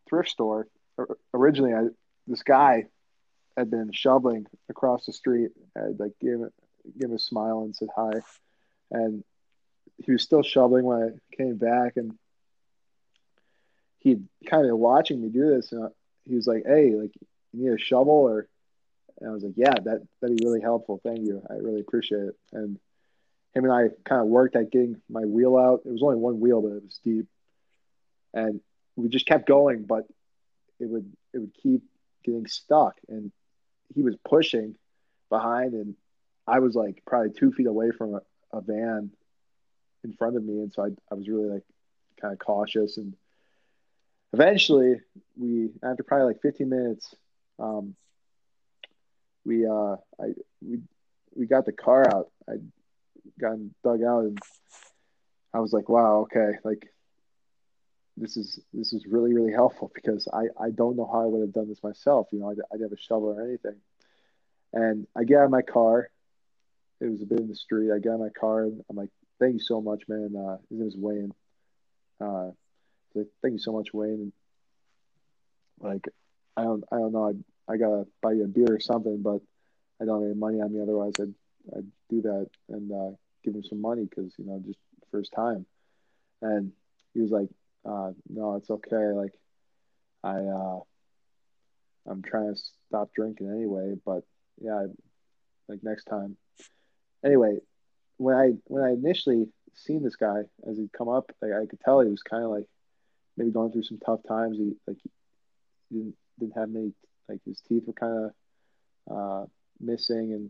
thrift 0.09 0.29
store 0.29 0.67
originally, 1.33 1.73
I 1.73 1.87
this 2.27 2.43
guy 2.43 2.85
had 3.57 3.69
been 3.69 3.91
shoveling 3.91 4.45
across 4.69 5.05
the 5.05 5.13
street. 5.13 5.51
I 5.77 5.87
like 5.97 6.13
gave 6.19 6.39
give 6.99 7.09
him 7.09 7.15
a 7.15 7.19
smile 7.19 7.63
and 7.63 7.75
said 7.75 7.89
hi, 7.95 8.21
and 8.91 9.23
he 10.03 10.11
was 10.11 10.23
still 10.23 10.43
shoveling 10.43 10.85
when 10.85 11.03
I 11.03 11.35
came 11.35 11.57
back, 11.57 11.97
and 11.97 12.17
he 13.99 14.17
kind 14.45 14.69
of 14.69 14.77
watching 14.77 15.21
me 15.21 15.29
do 15.29 15.55
this, 15.55 15.71
and 15.71 15.89
he 16.25 16.35
was 16.35 16.47
like, 16.47 16.63
"Hey, 16.65 16.95
like 16.95 17.11
you 17.53 17.65
need 17.65 17.73
a 17.73 17.77
shovel?" 17.77 18.13
Or 18.13 18.47
and 19.19 19.29
I 19.29 19.33
was 19.33 19.43
like, 19.43 19.53
"Yeah, 19.55 19.73
that 19.73 20.01
that'd 20.19 20.37
be 20.37 20.45
really 20.45 20.61
helpful. 20.61 20.99
Thank 21.03 21.19
you. 21.19 21.41
I 21.49 21.55
really 21.55 21.81
appreciate 21.81 22.23
it." 22.23 22.37
And 22.51 22.79
him 23.53 23.65
and 23.65 23.73
I 23.73 23.89
kind 24.03 24.21
of 24.21 24.27
worked 24.27 24.55
at 24.55 24.71
getting 24.71 25.01
my 25.09 25.25
wheel 25.25 25.55
out. 25.57 25.83
It 25.85 25.91
was 25.91 26.01
only 26.01 26.15
one 26.15 26.39
wheel, 26.39 26.61
but 26.61 26.75
it 26.75 26.83
was 26.83 26.99
deep, 27.03 27.27
and 28.33 28.61
we 28.95 29.09
just 29.09 29.25
kept 29.25 29.47
going, 29.47 29.83
but 29.83 30.05
it 30.79 30.89
would 30.89 31.11
it 31.33 31.39
would 31.39 31.53
keep 31.61 31.83
getting 32.23 32.47
stuck, 32.47 32.95
and 33.07 33.31
he 33.93 34.01
was 34.01 34.15
pushing 34.27 34.75
behind, 35.29 35.73
and 35.73 35.95
I 36.47 36.59
was 36.59 36.75
like 36.75 37.03
probably 37.05 37.31
two 37.31 37.51
feet 37.51 37.67
away 37.67 37.91
from 37.91 38.15
a, 38.15 38.21
a 38.51 38.61
van 38.61 39.11
in 40.03 40.13
front 40.13 40.35
of 40.37 40.43
me, 40.43 40.59
and 40.59 40.73
so 40.73 40.83
I 40.83 40.89
I 41.11 41.15
was 41.15 41.27
really 41.27 41.49
like 41.49 41.63
kind 42.21 42.33
of 42.33 42.39
cautious, 42.39 42.97
and 42.97 43.15
eventually 44.33 45.01
we 45.37 45.69
after 45.83 46.03
probably 46.03 46.27
like 46.27 46.41
15 46.41 46.69
minutes, 46.69 47.15
um, 47.59 47.95
we 49.45 49.65
uh 49.65 49.97
I 50.19 50.33
we 50.61 50.79
we 51.35 51.45
got 51.47 51.65
the 51.65 51.71
car 51.71 52.05
out. 52.13 52.29
I 52.49 52.53
gotten 53.39 53.73
dug 53.83 54.03
out 54.03 54.25
and 54.25 54.39
I 55.53 55.59
was 55.59 55.73
like, 55.73 55.89
wow, 55.89 56.21
okay, 56.21 56.57
like 56.63 56.92
this 58.17 58.37
is 58.37 58.59
this 58.73 58.93
is 58.93 59.05
really 59.07 59.33
really 59.33 59.51
helpful 59.51 59.91
because 59.93 60.27
I 60.31 60.45
I 60.59 60.69
don't 60.69 60.95
know 60.95 61.09
how 61.11 61.21
I 61.23 61.25
would 61.25 61.41
have 61.41 61.53
done 61.53 61.67
this 61.67 61.83
myself. 61.83 62.27
You 62.31 62.39
know, 62.39 62.49
I 62.49 62.51
I 62.51 62.77
didn't 62.77 62.91
have 62.91 62.97
a 62.97 63.01
shovel 63.01 63.29
or 63.29 63.41
anything. 63.41 63.75
And 64.71 65.07
I 65.15 65.23
get 65.23 65.39
out 65.39 65.45
of 65.45 65.51
my 65.51 65.61
car. 65.61 66.09
It 66.99 67.09
was 67.09 67.21
a 67.21 67.25
bit 67.25 67.39
in 67.39 67.47
the 67.47 67.55
street. 67.55 67.91
I 67.91 67.99
get 67.99 68.13
of 68.13 68.19
my 68.19 68.29
car 68.29 68.63
and 68.63 68.83
I'm 68.89 68.95
like, 68.95 69.09
thank 69.39 69.53
you 69.53 69.59
so 69.59 69.81
much, 69.81 70.03
man. 70.07 70.35
Uh, 70.35 70.57
his 70.69 70.79
name 70.79 70.87
is 70.87 70.97
Wayne. 70.97 71.33
Uh, 72.19 72.51
like, 73.13 73.27
thank 73.41 73.53
you 73.53 73.59
so 73.59 73.71
much, 73.73 73.93
Wayne. 73.93 74.31
Like, 75.79 76.07
I 76.55 76.63
don't 76.63 76.83
I 76.91 76.97
don't 76.97 77.13
know. 77.13 77.29
I 77.29 77.73
I 77.73 77.77
gotta 77.77 78.07
buy 78.21 78.33
you 78.33 78.45
a 78.45 78.47
beer 78.47 78.67
or 78.69 78.79
something, 78.79 79.21
but 79.21 79.41
I 80.01 80.05
don't 80.05 80.21
have 80.21 80.31
any 80.31 80.39
money 80.39 80.61
on 80.61 80.73
me. 80.73 80.81
Otherwise, 80.81 81.13
I'd 81.19 81.33
I'd 81.75 81.91
do 82.09 82.21
that 82.21 82.49
and 82.69 82.91
uh, 82.91 83.15
give 83.43 83.55
him 83.55 83.63
some 83.63 83.81
money 83.81 84.05
because 84.05 84.33
you 84.37 84.45
know 84.45 84.61
just 84.65 84.79
first 85.11 85.33
time. 85.33 85.65
And 86.41 86.73
he 87.13 87.21
was 87.21 87.31
like, 87.31 87.49
uh, 87.85 88.11
"No, 88.29 88.55
it's 88.55 88.69
okay. 88.69 89.11
Like, 89.13 89.33
I 90.23 90.37
uh, 90.37 90.79
I'm 92.07 92.21
trying 92.21 92.53
to 92.53 92.61
stop 92.87 93.11
drinking 93.13 93.49
anyway, 93.49 93.95
but 94.05 94.23
yeah, 94.61 94.75
I, 94.75 94.85
like 95.67 95.83
next 95.83 96.05
time." 96.05 96.37
Anyway, 97.23 97.59
when 98.17 98.35
I 98.35 98.51
when 98.65 98.83
I 98.83 98.91
initially 98.91 99.47
seen 99.73 100.03
this 100.03 100.15
guy 100.15 100.43
as 100.69 100.77
he'd 100.77 100.93
come 100.93 101.09
up, 101.09 101.31
like, 101.41 101.51
I 101.53 101.65
could 101.65 101.79
tell 101.79 102.01
he 102.01 102.09
was 102.09 102.23
kind 102.23 102.43
of 102.43 102.51
like 102.51 102.67
maybe 103.37 103.51
going 103.51 103.71
through 103.71 103.83
some 103.83 103.99
tough 104.05 104.21
times. 104.27 104.57
He 104.57 104.73
like 104.87 104.97
he 105.89 105.97
didn't 105.97 106.15
didn't 106.39 106.57
have 106.57 106.69
many 106.69 106.93
like 107.29 107.39
his 107.45 107.61
teeth 107.61 107.83
were 107.87 107.93
kind 107.93 108.25
of 108.25 108.31
uh, 109.15 109.45
missing 109.79 110.33
and 110.33 110.49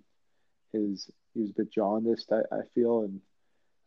his 0.71 1.09
he 1.33 1.41
was 1.41 1.51
a 1.51 1.53
bit 1.53 1.71
jaundiced. 1.71 2.31
I, 2.31 2.55
I 2.55 2.61
feel, 2.75 3.01
and 3.01 3.21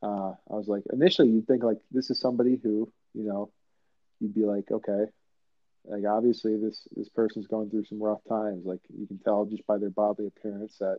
uh, 0.02 0.34
I 0.50 0.54
was 0.54 0.68
like, 0.68 0.84
initially 0.92 1.28
you'd 1.28 1.46
think 1.46 1.62
like 1.62 1.78
this 1.90 2.10
is 2.10 2.20
somebody 2.20 2.58
who 2.62 2.90
you 3.16 3.24
know 3.24 3.50
you'd 4.20 4.34
be 4.34 4.44
like, 4.44 4.70
okay, 4.70 5.06
like 5.84 6.04
obviously 6.08 6.56
this 6.56 6.86
this 6.96 7.08
person's 7.08 7.46
going 7.46 7.70
through 7.70 7.84
some 7.84 8.02
rough 8.02 8.20
times. 8.28 8.64
Like 8.64 8.80
you 8.96 9.06
can 9.06 9.18
tell 9.18 9.44
just 9.44 9.66
by 9.66 9.78
their 9.78 9.90
bodily 9.90 10.28
appearance 10.28 10.76
that, 10.78 10.98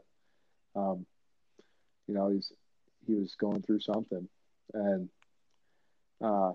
um, 0.76 1.06
you 2.08 2.14
know, 2.14 2.30
he's 2.30 2.52
he 3.06 3.16
was 3.16 3.36
going 3.36 3.62
through 3.62 3.82
something, 3.82 4.28
and 4.74 5.10
uh, 6.22 6.54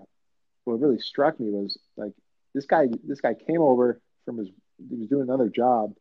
what 0.63 0.79
really 0.79 0.99
struck 0.99 1.39
me 1.39 1.49
was 1.49 1.77
like 1.95 2.13
this 2.53 2.65
guy 2.65 2.87
this 3.03 3.21
guy 3.21 3.33
came 3.33 3.61
over 3.61 3.99
from 4.25 4.37
his 4.37 4.49
he 4.89 4.95
was 4.95 5.09
doing 5.09 5.23
another 5.23 5.49
job, 5.49 5.93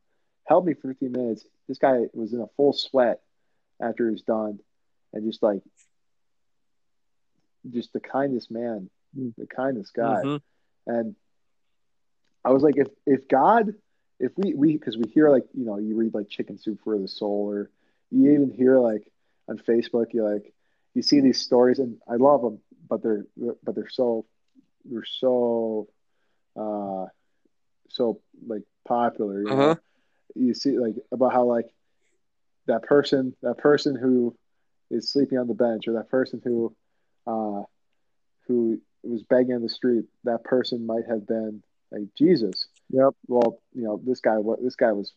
held 0.46 0.64
me 0.64 0.74
for 0.74 0.88
15 0.88 1.12
minutes. 1.12 1.44
This 1.68 1.78
guy 1.78 2.06
was 2.14 2.32
in 2.32 2.40
a 2.40 2.48
full 2.56 2.72
sweat 2.72 3.20
after 3.80 4.06
he 4.06 4.12
was 4.12 4.22
done, 4.22 4.58
and 5.12 5.30
just 5.30 5.42
like 5.42 5.60
just 7.70 7.92
the 7.92 8.00
kindest 8.00 8.50
man, 8.50 8.88
the 9.14 9.46
kindest 9.46 9.94
guy, 9.94 10.22
mm-hmm. 10.24 10.90
and 10.90 11.16
I 12.44 12.50
was 12.50 12.62
like, 12.62 12.76
if 12.76 12.88
if 13.06 13.28
God, 13.28 13.74
if 14.18 14.32
we 14.36 14.54
we 14.54 14.72
because 14.72 14.96
we 14.96 15.08
hear 15.10 15.30
like 15.30 15.44
you 15.54 15.64
know 15.64 15.78
you 15.78 15.96
read 15.96 16.14
like 16.14 16.28
Chicken 16.28 16.58
Soup 16.58 16.78
for 16.82 16.98
the 16.98 17.08
Soul, 17.08 17.50
or 17.50 17.70
you 18.10 18.32
even 18.32 18.50
hear 18.50 18.78
like 18.78 19.06
on 19.48 19.58
Facebook 19.58 20.12
you 20.12 20.24
like 20.24 20.52
you 20.94 21.02
see 21.02 21.20
these 21.20 21.40
stories, 21.40 21.78
and 21.78 21.98
I 22.08 22.16
love 22.16 22.42
them, 22.42 22.58
but 22.88 23.02
they're 23.02 23.26
but 23.62 23.74
they're 23.74 23.88
so 23.88 24.26
they're 24.84 25.04
so 25.04 25.88
uh 26.56 27.06
so 27.88 28.20
like 28.46 28.62
popular. 28.86 29.42
You, 29.42 29.48
uh-huh. 29.48 29.74
you 30.34 30.54
see 30.54 30.78
like 30.78 30.96
about 31.10 31.32
how 31.32 31.44
like 31.44 31.72
that 32.66 32.82
person 32.82 33.34
that 33.42 33.58
person 33.58 33.96
who 33.96 34.36
is 34.90 35.10
sleeping 35.10 35.38
on 35.38 35.48
the 35.48 35.54
bench 35.54 35.88
or 35.88 35.94
that 35.94 36.10
person 36.10 36.40
who 36.44 36.74
uh, 37.26 37.62
who 38.46 38.80
was 39.10 39.22
begging 39.22 39.56
in 39.56 39.62
the 39.62 39.68
street 39.68 40.04
that 40.24 40.44
person 40.44 40.86
might 40.86 41.06
have 41.08 41.26
been 41.26 41.62
like 41.90 42.02
Jesus. 42.16 42.66
Yep. 42.90 43.14
Well, 43.26 43.60
you 43.74 43.82
know, 43.82 44.00
this 44.04 44.20
guy 44.20 44.38
what 44.38 44.62
this 44.62 44.76
guy 44.76 44.92
was 44.92 45.12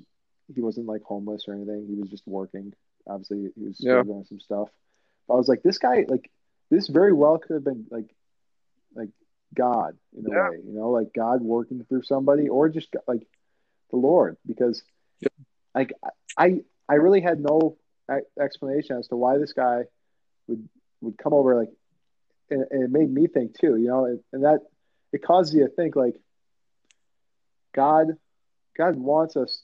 he 0.53 0.61
wasn't 0.61 0.87
like 0.87 1.03
homeless 1.03 1.45
or 1.47 1.53
anything. 1.53 1.87
He 1.87 1.95
was 1.95 2.09
just 2.09 2.27
working. 2.27 2.73
Obviously, 3.07 3.51
he 3.55 3.63
was 3.63 3.77
with 3.79 4.27
some 4.27 4.39
stuff. 4.39 4.69
But 5.27 5.35
I 5.35 5.37
was 5.37 5.47
like, 5.47 5.63
this 5.63 5.77
guy, 5.77 6.05
like, 6.07 6.29
this 6.69 6.87
very 6.87 7.13
well 7.13 7.37
could 7.37 7.53
have 7.55 7.63
been 7.63 7.85
like, 7.89 8.09
like 8.93 9.09
God 9.55 9.97
in 10.17 10.25
a 10.25 10.29
yeah. 10.29 10.49
way, 10.49 10.57
you 10.65 10.73
know, 10.73 10.89
like 10.89 11.13
God 11.13 11.41
working 11.41 11.83
through 11.87 12.03
somebody, 12.03 12.49
or 12.49 12.69
just 12.69 12.95
like 13.07 13.27
the 13.91 13.97
Lord, 13.97 14.37
because, 14.45 14.83
like, 15.73 15.93
I 16.37 16.61
I 16.87 16.95
really 16.95 17.21
had 17.21 17.39
no 17.39 17.77
explanation 18.39 18.97
as 18.97 19.07
to 19.07 19.15
why 19.15 19.37
this 19.37 19.53
guy 19.53 19.83
would 20.47 20.67
would 21.01 21.17
come 21.17 21.33
over 21.33 21.55
like 21.55 21.71
and, 22.49 22.65
and 22.71 22.83
it 22.83 22.91
made 22.91 23.11
me 23.11 23.27
think 23.27 23.57
too 23.59 23.75
you 23.77 23.87
know 23.87 24.05
and, 24.05 24.19
and 24.33 24.43
that 24.43 24.59
it 25.13 25.23
caused 25.23 25.53
you 25.53 25.63
to 25.65 25.69
think 25.69 25.95
like 25.95 26.15
god 27.73 28.07
god 28.77 28.95
wants 28.95 29.35
us 29.35 29.61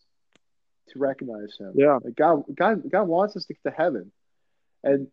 to 0.92 1.00
recognize 1.00 1.56
him. 1.60 1.74
Yeah. 1.76 2.00
Like 2.04 2.16
god 2.16 2.44
god 2.54 2.90
god 2.90 3.08
wants 3.08 3.36
us 3.36 3.46
to 3.46 3.54
get 3.54 3.64
to 3.64 3.76
heaven. 3.76 4.12
And 4.84 5.08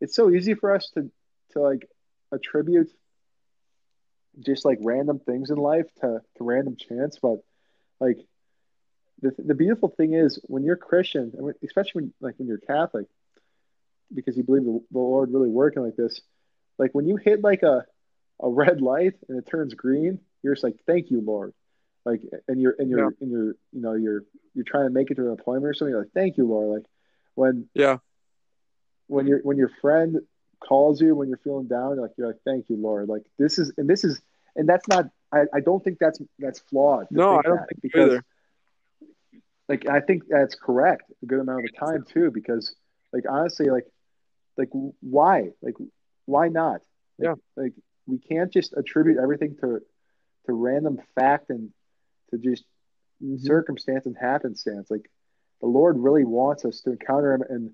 it's 0.00 0.14
so 0.14 0.30
easy 0.30 0.54
for 0.54 0.74
us 0.74 0.90
to 0.94 1.10
to 1.52 1.60
like 1.60 1.88
attribute 2.32 2.90
just 4.40 4.64
like 4.64 4.78
random 4.82 5.20
things 5.20 5.50
in 5.50 5.56
life 5.56 5.86
to 6.00 6.20
to 6.36 6.44
random 6.44 6.76
chance 6.76 7.18
but 7.22 7.36
like 8.00 8.18
the, 9.22 9.32
the 9.38 9.54
beautiful 9.54 9.88
thing 9.88 10.12
is 10.12 10.40
when 10.44 10.64
you're 10.64 10.76
Christian, 10.76 11.32
especially 11.64 12.02
when 12.02 12.12
like 12.20 12.34
when 12.36 12.48
you're 12.48 12.58
Catholic, 12.58 13.06
because 14.12 14.36
you 14.36 14.42
believe 14.42 14.64
the, 14.64 14.80
the 14.90 14.98
Lord 14.98 15.30
really 15.32 15.48
working 15.48 15.84
like 15.84 15.94
this, 15.96 16.20
like 16.78 16.94
when 16.94 17.06
you 17.06 17.16
hit 17.16 17.42
like 17.42 17.62
a 17.62 17.84
a 18.40 18.48
red 18.48 18.80
light 18.80 19.14
and 19.28 19.38
it 19.38 19.46
turns 19.46 19.74
green, 19.74 20.20
you're 20.42 20.54
just 20.54 20.64
like, 20.64 20.76
"Thank 20.86 21.10
you, 21.10 21.20
Lord." 21.20 21.52
Like, 22.04 22.22
and 22.48 22.60
you're 22.60 22.74
and 22.78 22.90
you're 22.90 23.00
yeah. 23.00 23.16
and 23.20 23.30
you're 23.30 23.54
you 23.72 23.80
know 23.80 23.94
you're 23.94 24.24
you're 24.54 24.64
trying 24.64 24.86
to 24.86 24.90
make 24.92 25.10
it 25.10 25.14
to 25.14 25.26
an 25.26 25.32
appointment 25.32 25.70
or 25.70 25.74
something. 25.74 25.92
You're 25.92 26.02
like, 26.02 26.12
"Thank 26.12 26.36
you, 26.36 26.46
Lord." 26.46 26.80
Like 26.80 26.86
when 27.34 27.68
yeah, 27.74 27.98
when 29.06 29.26
your 29.26 29.40
when 29.42 29.56
your 29.56 29.70
friend 29.80 30.20
calls 30.60 31.00
you 31.00 31.14
when 31.14 31.28
you're 31.28 31.38
feeling 31.38 31.66
down, 31.66 31.94
you're 31.94 32.02
like 32.02 32.12
you're 32.18 32.26
like, 32.26 32.40
"Thank 32.44 32.68
you, 32.68 32.76
Lord." 32.76 33.08
Like 33.08 33.24
this 33.38 33.58
is 33.58 33.72
and 33.76 33.88
this 33.88 34.04
is 34.04 34.20
and 34.56 34.68
that's 34.68 34.86
not. 34.88 35.06
I, 35.32 35.46
I 35.52 35.60
don't 35.60 35.82
think 35.82 35.98
that's 35.98 36.20
that's 36.38 36.60
flawed. 36.60 37.06
No, 37.10 37.38
I 37.38 37.42
don't 37.42 37.58
think 37.66 37.82
because 37.82 38.12
either 38.12 38.24
like 39.68 39.88
I 39.88 40.00
think 40.00 40.24
that's 40.28 40.54
correct 40.54 41.04
a 41.22 41.26
good 41.26 41.40
amount 41.40 41.64
of 41.64 41.70
the 41.70 41.78
time 41.78 42.04
too 42.08 42.30
because 42.30 42.74
like 43.12 43.24
honestly 43.28 43.70
like 43.70 43.86
like 44.56 44.68
why 45.00 45.50
like 45.62 45.74
why 46.26 46.48
not 46.48 46.80
like, 47.18 47.28
yeah 47.28 47.34
like 47.56 47.72
we 48.06 48.18
can't 48.18 48.52
just 48.52 48.72
attribute 48.74 49.18
everything 49.18 49.56
to 49.60 49.80
to 50.46 50.52
random 50.52 50.98
fact 51.14 51.50
and 51.50 51.70
to 52.30 52.38
just 52.38 52.64
mm-hmm. 53.22 53.36
circumstance 53.38 54.06
and 54.06 54.16
happenstance 54.20 54.90
like 54.90 55.10
the 55.60 55.66
Lord 55.66 55.96
really 55.98 56.24
wants 56.24 56.64
us 56.64 56.80
to 56.82 56.90
encounter 56.90 57.32
him 57.34 57.42
and 57.48 57.70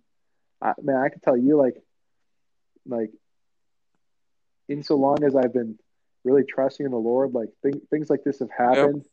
I 0.62 0.74
man 0.82 0.96
I 0.96 1.08
can 1.08 1.20
tell 1.20 1.36
you 1.36 1.56
like 1.56 1.76
like 2.86 3.10
in 4.68 4.82
so 4.82 4.96
long 4.96 5.24
as 5.24 5.34
I've 5.34 5.52
been 5.52 5.78
really 6.24 6.44
trusting 6.44 6.84
in 6.84 6.92
the 6.92 6.98
Lord 6.98 7.32
like 7.32 7.48
th- 7.62 7.82
things 7.90 8.10
like 8.10 8.24
this 8.24 8.40
have 8.40 8.50
happened 8.50 9.04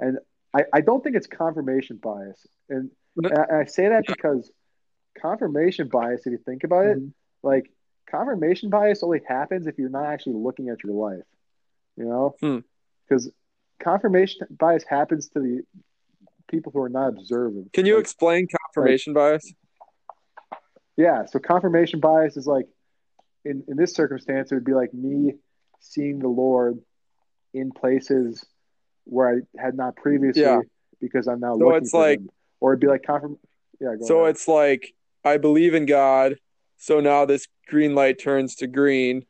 yep. 0.00 0.08
and 0.08 0.18
I, 0.54 0.64
I 0.72 0.80
don't 0.80 1.02
think 1.02 1.16
it's 1.16 1.26
confirmation 1.26 1.98
bias. 2.02 2.46
And, 2.68 2.90
and 3.16 3.38
I, 3.38 3.60
I, 3.60 3.64
say 3.64 3.88
that 3.88 4.04
because 4.06 4.50
confirmation 5.20 5.88
bias, 5.88 6.26
if 6.26 6.32
you 6.32 6.38
think 6.38 6.64
about 6.64 6.86
it, 6.86 6.98
mm-hmm. 6.98 7.08
like 7.42 7.70
confirmation 8.10 8.70
bias 8.70 9.02
only 9.02 9.20
happens 9.26 9.66
if 9.66 9.78
you're 9.78 9.90
not 9.90 10.06
actually 10.06 10.34
looking 10.36 10.68
at 10.70 10.82
your 10.84 10.94
life. 10.94 11.24
You 11.96 12.04
know, 12.04 12.34
Hmm. 12.40 12.58
because 13.08 13.30
confirmation 13.80 14.46
bias 14.50 14.84
happens 14.84 15.28
to 15.30 15.40
the 15.40 15.62
people 16.48 16.72
who 16.72 16.80
are 16.80 16.88
not 16.88 17.08
observant. 17.08 17.72
Can 17.72 17.86
you 17.86 17.94
Like, 17.96 18.02
explain 18.02 18.46
confirmation 18.74 19.12
bias? 19.12 19.52
Yeah, 20.96 21.26
so 21.26 21.38
confirmation 21.38 22.00
bias 22.00 22.36
is 22.36 22.46
like 22.46 22.66
in 23.44 23.64
in 23.68 23.76
this 23.76 23.94
circumstance, 23.94 24.50
it 24.50 24.56
would 24.56 24.64
be 24.64 24.74
like 24.74 24.92
me 24.92 25.34
seeing 25.80 26.18
the 26.18 26.28
Lord 26.28 26.78
in 27.54 27.70
places 27.70 28.44
where 29.04 29.28
I 29.56 29.60
had 29.60 29.74
not 29.76 29.96
previously 29.96 30.42
Yeah. 30.42 30.60
because 31.00 31.28
I'm 31.28 31.40
now 31.40 31.54
So 31.56 31.66
looking 31.66 31.76
it's 31.82 31.90
for 31.90 32.00
like- 32.00 32.18
him. 32.20 32.30
Or 32.60 32.72
it'd 32.72 32.80
be 32.80 32.88
like 32.88 33.04
confirm. 33.04 33.38
Yeah, 33.80 33.94
go 33.94 34.04
So 34.04 34.18
ahead. 34.22 34.30
it's 34.34 34.48
like 34.48 34.92
I 35.24 35.36
believe 35.36 35.74
in 35.74 35.86
God, 35.86 36.36
so 36.78 37.00
now 37.00 37.24
this 37.24 37.46
green 37.66 37.94
light 37.94 38.20
turns 38.20 38.54
to 38.56 38.66
green, 38.66 39.26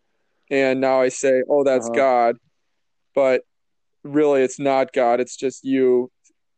and 0.51 0.81
now 0.81 1.01
I 1.01 1.09
say, 1.09 1.43
"Oh, 1.49 1.65
that's 1.65 1.87
Uh-huh. 1.87 1.97
God," 1.97 2.37
but 3.15 3.43
really, 4.05 4.43
it's 4.43 4.59
not 4.61 4.93
God. 4.93 5.21
It's 5.21 5.37
just 5.37 5.65
you 5.65 6.11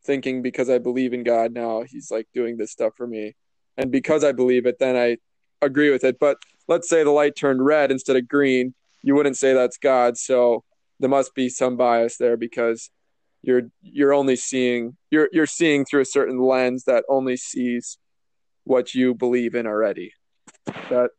thinking 0.05 0.43
because 0.43 0.69
I 0.71 0.79
believe 0.79 1.13
in 1.13 1.23
God 1.23 1.53
now 1.53 1.83
He's 1.83 2.11
like 2.11 2.29
doing 2.35 2.57
this 2.57 2.73
stuff 2.73 2.93
for 2.97 3.07
me, 3.07 3.35
and 3.77 3.91
because 3.91 4.25
I 4.25 4.33
believe 4.33 4.67
it, 4.67 4.79
then 4.79 4.97
I 4.97 5.19
agree 5.63 5.91
with 5.91 6.05
it. 6.05 6.19
But 6.19 6.39
let's 6.69 6.89
say 6.89 7.05
the 7.05 7.11
light 7.11 7.37
turned 7.37 7.65
red 7.65 7.91
instead 7.91 8.17
of 8.17 8.29
green, 8.29 8.75
you 9.03 9.15
wouldn't 9.15 9.37
say 9.37 9.55
that's 9.55 9.79
God. 9.79 10.17
So 10.17 10.65
there 10.99 11.11
must 11.11 11.35
be 11.35 11.49
some 11.49 11.77
bias 11.77 12.17
there 12.19 12.37
because 12.37 12.91
you're 13.43 13.63
you're 13.83 14.13
only 14.13 14.37
seeing 14.37 14.97
you're 15.11 15.29
you're 15.33 15.47
seeing 15.47 15.85
through 15.85 16.03
a 16.03 16.07
certain 16.07 16.39
lens 16.41 16.85
that 16.85 17.05
only 17.09 17.37
sees 17.37 17.99
what 18.65 18.95
you 18.95 19.15
believe 19.15 19.55
in 19.55 19.67
already. 19.67 20.13
That 20.67 21.11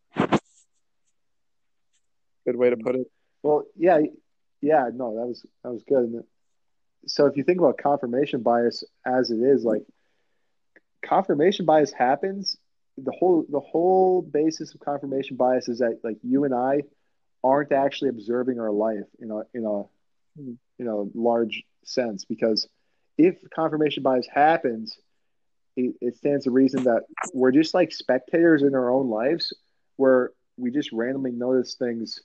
good 2.46 2.56
way 2.56 2.70
to 2.70 2.78
put 2.78 2.96
it. 2.96 3.08
Well, 3.44 3.66
yeah, 3.76 4.00
yeah, 4.62 4.90
no, 4.94 5.16
that 5.16 5.28
was 5.28 5.46
that 5.64 5.72
was 5.72 5.84
good. 5.88 6.24
So 7.08 7.26
if 7.26 7.36
you 7.38 7.44
think 7.44 7.60
about 7.60 7.78
confirmation 7.78 8.42
bias 8.42 8.84
as 9.06 9.32
it 9.32 9.40
is, 9.40 9.64
like 9.64 9.84
confirmation 11.04 11.66
bias 11.66 11.92
happens, 11.92 12.58
the 12.98 13.12
whole 13.12 13.46
the 13.50 13.60
whole 13.60 14.22
basis 14.22 14.74
of 14.74 14.82
confirmation 14.82 15.38
bias 15.38 15.68
is 15.68 15.80
that 15.80 16.00
like 16.04 16.18
you 16.24 16.44
and 16.44 16.54
I 16.54 16.84
aren't 17.44 17.72
actually 17.72 18.10
observing 18.10 18.60
our 18.60 18.72
life 18.72 19.08
in 19.20 19.32
a 19.32 19.42
in 19.54 19.66
a 19.66 19.84
Hmm. 20.40 20.54
in 20.80 20.88
a 20.88 21.04
large 21.14 21.64
sense 21.84 22.24
because 22.24 22.68
if 23.18 23.36
confirmation 23.54 24.02
bias 24.02 24.28
happens, 24.34 24.98
it, 25.76 25.96
it 26.02 26.16
stands 26.18 26.46
to 26.46 26.52
reason 26.52 26.84
that 26.84 27.04
we're 27.34 27.52
just 27.52 27.74
like 27.74 27.92
spectators 27.92 28.64
in 28.64 28.76
our 28.76 28.90
own 28.92 29.10
lives 29.10 29.54
where 29.98 30.32
we 30.58 30.72
just 30.72 30.92
randomly 30.92 31.32
notice 31.32 31.76
things 31.76 32.20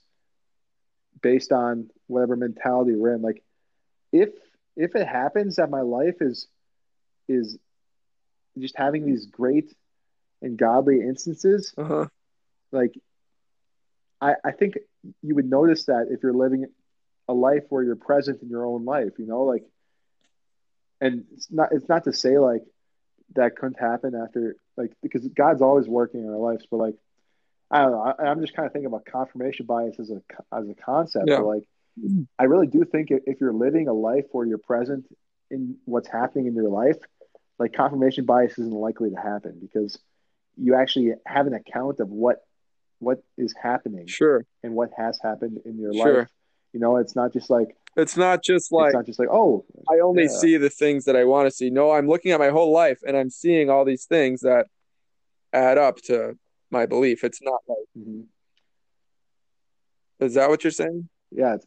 based 1.21 1.51
on 1.51 1.89
whatever 2.07 2.35
mentality 2.35 2.95
we're 2.95 3.13
in. 3.13 3.21
Like 3.21 3.43
if 4.11 4.29
if 4.75 4.95
it 4.95 5.07
happens 5.07 5.55
that 5.55 5.69
my 5.69 5.81
life 5.81 6.15
is 6.21 6.47
is 7.27 7.57
just 8.57 8.77
having 8.77 9.05
these 9.05 9.25
great 9.27 9.73
and 10.41 10.57
godly 10.57 11.01
instances, 11.01 11.73
Uh-huh. 11.77 12.07
like 12.71 12.93
I 14.21 14.35
I 14.43 14.51
think 14.51 14.75
you 15.21 15.35
would 15.35 15.49
notice 15.49 15.85
that 15.85 16.07
if 16.09 16.21
you're 16.23 16.33
living 16.33 16.65
a 17.27 17.33
life 17.33 17.63
where 17.69 17.83
you're 17.83 17.95
present 17.95 18.41
in 18.41 18.49
your 18.49 18.65
own 18.65 18.85
life, 18.85 19.13
you 19.17 19.25
know, 19.25 19.43
like 19.43 19.63
and 21.01 21.25
it's 21.33 21.51
not 21.51 21.69
it's 21.71 21.87
not 21.89 22.03
to 22.05 22.13
say 22.13 22.37
like 22.37 22.61
that 23.35 23.55
couldn't 23.55 23.79
happen 23.79 24.15
after 24.15 24.55
like 24.77 24.91
because 25.01 25.27
God's 25.27 25.61
always 25.61 25.87
working 25.87 26.21
in 26.21 26.29
our 26.29 26.37
lives, 26.37 26.65
but 26.69 26.77
like 26.77 26.95
I 27.69 27.81
don't 27.81 27.91
know. 27.91 28.01
I, 28.01 28.23
I'm 28.29 28.39
just 28.41 28.53
kind 28.55 28.65
of 28.65 28.71
thinking 28.71 28.87
about 28.87 29.05
confirmation 29.05 29.65
bias 29.65 29.99
as 29.99 30.09
a 30.09 30.21
as 30.55 30.67
a 30.69 30.73
concept. 30.73 31.25
Yeah. 31.27 31.37
But 31.37 31.45
like, 31.47 31.63
I 32.39 32.43
really 32.43 32.67
do 32.67 32.85
think 32.85 33.11
if, 33.11 33.23
if 33.25 33.41
you're 33.41 33.53
living 33.53 33.87
a 33.87 33.93
life 33.93 34.25
where 34.31 34.45
you're 34.45 34.57
present 34.57 35.05
in 35.51 35.77
what's 35.85 36.07
happening 36.07 36.47
in 36.47 36.55
your 36.55 36.69
life, 36.69 36.97
like 37.59 37.73
confirmation 37.73 38.25
bias 38.25 38.53
isn't 38.57 38.71
likely 38.71 39.09
to 39.09 39.17
happen 39.17 39.57
because 39.59 39.99
you 40.55 40.75
actually 40.75 41.13
have 41.25 41.47
an 41.47 41.53
account 41.53 41.99
of 41.99 42.09
what 42.09 42.37
what 42.99 43.21
is 43.37 43.53
happening 43.61 44.07
Sure. 44.07 44.45
and 44.63 44.73
what 44.73 44.89
has 44.97 45.19
happened 45.21 45.59
in 45.65 45.77
your 45.77 45.93
Sure. 45.93 46.19
life. 46.19 46.29
You 46.73 46.79
know, 46.79 46.97
it's 46.97 47.15
not 47.15 47.33
just 47.33 47.49
like 47.49 47.75
It's 47.95 48.17
not 48.17 48.43
just 48.43 48.71
like 48.71 48.87
it's 48.87 48.95
not 48.95 49.05
just 49.05 49.19
like 49.19 49.29
oh 49.31 49.65
I 49.89 49.99
only 49.99 50.23
Yeah. 50.23 50.29
see 50.29 50.57
the 50.57 50.69
things 50.69 51.05
that 51.05 51.15
I 51.15 51.23
want 51.23 51.47
to 51.47 51.51
see. 51.51 51.69
No, 51.69 51.91
I'm 51.91 52.07
looking 52.07 52.31
at 52.31 52.39
my 52.39 52.49
whole 52.49 52.71
life 52.71 52.99
and 53.05 53.15
I'm 53.17 53.29
seeing 53.29 53.69
all 53.69 53.85
these 53.85 54.05
things 54.05 54.41
that 54.41 54.67
add 55.53 55.77
up 55.77 55.97
to 56.03 56.37
my 56.69 56.85
belief. 56.85 57.23
It's 57.23 57.41
not 57.41 57.61
like 57.67 57.87
mhm. 57.97 58.25
is 60.19 60.33
that 60.35 60.49
what 60.49 60.63
you're 60.63 60.71
saying? 60.71 61.09
yeah 61.31 61.55
it's, 61.55 61.65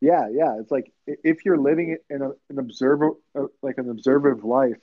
yeah 0.00 0.26
yeah 0.32 0.58
it's 0.58 0.70
like 0.70 0.90
if 1.06 1.44
you're 1.44 1.58
living 1.58 1.98
in 2.08 2.22
a, 2.22 2.30
an 2.48 2.58
observer 2.58 3.10
uh, 3.38 3.44
like 3.62 3.76
an 3.76 3.90
observative 3.90 4.42
life 4.42 4.80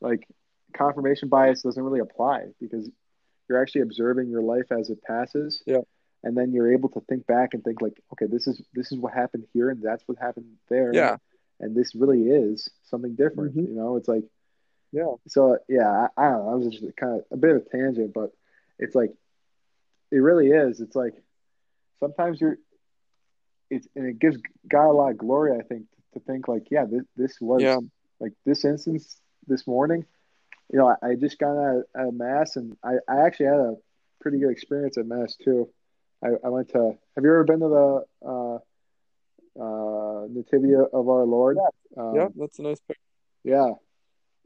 like 0.00 0.26
confirmation 0.72 1.28
bias 1.28 1.60
doesn't 1.62 1.82
really 1.82 2.00
apply 2.00 2.46
because 2.58 2.88
you're 3.48 3.60
actually 3.60 3.82
observing 3.82 4.30
your 4.30 4.40
life 4.42 4.72
as 4.72 4.88
it 4.88 4.98
passes 5.02 5.62
Yeah. 5.66 5.80
And 6.24 6.36
then 6.36 6.52
you're 6.52 6.72
able 6.72 6.88
to 6.88 7.00
think 7.08 7.26
back 7.26 7.54
and 7.54 7.62
think 7.64 7.80
like 7.82 8.00
okay 8.12 8.26
this 8.26 8.46
is 8.46 8.60
this 8.74 8.90
is 8.92 8.98
what 8.98 9.12
happened 9.12 9.44
here 9.52 9.70
and 9.70 9.82
that's 9.82 10.02
what 10.06 10.18
happened 10.18 10.46
there 10.68 10.92
Yeah. 10.94 11.16
and 11.60 11.74
this 11.76 11.94
really 11.94 12.22
is 12.28 12.68
something 12.84 13.14
different 13.14 13.54
Mhm. 13.56 13.68
you 13.68 13.74
know 13.74 13.96
it's 13.96 14.08
like 14.08 14.24
Yeah. 14.92 15.14
so 15.28 15.58
yeah 15.68 15.88
I, 15.88 16.08
I 16.16 16.30
don't 16.30 16.44
know 16.44 16.50
i 16.50 16.54
was 16.54 16.68
just 16.68 16.96
kind 16.96 17.14
of 17.20 17.24
a 17.30 17.36
bit 17.36 17.50
of 17.50 17.56
a 17.58 17.68
tangent 17.68 18.12
but 18.14 18.32
it's 18.78 18.94
like 18.94 19.12
it 20.10 20.18
really 20.18 20.50
is 20.50 20.80
it's 20.80 20.96
like 20.96 21.14
sometimes 22.00 22.40
you're 22.40 22.58
it's 23.70 23.88
and 23.96 24.06
it 24.06 24.18
gives 24.18 24.38
God 24.68 24.90
a 24.90 24.92
lot 24.92 25.10
of 25.10 25.18
glory 25.18 25.58
I 25.58 25.62
think 25.62 25.86
to 26.14 26.20
think 26.20 26.46
like 26.48 26.68
yeah 26.70 26.84
this, 26.84 27.02
this 27.16 27.40
was 27.40 27.62
Yeah. 27.62 27.78
like 28.20 28.32
this 28.44 28.64
instance 28.64 29.20
this 29.48 29.66
morning 29.66 30.04
you 30.72 30.78
know 30.78 30.88
I, 30.88 31.08
I 31.10 31.14
just 31.16 31.38
got 31.38 31.56
out, 31.56 31.84
out 31.98 32.08
of 32.08 32.14
mass 32.14 32.56
and 32.56 32.76
I, 32.84 32.94
I 33.08 33.22
actually 33.26 33.46
had 33.46 33.58
a 33.60 33.74
pretty 34.20 34.38
good 34.38 34.50
experience 34.50 34.96
at 34.98 35.06
mass 35.06 35.36
too 35.36 35.68
I, 36.26 36.46
I 36.46 36.48
went 36.48 36.68
to 36.70 36.92
have 37.14 37.24
you 37.24 37.30
ever 37.30 37.44
been 37.44 37.60
to 37.60 37.68
the 37.68 38.28
uh 38.32 38.58
uh 39.62 40.26
nativity 40.28 40.74
of 40.74 41.08
our 41.08 41.24
Lord 41.24 41.56
um, 41.96 42.14
yeah, 42.14 42.28
that's 42.36 42.58
a 42.58 42.62
nice 42.62 42.80
picture. 42.80 43.00
yeah, 43.44 43.70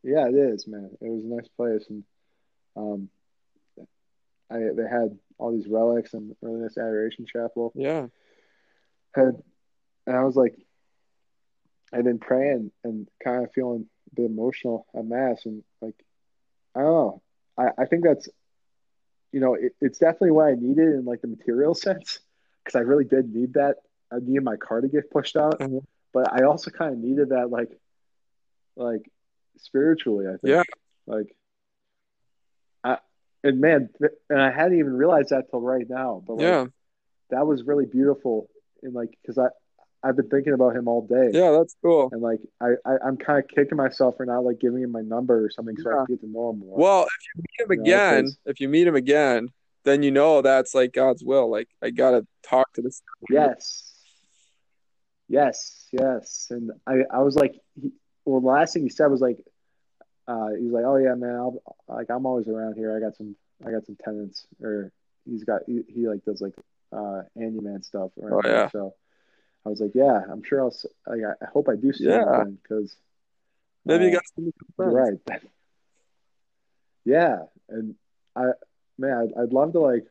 yeah, 0.03 0.29
it 0.29 0.35
is, 0.35 0.67
man. 0.67 0.91
It 1.01 1.09
was 1.09 1.25
a 1.25 1.35
nice 1.35 1.49
place, 1.57 1.85
and 1.91 2.05
um, 2.77 3.09
I 4.51 4.59
they 4.59 4.89
had 4.89 5.19
all 5.39 5.53
these 5.53 5.69
relics 5.69 6.15
and 6.15 6.35
really 6.41 6.61
nice 6.63 6.79
adoration 6.79 7.27
chapel. 7.27 7.73
Yeah. 7.75 8.07
Had 9.15 9.43
and 10.07 10.17
I 10.17 10.25
was 10.25 10.37
like, 10.37 10.55
I'd 11.93 12.05
been 12.05 12.19
praying 12.19 12.71
and 12.85 13.09
kind 13.23 13.45
of 13.45 13.53
feeling 13.53 13.87
a 14.13 14.15
bit 14.15 14.31
emotional 14.31 14.87
at 14.95 15.05
mass, 15.05 15.45
and 15.45 15.63
like, 15.81 15.97
I 16.75 16.81
don't 16.81 16.93
know. 16.93 17.23
I 17.59 17.83
I 17.83 17.87
think 17.87 18.05
that's, 18.05 18.29
you 19.33 19.41
know, 19.41 19.55
it, 19.55 19.73
it's 19.81 19.99
definitely 19.99 20.33
what 20.33 20.47
I 20.47 20.55
needed 20.55 20.95
in 20.95 21.05
like 21.05 21.21
the 21.23 21.29
material 21.29 21.75
sense, 21.87 22.21
because 22.65 22.77
I 22.77 22.83
really 22.83 23.05
did 23.05 23.35
need 23.35 23.55
that. 23.55 23.77
I 24.13 24.19
needed 24.21 24.43
my 24.43 24.57
car 24.57 24.81
to 24.81 24.89
get 24.89 25.11
pushed 25.11 25.37
out, 25.37 25.59
Mhm. 25.61 25.85
but 26.13 26.33
I 26.33 26.45
also 26.45 26.71
kind 26.71 26.93
of 26.93 26.99
needed 26.99 27.29
that 27.31 27.51
like, 27.51 27.71
like 28.77 29.03
spiritually. 29.59 30.27
I 30.27 30.31
think. 30.33 30.43
Yeah. 30.45 30.63
Like, 31.07 31.35
I 32.85 32.99
and 33.45 33.61
man, 33.61 33.89
and 34.29 34.41
I 34.41 34.51
hadn't 34.51 34.79
even 34.79 34.93
realized 34.93 35.31
that 35.31 35.51
till 35.51 35.61
right 35.61 35.89
now. 35.89 36.23
But 36.27 36.35
like, 36.35 36.43
Yeah. 36.43 36.67
that 37.31 37.47
was 37.47 37.63
really 37.65 37.87
beautiful, 37.87 38.49
and 38.83 38.95
like, 38.95 39.11
because 39.23 39.39
I 39.39 39.49
I've 40.03 40.17
been 40.17 40.29
thinking 40.29 40.55
about 40.55 40.75
him 40.75 40.89
all 40.89 41.03
day. 41.07 41.31
Yeah, 41.33 41.51
that's 41.53 41.77
cool. 41.83 42.09
And 42.13 42.23
like 42.23 42.41
I, 42.61 42.71
I 42.87 42.93
I'm 43.07 43.17
kind 43.17 43.43
of 43.43 43.49
kicking 43.49 43.77
myself 43.77 44.17
for 44.17 44.25
not 44.25 44.45
like 44.45 44.59
giving 44.59 44.83
him 44.83 44.93
my 44.93 45.03
number 45.03 45.45
or 45.45 45.51
something 45.51 45.77
so 45.77 45.91
I 45.91 45.97
can 45.97 46.05
get 46.17 46.21
to 46.23 46.27
know 46.27 46.51
him 46.51 46.61
more. 46.61 46.79
Well, 46.79 47.03
if 47.03 47.11
you 47.35 47.43
meet 47.43 47.79
him 47.79 47.85
You 47.85 47.93
know, 47.93 48.31
if 48.47 48.61
you 48.61 48.69
meet 48.69 48.87
him 48.87 48.95
again, 48.97 49.49
then 49.85 50.03
you 50.03 50.11
know 50.11 50.41
that's 50.43 50.75
like 50.75 50.93
God's 50.93 51.23
will. 51.23 51.51
Like 51.51 51.69
I 51.83 51.91
gotta 51.91 52.27
talk 52.43 52.73
to 52.75 52.83
this. 52.83 53.03
yes, 53.31 53.93
yes, 55.29 55.87
yes. 55.93 56.47
And 56.51 56.71
I 56.87 57.03
I 57.11 57.19
was 57.19 57.37
like, 57.37 57.55
he, 57.81 57.93
well, 58.25 58.41
the 58.41 58.47
last 58.47 58.75
thing 58.75 58.83
he 58.83 58.89
said 58.89 59.09
was 59.09 59.21
like, 59.21 59.39
uh, 60.27 60.51
he's 60.59 60.71
like, 60.71 60.85
oh 60.85 60.97
yeah, 60.97 61.15
man, 61.15 61.35
I'll 61.35 61.63
like 61.89 62.11
I'm 62.11 62.27
always 62.27 62.49
around 62.49 62.75
here. 62.75 62.97
I 62.97 63.01
got 63.01 63.17
some 63.17 63.37
I 63.67 63.71
got 63.71 63.85
some 63.87 63.97
tenants, 64.03 64.47
or 64.63 64.93
he's 65.29 65.45
got 65.45 65.63
he, 65.67 65.83
he 65.89 66.09
like 66.09 66.25
does 66.25 66.41
like 66.41 66.55
uh 66.93 67.23
handyman 67.37 67.83
stuff. 67.83 68.11
around 68.21 68.33
Oh, 68.33 68.41
here. 68.43 68.53
yeah. 68.53 68.69
So 68.71 68.95
I 69.65 69.69
was 69.69 69.81
like, 69.81 69.93
yeah, 69.95 70.21
I'm 70.31 70.43
sure 70.43 70.61
I'll. 70.63 70.75
Like, 71.07 71.21
I 71.25 71.45
I 71.45 71.49
hope 71.53 71.69
I 71.69 71.77
do 71.77 71.93
see 71.93 72.05
him 72.05 72.11
Yeah. 72.13 72.45
because 72.63 72.97
Maybe 73.85 74.05
you 74.05 74.11
Uh, 74.11 74.15
got 74.15 74.23
some 74.35 74.53
friends. 74.77 75.21
right. 75.29 75.43
yeah, 77.05 77.45
and 77.69 77.95
I, 78.37 78.51
man, 78.99 79.17
I'd, 79.37 79.43
I'd 79.43 79.53
love 79.53 79.73
to 79.73 79.81
like 79.81 80.07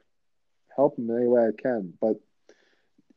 help 0.76 0.98
him 0.98 1.10
in 1.10 1.18
any 1.18 1.28
way 1.28 1.48
I 1.48 1.62
can, 1.62 1.94
but 2.02 2.18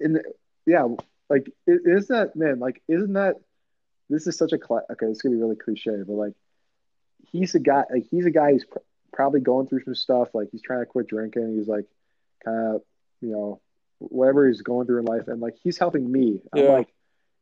in 0.01 0.15
the, 0.15 0.25
yeah, 0.67 0.87
like 1.29 1.51
is 1.67 1.81
isn't 1.85 2.09
that 2.09 2.37
man? 2.37 2.59
Like, 2.59 2.83
isn't 2.89 3.15
that 3.15 3.37
this 4.11 4.27
is 4.27 4.37
such 4.37 4.53
a 4.53 4.59
cla 4.59 4.83
okay? 4.91 5.07
It's 5.07 5.23
gonna 5.23 5.35
be 5.37 5.41
really 5.41 5.57
cliche, 5.57 6.03
but 6.07 6.13
like 6.15 6.35
he's 7.31 7.55
a 7.55 7.61
guy, 7.61 7.85
like 7.91 8.07
he's 8.11 8.27
a 8.27 8.31
guy 8.31 8.53
who's 8.53 8.65
pr- 8.65 8.79
probably 9.13 9.41
going 9.41 9.67
through 9.69 9.85
some 9.85 9.95
stuff. 9.95 10.29
Like 10.35 10.49
he's 10.53 10.63
trying 10.63 10.81
to 10.81 10.87
quit 10.87 11.09
drinking. 11.09 11.57
He's 11.57 11.69
like 11.69 11.87
kind 12.45 12.75
of, 12.77 12.83
you 13.21 13.31
know, 13.31 13.61
whatever 14.11 14.47
he's 14.49 14.63
going 14.63 14.87
through 14.87 15.01
in 15.01 15.05
life, 15.07 15.29
and 15.29 15.41
like 15.41 15.57
he's 15.63 15.79
helping 15.79 16.11
me. 16.11 16.41
I'm 16.53 16.61
Yeah. 16.61 16.73
like, 16.73 16.93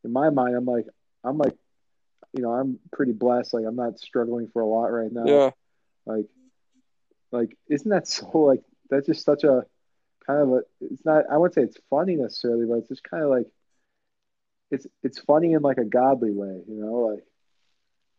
in 0.03 0.11
my 0.13 0.29
mind, 0.29 0.55
I'm 0.55 0.65
like, 0.65 0.87
I'm 1.23 1.37
like, 1.37 1.55
you 2.33 2.41
know, 2.41 2.51
I'm 2.51 2.79
pretty 2.91 3.11
blessed. 3.13 3.53
Like 3.53 3.65
I'm 3.65 3.75
not 3.75 3.99
struggling 3.99 4.47
for 4.53 4.61
a 4.61 4.65
lot 4.67 4.91
right 4.91 5.11
now. 5.11 5.25
Yeah. 5.25 5.51
Like, 6.05 6.25
like 7.31 7.57
isn't 7.69 7.89
that 7.89 8.07
so 8.07 8.29
like 8.39 8.61
that's 8.89 9.07
just 9.07 9.25
such 9.25 9.43
a 9.43 9.65
kind 10.25 10.41
of 10.41 10.49
a 10.53 10.61
it's 10.81 11.03
not 11.05 11.25
I 11.31 11.37
wouldn't 11.37 11.55
say 11.55 11.63
it's 11.63 11.77
funny 11.89 12.15
necessarily, 12.15 12.65
but 12.65 12.75
it's 12.75 12.89
just 12.89 13.03
kind 13.03 13.23
of 13.23 13.29
like 13.29 13.47
it's 14.69 14.87
it's 15.03 15.19
funny 15.19 15.53
in 15.53 15.61
like 15.61 15.77
a 15.77 15.85
godly 15.85 16.31
way, 16.31 16.61
you 16.67 16.81
know, 16.81 16.93
like 16.93 17.23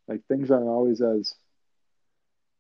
like 0.09 0.21
things 0.29 0.51
aren't 0.51 0.67
always 0.67 1.01
as 1.01 1.35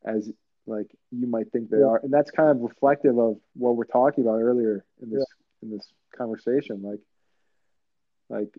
as 0.05 0.30
like 0.66 0.87
you 1.11 1.26
might 1.26 1.51
think 1.53 1.70
they 1.70 1.78
Yeah. 1.78 1.87
are, 1.87 2.01
and 2.03 2.12
that's 2.12 2.30
kind 2.30 2.51
of 2.51 2.61
reflective 2.61 3.18
of 3.18 3.39
what 3.55 3.76
we're 3.76 3.85
talking 3.85 4.24
about 4.24 4.41
earlier 4.41 4.85
in 5.03 5.11
this 5.11 5.24
in 5.63 5.71
this 5.71 5.87
conversation. 6.17 6.83
Like, 6.83 7.01
like 8.29 8.55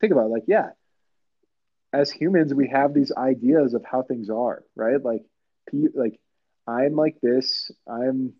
think 0.00 0.12
about 0.12 0.26
it, 0.26 0.32
like 0.32 0.44
yeah, 0.46 0.70
as 1.92 2.10
humans 2.10 2.54
we 2.54 2.68
have 2.68 2.94
these 2.94 3.12
ideas 3.16 3.74
of 3.74 3.84
how 3.84 4.02
things 4.02 4.30
are, 4.30 4.62
right? 4.74 5.02
Like, 5.02 5.24
like 5.94 6.18
I'm 6.66 6.94
like 6.94 7.16
this. 7.22 7.70
I'm, 7.86 8.32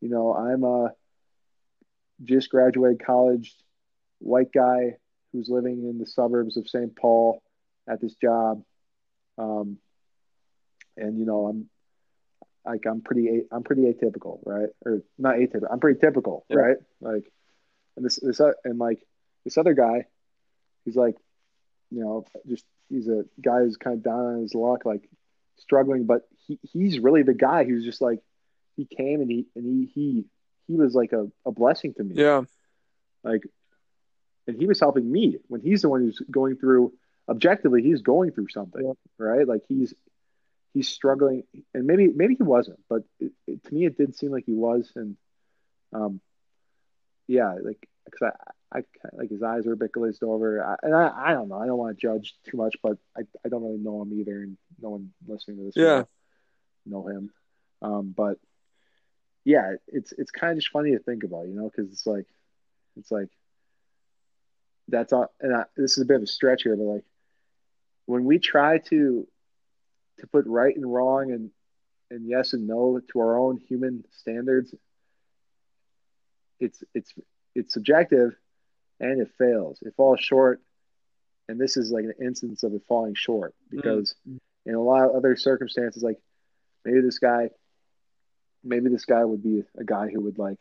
you 0.00 0.08
know, 0.08 0.34
I'm 0.34 0.64
a 0.64 0.92
just 2.24 2.50
graduated 2.50 3.04
college 3.04 3.54
white 4.18 4.52
guy 4.52 4.96
who's 5.32 5.48
living 5.48 5.88
in 5.88 5.98
the 5.98 6.06
suburbs 6.06 6.56
of 6.56 6.68
St. 6.68 6.94
Paul 6.94 7.42
at 7.88 8.00
this 8.00 8.14
job. 8.14 8.62
Um, 9.38 9.78
and 10.96 11.18
you 11.18 11.24
know, 11.24 11.46
I'm 11.46 11.70
like 12.64 12.86
I'm 12.86 13.00
pretty 13.00 13.42
I'm 13.50 13.62
pretty 13.62 13.82
atypical, 13.82 14.40
right? 14.44 14.68
Or 14.84 15.02
not 15.18 15.36
atypical. 15.36 15.68
I'm 15.70 15.80
pretty 15.80 16.00
typical, 16.00 16.44
Yeah. 16.48 16.56
right? 16.56 16.76
Like, 17.00 17.32
and 17.96 18.04
this 18.04 18.16
this 18.16 18.40
o- 18.40 18.54
and 18.64 18.78
like 18.78 19.04
this 19.44 19.58
other 19.58 19.74
guy, 19.74 20.06
he's 20.84 20.96
like, 20.96 21.16
you 21.90 22.00
know, 22.00 22.24
just 22.48 22.64
he's 22.88 23.08
a 23.08 23.24
guy 23.40 23.60
who's 23.60 23.76
kind 23.76 23.96
of 23.96 24.02
down 24.02 24.20
on 24.20 24.40
his 24.42 24.54
luck, 24.54 24.84
like 24.84 25.08
struggling, 25.58 26.04
but 26.04 26.22
he 26.46 26.58
he's 26.62 26.98
really 26.98 27.22
the 27.22 27.34
guy 27.34 27.64
who's 27.64 27.84
just 27.84 28.00
like 28.00 28.20
he 28.76 28.84
came 28.86 29.20
and 29.20 29.30
he 29.30 29.46
and 29.56 29.64
he 29.64 29.86
he 29.94 30.24
he 30.68 30.76
was 30.76 30.94
like 30.94 31.12
a, 31.12 31.26
a 31.44 31.50
blessing 31.52 31.92
to 31.94 32.02
me 32.04 32.14
Yeah. 32.16 32.42
like 33.22 33.42
and 34.46 34.56
he 34.56 34.66
was 34.66 34.80
helping 34.80 35.10
me 35.10 35.36
when 35.48 35.60
he's 35.60 35.82
the 35.82 35.88
one 35.88 36.00
who's 36.00 36.20
going 36.30 36.56
through 36.56 36.92
objectively 37.28 37.82
he's 37.82 38.00
going 38.02 38.30
through 38.32 38.48
something 38.48 38.82
Yeah. 38.84 38.92
right 39.18 39.46
like 39.46 39.62
he's 39.68 39.92
he's 40.74 40.88
struggling 40.88 41.44
and 41.74 41.86
maybe 41.86 42.08
maybe 42.14 42.34
he 42.34 42.42
wasn't 42.42 42.78
but 42.88 43.02
it, 43.20 43.32
it, 43.46 43.64
to 43.64 43.74
me 43.74 43.86
it 43.86 43.96
did 43.96 44.14
seem 44.14 44.30
like 44.30 44.44
he 44.46 44.54
was 44.54 44.90
and 44.96 45.16
um 45.92 46.20
yeah 47.28 47.54
like 47.64 47.88
because 48.04 48.32
I, 48.72 48.78
I 48.78 48.82
like 49.16 49.30
his 49.30 49.42
eyes 49.42 49.66
are 49.66 49.72
a 49.72 49.76
bit 49.76 49.92
glazed 49.92 50.22
over 50.22 50.64
I, 50.64 50.76
and 50.82 50.94
I, 50.94 51.12
I 51.28 51.32
don't 51.32 51.48
know 51.48 51.58
I 51.58 51.66
don't 51.66 51.78
want 51.78 51.96
to 51.96 52.00
judge 52.00 52.34
too 52.48 52.56
much 52.56 52.74
but 52.82 52.96
I, 53.16 53.22
I 53.44 53.48
don't 53.48 53.62
really 53.62 53.78
know 53.78 54.02
him 54.02 54.12
either 54.18 54.42
and 54.42 54.56
no 54.80 54.90
one 54.90 55.12
listening 55.26 55.58
to 55.58 55.64
this 55.64 55.76
Yeah. 55.76 56.04
know 56.86 57.06
him 57.06 57.30
um 57.82 58.14
but 58.16 58.38
yeah 59.44 59.74
it's 59.88 60.12
it's 60.12 60.30
kind 60.30 60.52
of 60.52 60.58
just 60.58 60.70
funny 60.70 60.92
to 60.92 60.98
think 61.00 61.24
about 61.24 61.46
you 61.48 61.54
know 61.54 61.70
because 61.70 61.90
it's 61.92 62.06
like 62.06 62.26
it's 62.96 63.10
like 63.10 63.28
that's 64.88 65.12
all 65.12 65.32
and 65.40 65.54
I, 65.54 65.64
this 65.76 65.92
is 65.96 66.02
a 66.02 66.06
bit 66.06 66.16
of 66.16 66.22
a 66.22 66.26
stretch 66.26 66.62
here 66.62 66.76
but 66.76 66.84
like 66.84 67.04
when 68.06 68.24
we 68.24 68.38
try 68.38 68.78
to 68.88 69.26
to 70.22 70.26
put 70.26 70.46
right 70.46 70.74
and 70.74 70.90
wrong 70.90 71.30
and 71.30 71.50
and 72.10 72.26
yes 72.26 72.54
and 72.54 72.66
no 72.66 73.00
to 73.12 73.20
our 73.20 73.38
own 73.38 73.58
human 73.58 74.04
standards 74.10 74.74
it's 76.60 76.82
it's 76.94 77.12
it's 77.54 77.74
subjective 77.74 78.34
and 79.02 79.20
it 79.20 79.30
fails. 79.36 79.82
It 79.82 79.94
falls 79.96 80.20
short. 80.20 80.62
And 81.48 81.60
this 81.60 81.76
is 81.76 81.90
like 81.90 82.04
an 82.04 82.14
instance 82.24 82.62
of 82.62 82.72
it 82.72 82.82
falling 82.88 83.14
short 83.14 83.54
because 83.68 84.14
in 84.64 84.74
a 84.74 84.80
lot 84.80 85.04
of 85.04 85.16
other 85.16 85.36
circumstances 85.36 86.02
like 86.02 86.18
maybe 86.84 87.00
this 87.00 87.18
guy 87.18 87.50
maybe 88.62 88.88
this 88.88 89.04
guy 89.04 89.24
would 89.24 89.42
be 89.42 89.64
a 89.76 89.84
guy 89.84 90.08
who 90.08 90.20
would 90.20 90.38
like 90.38 90.60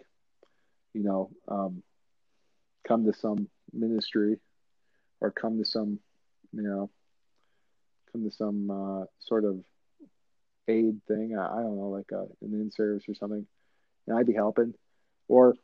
you 0.93 1.03
know 1.03 1.29
um, 1.47 1.83
come 2.85 3.05
to 3.05 3.13
some 3.13 3.47
ministry 3.71 4.39
or 5.21 5.29
come 5.29 5.59
to 5.59 5.65
some 5.65 5.99
you 6.51 6.63
know 6.63 6.89
come 8.11 8.23
to 8.23 8.31
some 8.31 8.69
uh, 8.71 9.05
sort 9.19 9.45
of 9.45 9.59
aid 10.67 11.01
thing 11.07 11.37
I, 11.37 11.45
I 11.47 11.61
don't 11.61 11.77
know 11.77 11.89
like 11.89 12.11
a, 12.11 12.21
an 12.43 12.53
in 12.53 12.71
service 12.71 13.03
or 13.07 13.15
something 13.15 13.45
and 14.07 14.17
I'd 14.17 14.27
be 14.27 14.33
helping 14.33 14.73
or 15.27 15.55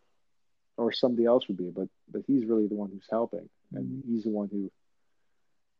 or 0.77 0.91
somebody 0.91 1.25
else 1.25 1.47
would 1.47 1.57
be 1.57 1.69
but 1.69 1.87
but 2.11 2.23
he's 2.27 2.45
really 2.45 2.67
the 2.67 2.75
one 2.75 2.89
who's 2.91 3.07
helping 3.09 3.47
and 3.73 4.03
he's 4.07 4.23
the 4.23 4.29
one 4.31 4.49
who 4.51 4.71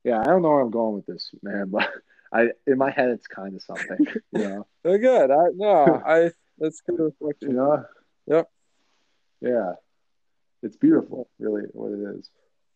yeah 0.03 0.19
I 0.19 0.23
don't 0.25 0.41
know 0.41 0.49
where 0.49 0.61
I'm 0.61 0.69
going 0.71 0.95
with 0.95 1.05
this 1.05 1.31
man 1.41 1.69
but 1.71 1.89
I 2.31 2.49
in 2.65 2.77
my 2.77 2.91
head 2.91 3.09
it's 3.09 3.27
kind 3.27 3.55
of 3.55 3.63
something 3.63 3.97
you 4.31 4.43
know 4.43 4.67
They're 4.83 4.99
good. 4.99 5.31
I 5.31 5.45
no, 5.55 6.01
I 6.05 6.31
that's 6.57 6.81
good 6.81 6.97
you 6.99 7.05
reflection. 7.05 7.55
know 7.55 7.85
Yep. 8.27 8.49
yeah 9.41 9.73
it's 10.63 10.75
beautiful 10.77 11.29
really 11.39 11.63
what 11.73 11.91
it 11.91 12.17
is 12.19 12.29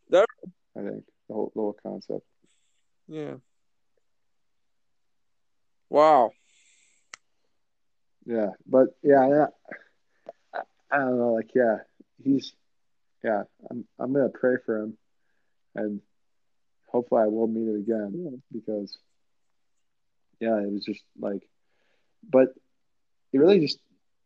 That- 0.10 0.26
i 0.78 0.82
think 0.82 1.04
the 1.28 1.34
whole, 1.34 1.52
the 1.54 1.62
whole 1.62 1.78
concept 1.84 2.26
Yeah. 3.08 3.36
Wow. 5.92 6.32
yeah 8.26 8.52
but 8.66 8.96
yeah 9.04 9.48
I, 10.54 10.60
I 10.90 10.98
don't 11.00 11.18
know 11.18 11.34
like 11.34 11.52
yeah 11.54 11.80
he's 12.24 12.54
yeah 13.26 13.44
i'm 13.70 13.86
i'm 14.00 14.14
gonna 14.14 14.30
pray 14.30 14.56
for 14.66 14.78
him 14.80 14.98
and 15.76 16.00
hopefully 16.88 17.24
i 17.24 17.28
will 17.28 17.48
meet 17.48 17.68
it 17.68 17.80
again 17.80 18.42
because 18.54 18.98
yeah 20.40 20.58
it 20.60 20.72
was 20.72 20.86
just 20.86 21.04
like 21.20 21.46
but 22.24 22.54
it 23.34 23.40
really 23.40 23.60
just 23.60 23.80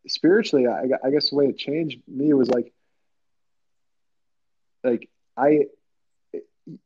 spiritually 0.06 0.68
i, 0.68 0.84
I 1.04 1.10
guess 1.10 1.30
the 1.30 1.36
way 1.36 1.46
it 1.46 1.58
changed 1.58 2.00
me 2.06 2.32
was 2.32 2.48
like 2.48 2.72
like 4.84 5.08
i 5.36 5.64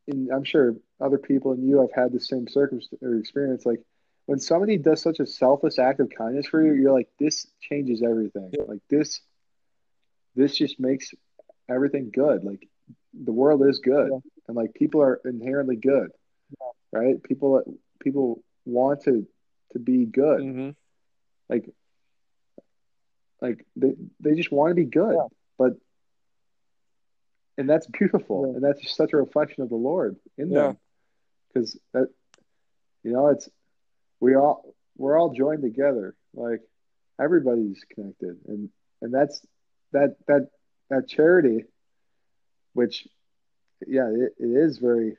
and 0.08 0.30
i'm 0.30 0.44
sure 0.44 0.74
other 1.02 1.18
people 1.18 1.52
and 1.52 1.68
you 1.68 1.80
have 1.80 1.92
had 1.94 2.12
the 2.12 2.20
same 2.20 2.48
circumstance 2.48 3.02
or 3.02 3.18
experience 3.18 3.66
like 3.66 3.82
when 4.30 4.38
somebody 4.38 4.78
does 4.78 5.02
such 5.02 5.18
a 5.18 5.26
selfless 5.26 5.76
act 5.80 5.98
of 5.98 6.08
kindness 6.16 6.46
for 6.46 6.62
you 6.64 6.72
you're 6.80 6.92
like 6.92 7.08
this 7.18 7.48
changes 7.60 8.00
everything 8.00 8.48
Yeah. 8.52 8.62
like 8.68 8.78
this 8.88 9.20
this 10.36 10.56
just 10.56 10.78
makes 10.78 11.10
everything 11.68 12.10
good 12.14 12.44
like 12.44 12.68
the 13.12 13.32
world 13.32 13.66
is 13.66 13.80
good 13.80 14.08
Yeah. 14.12 14.18
and 14.46 14.56
like 14.56 14.72
people 14.74 15.02
are 15.02 15.20
inherently 15.24 15.74
good 15.74 16.10
right 16.92 17.20
people 17.24 17.60
people 17.98 18.44
want 18.64 19.02
to 19.06 19.26
to 19.72 19.78
be 19.80 20.04
good 20.06 20.40
hmm 20.40 20.70
like 21.48 21.68
like 23.40 23.66
they 23.74 23.94
they 24.20 24.34
just 24.34 24.52
want 24.52 24.70
to 24.70 24.76
be 24.76 24.84
good 24.84 25.14
Yeah. 25.16 25.26
but 25.58 25.72
and 27.58 27.68
that's 27.68 27.88
beautiful 27.88 28.46
Yeah. 28.46 28.54
and 28.54 28.62
that's 28.64 28.80
just 28.80 28.94
such 28.96 29.12
a 29.12 29.16
reflection 29.16 29.64
of 29.64 29.70
the 29.70 29.82
lord 29.90 30.14
in 30.38 30.50
Yeah. 30.52 30.68
them 30.68 30.78
because 31.48 31.76
that 31.94 32.08
you 33.02 33.10
know 33.12 33.26
it's 33.28 33.48
we 34.20 34.36
all 34.36 34.74
we're 34.96 35.18
all 35.18 35.32
joined 35.32 35.62
together. 35.62 36.14
Like 36.34 36.60
everybody's 37.20 37.84
connected. 37.94 38.36
And 38.46 38.68
and 39.02 39.12
that's 39.12 39.44
that 39.92 40.16
that 40.28 40.48
that 40.90 41.08
charity 41.08 41.64
which 42.74 43.08
yeah 43.86 44.08
it, 44.08 44.34
it 44.38 44.46
is 44.46 44.78
very 44.78 45.16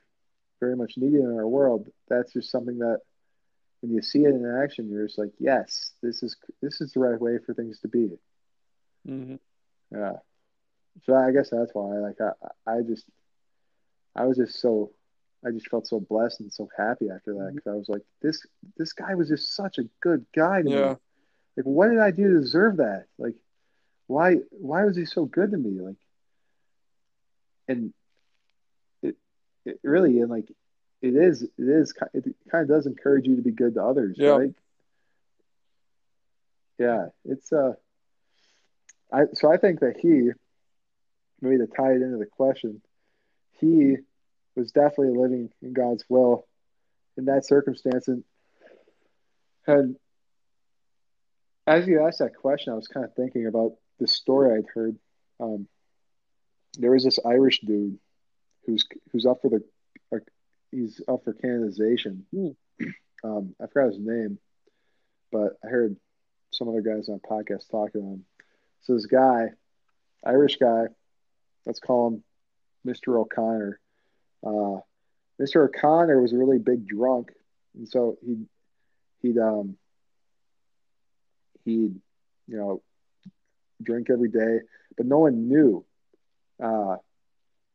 very 0.60 0.76
much 0.76 0.94
needed 0.98 1.22
in 1.22 1.38
our 1.38 1.48
world. 1.48 1.88
That's 2.08 2.34
just 2.34 2.52
something 2.52 2.80
that 2.80 3.00
when 3.82 3.94
you 3.94 4.02
see 4.02 4.20
it 4.20 4.30
in 4.30 4.62
action 4.64 4.90
you're 4.90 5.08
just 5.08 5.18
like 5.18 5.32
yes 5.40 5.92
this 6.04 6.22
is 6.22 6.38
this 6.62 6.82
is 6.82 6.94
the 6.94 7.00
right 7.00 7.20
way 7.20 7.38
for 7.46 7.54
things 7.54 7.80
to 7.80 7.88
be. 7.88 8.12
Hmm 9.06 9.36
yeah. 9.92 10.14
So 11.06 11.16
i 11.16 11.32
guess 11.32 11.50
that's 11.50 11.72
why 11.74 11.98
like 11.98 12.18
i 12.22 12.72
i 12.72 12.82
just 12.82 13.06
i 14.16 14.26
was 14.26 14.38
just 14.38 14.60
so 14.60 14.92
i 15.46 15.52
just 15.52 15.70
felt 15.70 15.88
so 15.88 16.00
blessed 16.00 16.40
and 16.42 16.52
so 16.54 16.70
happy 16.78 17.10
after 17.10 17.34
that 17.34 17.52
because 17.54 17.72
i 17.72 17.76
was 17.76 17.90
like 17.90 18.04
this 18.22 18.46
this 18.78 18.94
guy 18.94 19.16
was 19.16 19.30
just 19.30 19.56
such 19.56 19.78
a 19.78 19.84
good 20.02 20.26
guy 20.36 20.62
to 20.62 20.70
me. 20.70 20.72
Like 21.58 21.66
what 21.66 21.90
did 21.90 22.00
i 22.00 22.12
do 22.12 22.34
to 22.34 22.40
deserve 22.40 22.78
that? 22.78 23.06
Like 23.18 23.36
why 24.08 24.36
why 24.52 24.86
was 24.86 24.96
he 24.96 25.06
so 25.06 25.26
good 25.26 25.52
to 25.52 25.58
me? 25.58 25.80
Like 25.82 25.96
and 27.68 27.94
it 29.02 29.16
it 29.66 29.80
really 29.84 30.20
and 30.20 30.30
like 30.30 30.50
it 31.02 31.16
is 31.16 31.42
it 31.44 31.52
is 31.58 31.94
it 32.14 32.26
kind 32.52 32.64
of 32.64 32.70
does 32.70 32.86
encourage 32.86 33.26
you 33.26 33.36
to 33.36 33.42
be 33.42 33.52
good 33.52 33.74
to 33.76 33.84
others 33.84 34.18
Yeah. 34.20 34.30
right? 34.32 34.54
Yeah 36.78 37.08
it's 37.26 37.52
uh 37.52 37.74
i 39.12 39.26
so 39.34 39.52
i 39.52 39.58
think 39.58 39.82
that 39.82 39.98
he 39.98 40.32
maybe 41.42 41.58
to 41.58 41.68
tie 41.68 41.92
it 41.92 42.02
into 42.02 42.18
the 42.18 42.26
question 42.26 42.82
he 43.60 43.98
was 44.56 44.72
definitely 44.72 45.18
living 45.18 45.50
in 45.62 45.74
god's 45.74 46.04
will 46.10 46.46
in 47.18 47.26
that 47.26 47.46
circumstance 47.46 48.08
and 48.08 48.24
and 49.68 49.96
as 51.68 51.88
you 51.88 52.06
asked 52.06 52.20
that 52.20 52.36
question 52.36 52.74
i 52.74 52.76
was 52.76 52.88
kind 52.88 53.06
of 53.06 53.14
thinking 53.16 53.48
about 53.48 53.74
this 54.00 54.14
story 54.14 54.58
i'd 54.58 54.70
heard 54.74 54.98
um 55.40 55.68
there 56.78 56.92
was 56.92 57.04
this 57.04 57.20
Irish 57.26 57.62
dude 57.62 57.98
who's 58.66 58.86
who's 59.12 59.26
up 59.26 59.42
for 59.42 59.50
the 59.50 59.64
he's 60.72 61.02
up 61.08 61.24
for 61.24 61.34
canonization. 61.34 62.26
Hmm. 62.34 62.50
Um, 63.24 63.54
I 63.62 63.68
forgot 63.68 63.94
his 63.94 64.00
name, 64.00 64.40
but 65.32 65.52
I 65.64 65.68
heard 65.68 65.96
some 66.52 66.68
other 66.70 66.82
guys 66.82 67.08
on 67.08 67.20
podcast 67.20 67.70
talking 67.70 68.02
him. 68.02 68.26
So 68.82 68.96
this 68.96 69.06
guy, 69.06 69.50
Irish 70.26 70.58
guy, 70.58 70.86
let's 71.68 71.80
call 71.80 72.08
him 72.08 72.24
Mr. 72.84 73.20
O'Connor. 73.20 73.80
Uh, 74.46 74.80
Mr. 75.40 75.66
O'Connor 75.66 76.22
was 76.22 76.34
a 76.34 76.38
really 76.38 76.60
big 76.60 76.88
drunk, 76.88 77.32
and 77.76 77.88
so 77.88 78.18
he 78.26 78.46
he'd 79.22 79.38
um 79.38 79.78
he'd 81.66 81.96
you 82.48 82.58
know 82.58 82.82
drink 83.82 84.10
every 84.10 84.30
day, 84.30 84.60
but 84.98 85.06
no 85.06 85.20
one 85.20 85.48
knew. 85.48 85.86
Uh, 86.62 86.98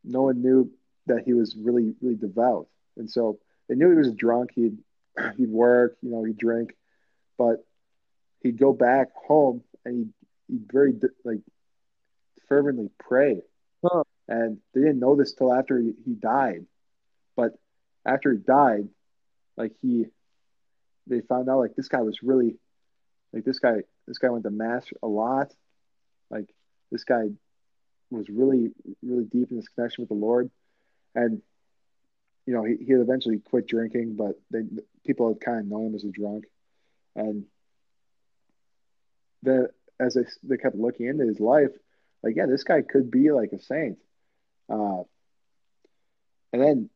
no 0.05 0.23
one 0.23 0.41
knew 0.41 0.71
that 1.07 1.23
he 1.25 1.33
was 1.33 1.57
really 1.57 1.95
really 2.01 2.17
devout, 2.17 2.69
and 2.97 3.11
so 3.11 3.39
they 3.69 3.75
knew 3.75 3.91
he 3.91 3.97
was 3.97 4.13
drunk. 4.13 4.51
He'd 4.55 4.79
he'd 5.37 5.51
work, 5.51 5.97
you 6.03 6.11
know, 6.11 6.25
he'd 6.25 6.39
drink, 6.39 6.77
but 7.39 7.65
he'd 8.41 8.59
go 8.59 8.73
back 8.73 9.09
home 9.15 9.63
and 9.85 9.97
he'd, 9.97 10.13
he'd 10.49 10.73
very 10.73 10.95
like 11.25 11.41
fervently 12.49 12.91
pray. 12.99 13.43
Huh. 13.85 14.05
And 14.29 14.59
they 14.75 14.81
didn't 14.81 14.99
know 14.99 15.17
this 15.17 15.35
till 15.35 15.53
after 15.53 15.79
he, 15.79 16.15
died, 16.15 16.67
but 17.37 17.53
after 18.05 18.33
he 18.33 18.39
died, 18.39 18.89
like 19.57 19.73
he, 19.81 20.07
they 21.07 21.21
found 21.21 21.49
out 21.49 21.59
like 21.59 21.77
this 21.77 21.89
guy 21.89 22.01
was 22.01 22.23
really, 22.23 22.57
like 23.33 23.45
this 23.45 23.61
guy, 23.61 23.83
this 24.09 24.19
guy 24.19 24.31
went 24.31 24.45
to 24.45 24.51
mass 24.51 24.85
a 25.03 25.07
lot, 25.07 25.53
like 26.31 26.49
this 26.91 27.05
guy 27.05 27.29
was 28.11 28.29
really, 28.29 28.71
really 29.03 29.25
deep 29.25 29.51
in 29.51 29.57
his 29.57 29.69
connection 29.69 30.03
with 30.03 30.09
the 30.09 30.15
Lord, 30.15 30.51
and 31.15 31.43
you 32.47 32.55
know 32.55 32.65
he 32.65 32.77
he 32.77 32.93
eventually 32.93 33.39
quit 33.39 33.67
drinking, 33.67 34.17
but 34.17 34.41
they 34.51 34.63
people 35.05 35.29
had 35.29 35.41
kind 35.41 35.61
of 35.61 35.67
known 35.67 35.87
him 35.87 35.95
as 35.95 36.05
a 36.05 36.11
drunk, 36.11 36.45
and 37.15 37.45
the 39.43 39.71
as 39.99 40.15
they 40.15 40.25
they 40.43 40.57
kept 40.57 40.77
looking 40.77 41.07
into 41.07 41.27
his 41.27 41.41
life, 41.41 41.71
like 42.23 42.37
yeah, 42.37 42.47
this 42.47 42.65
guy 42.65 42.83
could 42.83 43.11
be 43.11 43.31
like 43.33 43.53
a 43.53 43.61
saint, 43.61 43.99
uh, 44.69 45.03
and 46.53 46.63
then 46.63 46.91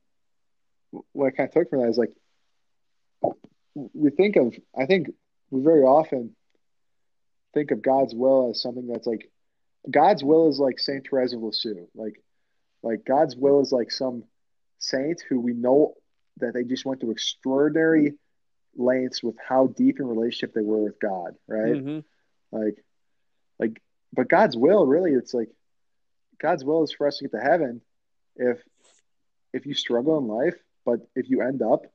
what 1.12 1.28
I 1.28 1.30
kind 1.30 1.48
of 1.48 1.54
took 1.54 1.70
from 1.70 1.80
that 1.80 1.88
is 1.88 1.98
like 1.98 2.12
we 3.74 4.10
think 4.10 4.36
of 4.36 4.54
I 4.76 4.86
think 4.86 5.08
we 5.50 5.62
very 5.62 5.82
often 5.82 6.34
think 7.54 7.70
of 7.70 7.82
God's 7.82 8.14
will 8.14 8.50
as 8.50 8.62
something 8.62 8.86
that's 8.86 9.06
like 9.06 9.30
God's 9.90 10.22
will 10.22 10.48
is 10.48 10.58
like 10.58 10.78
Saint 10.78 11.06
Therese 11.08 11.32
of 11.32 11.42
Lisieux, 11.42 11.86
like 11.94 12.20
like 12.82 13.04
God's 13.04 13.36
will 13.36 13.60
is 13.60 13.72
like 13.72 13.90
some 13.90 14.24
saint 14.78 15.22
who 15.28 15.40
we 15.40 15.52
know 15.52 15.94
that 16.38 16.54
they 16.54 16.64
just 16.64 16.84
went 16.84 17.00
to 17.00 17.10
extraordinary 17.10 18.14
lengths 18.76 19.22
with 19.22 19.36
how 19.46 19.66
deep 19.68 20.00
in 20.00 20.06
relationship 20.06 20.54
they 20.54 20.62
were 20.62 20.78
with 20.78 20.98
God, 21.00 21.34
right? 21.46 21.74
Mhm. 21.74 22.04
Like, 22.52 22.82
like, 23.58 23.82
but 24.12 24.28
God's 24.28 24.56
will 24.56 24.86
really, 24.86 25.12
it's 25.12 25.34
like 25.34 25.50
God's 26.41 26.64
will 26.64 26.82
is 26.84 26.93
for 26.93 27.07
us 27.07 27.18
to 27.18 27.24
get 27.24 27.32
to 27.38 27.43
heaven. 27.43 27.80
If 28.36 28.59
if 29.53 29.66
you 29.66 29.74
struggle 29.74 30.18
in 30.18 30.26
life, 30.28 30.55
but 30.84 31.01
if 31.14 31.28
you 31.28 31.43
end 31.43 31.62
up, 31.62 31.86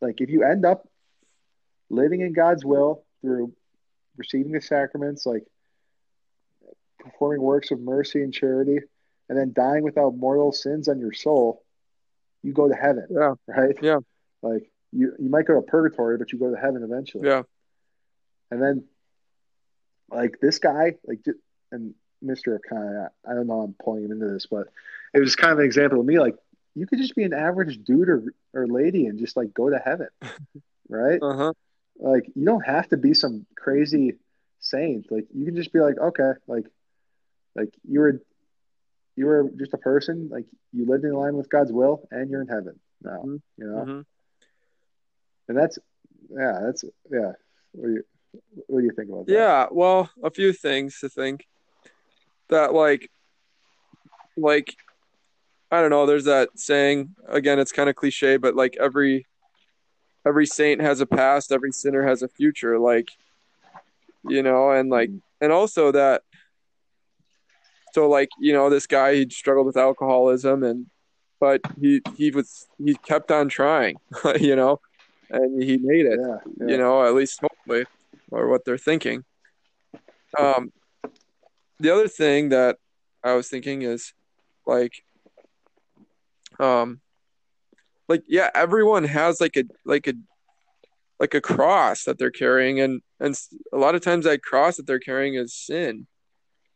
like, 0.00 0.20
if 0.20 0.28
you 0.30 0.42
end 0.42 0.64
up 0.66 0.86
living 1.88 2.20
in 2.22 2.32
God's 2.32 2.64
will 2.64 3.04
through 3.20 3.52
receiving 4.16 4.52
the 4.52 4.60
sacraments, 4.60 5.24
like 5.24 5.44
performing 6.98 7.40
works 7.40 7.70
of 7.70 7.80
mercy 7.80 8.22
and 8.22 8.34
charity, 8.34 8.78
and 9.28 9.38
then 9.38 9.52
dying 9.54 9.84
without 9.84 10.16
mortal 10.16 10.52
sins 10.52 10.88
on 10.88 10.98
your 10.98 11.12
soul, 11.12 11.62
you 12.42 12.52
go 12.52 12.68
to 12.68 12.74
heaven, 12.74 13.06
Yeah. 13.10 13.34
right? 13.46 13.76
Yeah. 13.80 13.98
Like 14.42 14.70
you, 14.92 15.14
you 15.18 15.30
might 15.30 15.46
go 15.46 15.54
to 15.54 15.62
purgatory, 15.62 16.18
but 16.18 16.32
you 16.32 16.38
go 16.38 16.50
to 16.50 16.60
heaven 16.60 16.82
eventually. 16.82 17.26
Yeah. 17.28 17.42
And 18.50 18.60
then, 18.60 18.84
like 20.10 20.38
this 20.40 20.58
guy, 20.58 20.94
like, 21.06 21.20
and 21.72 21.94
Mr. 22.22 22.56
O'Connor, 22.56 23.12
I 23.26 23.30
I 23.30 23.34
don't 23.34 23.46
know, 23.46 23.60
I'm 23.60 23.74
pulling 23.82 24.04
him 24.04 24.12
into 24.12 24.26
this, 24.26 24.46
but 24.46 24.68
it 25.12 25.20
was 25.20 25.36
kind 25.36 25.52
of 25.52 25.58
an 25.60 25.64
example 25.64 26.00
of 26.00 26.06
me. 26.06 26.18
Like, 26.18 26.36
you 26.74 26.86
could 26.86 26.98
just 26.98 27.14
be 27.14 27.22
an 27.22 27.32
average 27.32 27.82
dude 27.84 28.08
or, 28.08 28.24
or 28.52 28.66
lady 28.66 29.06
and 29.06 29.18
just 29.18 29.36
like 29.36 29.54
go 29.54 29.70
to 29.70 29.78
heaven, 29.78 30.08
right? 30.88 31.20
Uh 31.22 31.36
huh. 31.36 31.52
Like, 31.98 32.30
you 32.34 32.44
don't 32.44 32.64
have 32.64 32.88
to 32.88 32.96
be 32.96 33.14
some 33.14 33.46
crazy 33.56 34.18
saint. 34.58 35.10
Like, 35.10 35.26
you 35.32 35.44
can 35.44 35.54
just 35.54 35.72
be 35.72 35.80
like, 35.80 35.96
okay, 35.98 36.32
like, 36.48 36.66
like 37.54 37.72
you 37.88 38.00
were, 38.00 38.20
you 39.16 39.26
were 39.26 39.48
just 39.56 39.74
a 39.74 39.78
person. 39.78 40.28
Like, 40.30 40.46
you 40.72 40.86
lived 40.86 41.04
in 41.04 41.12
line 41.12 41.36
with 41.36 41.48
God's 41.48 41.70
will, 41.70 42.08
and 42.10 42.28
you're 42.30 42.42
in 42.42 42.48
heaven 42.48 42.80
now. 43.02 43.22
Mhm. 43.24 43.42
You 43.56 43.66
know, 43.66 43.84
hmm 43.84 44.00
and 45.46 45.58
that's, 45.58 45.78
yeah, 46.30 46.58
that's, 46.64 46.84
yeah. 47.10 47.32
What 47.72 47.86
do 47.86 47.92
you, 47.92 48.02
what 48.66 48.80
do 48.80 48.86
you 48.86 48.92
think 48.92 49.10
about 49.10 49.26
that? 49.26 49.32
Yeah, 49.32 49.66
well, 49.70 50.10
a 50.22 50.30
few 50.30 50.52
things 50.52 50.98
to 51.00 51.08
think 51.08 51.46
that 52.54 52.72
like 52.72 53.10
like 54.36 54.74
I 55.70 55.80
don't 55.80 55.90
know, 55.90 56.06
there's 56.06 56.24
that 56.24 56.50
saying 56.56 57.14
again, 57.28 57.58
it's 57.58 57.72
kind 57.72 57.90
of 57.90 57.96
cliche, 57.96 58.36
but 58.36 58.54
like 58.54 58.76
every 58.80 59.26
every 60.26 60.46
saint 60.46 60.80
has 60.80 61.00
a 61.00 61.06
past, 61.06 61.52
every 61.52 61.72
sinner 61.72 62.06
has 62.06 62.22
a 62.22 62.28
future, 62.28 62.78
like 62.78 63.08
you 64.26 64.42
know, 64.42 64.70
and 64.70 64.88
like 64.88 65.10
and 65.40 65.52
also 65.52 65.92
that 65.92 66.22
so 67.92 68.08
like, 68.08 68.30
you 68.40 68.52
know, 68.52 68.70
this 68.70 68.86
guy 68.86 69.14
he 69.14 69.30
struggled 69.30 69.66
with 69.66 69.76
alcoholism 69.76 70.62
and 70.62 70.86
but 71.40 71.60
he 71.80 72.00
he 72.16 72.30
was 72.30 72.66
he 72.82 72.94
kept 72.94 73.30
on 73.30 73.48
trying, 73.48 73.96
you 74.40 74.56
know, 74.56 74.80
and 75.30 75.62
he 75.62 75.76
made 75.76 76.06
it 76.06 76.18
Yeah, 76.20 76.36
yeah. 76.60 76.66
you 76.68 76.78
know, 76.78 77.04
at 77.04 77.14
least 77.14 77.40
hopefully, 77.40 77.84
or 78.30 78.48
what 78.48 78.64
they're 78.64 78.78
thinking. 78.78 79.24
Um, 80.38 80.72
the 81.80 81.90
other 81.92 82.08
thing 82.08 82.50
that 82.50 82.78
I 83.22 83.34
was 83.34 83.48
thinking 83.48 83.82
is 83.82 84.12
like, 84.66 84.92
um, 86.58 87.00
like 88.08 88.22
yeah, 88.28 88.50
everyone 88.54 89.04
has 89.04 89.40
like 89.40 89.56
a 89.56 89.64
like 89.84 90.06
a 90.06 90.14
like 91.20 91.34
a 91.34 91.40
cross 91.40 92.04
that 92.04 92.18
they're 92.18 92.30
carrying, 92.30 92.80
and 92.80 93.02
and 93.20 93.38
a 93.72 93.78
lot 93.78 93.94
of 93.94 94.02
times 94.02 94.24
that 94.24 94.42
cross 94.42 94.76
that 94.76 94.86
they're 94.86 94.98
carrying 94.98 95.34
is 95.34 95.54
sin. 95.54 96.06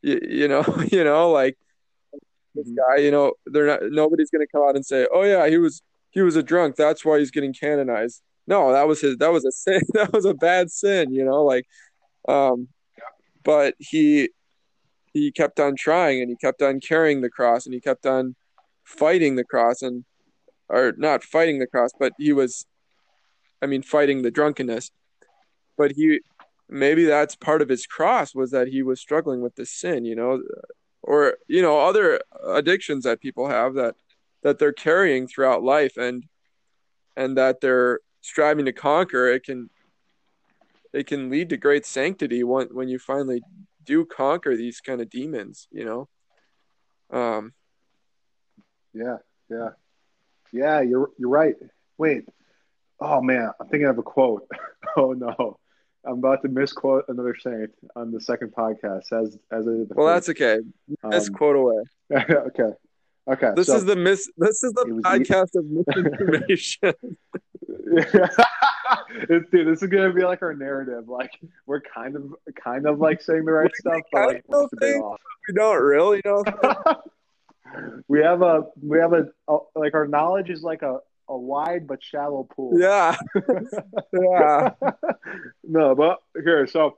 You, 0.03 0.21
you 0.23 0.49
know, 0.49 0.65
you 0.93 1.05
know, 1.05 1.31
like 1.31 1.57
this 2.55 2.69
Mhm. 2.69 2.77
guy, 2.77 2.97
you 3.03 3.11
know, 3.11 3.35
they're 3.47 3.67
not 3.67 3.81
nobody's 3.85 4.31
gonna 4.31 4.47
come 4.47 4.63
out 4.69 4.77
and 4.77 4.87
say, 4.87 5.07
oh 5.13 5.23
yeah, 5.25 5.49
he 5.49 5.59
was 5.59 5.83
he 6.11 6.23
was 6.23 6.37
a 6.37 6.43
drunk, 6.43 6.77
that's 6.77 7.05
why 7.05 7.19
he's 7.19 7.31
getting 7.31 7.53
canonized. 7.55 8.23
No, 8.47 8.73
that 8.73 8.89
was 8.89 9.01
his 9.01 9.19
that 9.19 9.33
was 9.33 9.45
a 9.45 9.53
sin, 9.65 9.83
that 9.95 10.13
was 10.13 10.25
a 10.25 10.35
bad 10.35 10.71
sin, 10.71 11.13
you 11.13 11.25
know, 11.25 11.45
like, 11.45 11.67
um, 12.29 12.69
but 13.45 13.75
he 13.79 14.31
he 15.13 15.33
kept 15.33 15.61
on 15.61 15.77
trying 15.77 16.21
and 16.21 16.31
he 16.31 16.37
kept 16.37 16.63
on 16.63 16.81
carrying 16.81 17.21
the 17.21 17.31
cross 17.31 17.67
and 17.67 17.75
he 17.75 17.81
kept 17.81 18.07
on 18.07 18.37
fighting 18.85 19.37
the 19.37 19.45
cross 19.45 19.83
and 19.83 20.05
or 20.69 20.93
not 20.97 21.25
fighting 21.25 21.59
the 21.59 21.67
cross, 21.67 21.91
but 21.99 22.13
he 22.19 22.33
was, 22.33 22.67
I 23.63 23.67
mean, 23.67 23.83
fighting 23.83 24.23
the 24.23 24.31
drunkenness. 24.31 24.91
But 25.77 25.93
he 25.93 26.21
maybe 26.69 27.05
that's 27.05 27.37
part 27.37 27.63
of 27.63 27.69
his 27.69 27.87
cross 27.87 28.35
was 28.35 28.51
that 28.51 28.69
he 28.69 28.83
was 28.83 29.01
struggling 29.01 29.41
with 29.41 29.55
this 29.57 29.71
sin, 29.71 30.05
you 30.05 30.15
know, 30.15 30.43
or 31.03 31.37
you 31.47 31.63
know 31.63 31.81
other 31.81 32.21
addictions 32.47 33.05
that 33.05 33.21
people 33.21 33.49
have 33.49 33.75
that 33.75 33.95
that 34.43 34.59
they're 34.59 34.73
carrying 34.73 35.27
throughout 35.27 35.63
life 35.63 35.97
and 35.97 36.25
and 37.17 37.37
that 37.37 37.61
they're 37.61 38.01
striving 38.21 38.67
to 38.67 38.73
conquer. 38.73 39.29
It 39.29 39.45
can 39.45 39.71
it 40.93 41.07
can 41.07 41.31
lead 41.31 41.51
to 41.51 41.57
great 41.57 41.87
sanctity 41.87 42.43
when 42.45 42.69
when 42.69 42.89
you 42.89 42.99
finally 42.99 43.43
do 43.89 44.05
conquer 44.05 44.55
these 44.57 44.81
kind 44.81 45.01
of 45.01 45.09
demons, 45.09 45.67
you 45.73 45.85
know. 45.85 46.09
Um, 47.11 47.55
Yeah, 48.93 49.17
yeah, 49.51 49.71
yeah. 50.53 50.81
You're 50.83 51.11
you're 51.19 51.31
right. 51.31 51.57
Wait. 51.97 52.25
Oh 53.01 53.23
man, 53.23 53.51
I'm 53.59 53.69
thinking 53.69 53.89
of 53.89 53.97
a 53.99 54.03
quote. 54.03 54.47
oh 54.97 55.13
no, 55.13 55.59
I'm 56.05 56.19
about 56.19 56.43
to 56.43 56.49
misquote 56.49 57.05
another 57.09 57.35
saint 57.41 57.71
on 57.97 58.13
the 58.13 58.21
second 58.21 58.53
podcast. 58.55 59.11
As 59.13 59.39
as 59.51 59.67
I 59.67 59.73
did 59.73 59.89
the 59.89 59.95
well, 59.95 60.07
first. 60.15 60.27
that's 60.27 60.29
okay. 60.41 60.59
Um, 61.03 61.35
quote 61.35 61.57
away. 61.57 61.83
okay, 62.13 62.73
okay. 63.33 63.51
This 63.57 63.69
so- 63.69 63.77
is 63.77 63.85
the 63.87 63.97
mis. 63.97 64.31
This 64.37 64.63
is 64.63 64.73
the 64.75 64.85
podcast 65.05 65.55
of 65.57 65.65
misinformation. 65.65 66.95
Dude, 69.29 69.51
this 69.51 69.83
is 69.83 69.89
gonna 69.89 70.13
be 70.13 70.25
like 70.25 70.43
our 70.43 70.55
narrative. 70.55 71.09
Like 71.09 71.31
we're 71.67 71.81
kind 71.81 72.17
of, 72.17 72.35
kind 72.63 72.87
of 72.87 72.99
like 72.99 73.21
saying 73.23 73.45
the 73.45 73.53
right 73.53 73.71
stuff, 73.75 74.03
but 74.13 74.27
like 74.27 74.47
kind 74.51 74.55
of 74.55 74.65
it's 74.65 74.73
a 74.75 74.77
think- 74.77 75.05
off. 75.05 75.21
we 75.49 75.55
don't 75.55 75.83
really 75.83 76.21
know. 76.25 76.45
we 78.09 78.21
have 78.21 78.43
a, 78.43 78.65
we 78.83 78.99
have 78.99 79.13
a, 79.13 79.29
a, 79.49 79.57
like 79.75 79.95
our 79.95 80.07
knowledge 80.07 80.51
is 80.51 80.63
like 80.63 80.83
a, 80.83 80.99
a 81.29 81.37
wide 81.37 81.87
but 81.87 82.03
shallow 82.03 82.45
pool. 82.45 82.79
Yeah, 82.79 83.17
yeah. 84.13 84.71
no, 85.65 85.95
but 85.95 86.19
here, 86.43 86.67
so 86.67 86.97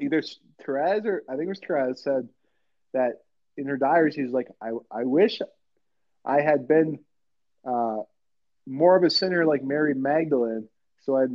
either 0.00 0.22
Therese 0.64 1.04
or 1.04 1.22
I 1.28 1.32
think 1.32 1.46
it 1.46 1.48
was 1.48 1.60
Therese 1.66 2.02
said 2.02 2.28
that 2.92 3.22
in 3.56 3.66
her 3.66 3.76
diary, 3.76 4.12
she's 4.12 4.30
like, 4.30 4.48
I, 4.62 4.70
I 4.90 5.04
wish 5.04 5.40
I 6.24 6.40
had 6.40 6.68
been 6.68 7.00
uh, 7.64 7.98
more 8.66 8.96
of 8.96 9.02
a 9.02 9.10
sinner 9.10 9.44
like 9.46 9.62
Mary 9.62 9.94
Magdalene, 9.94 10.68
so 11.00 11.16
I'd 11.16 11.30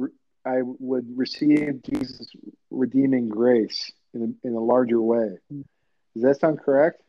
I 0.45 0.61
would 0.61 1.05
receive 1.17 1.82
Jesus' 1.82 2.28
redeeming 2.69 3.30
grace 3.30 3.91
in 4.13 4.38
a, 4.43 4.47
in 4.47 4.53
a 4.53 4.59
larger 4.59 5.01
way. 5.01 5.38
Does 6.13 6.23
that 6.23 6.39
sound 6.39 6.59
correct? 6.59 7.01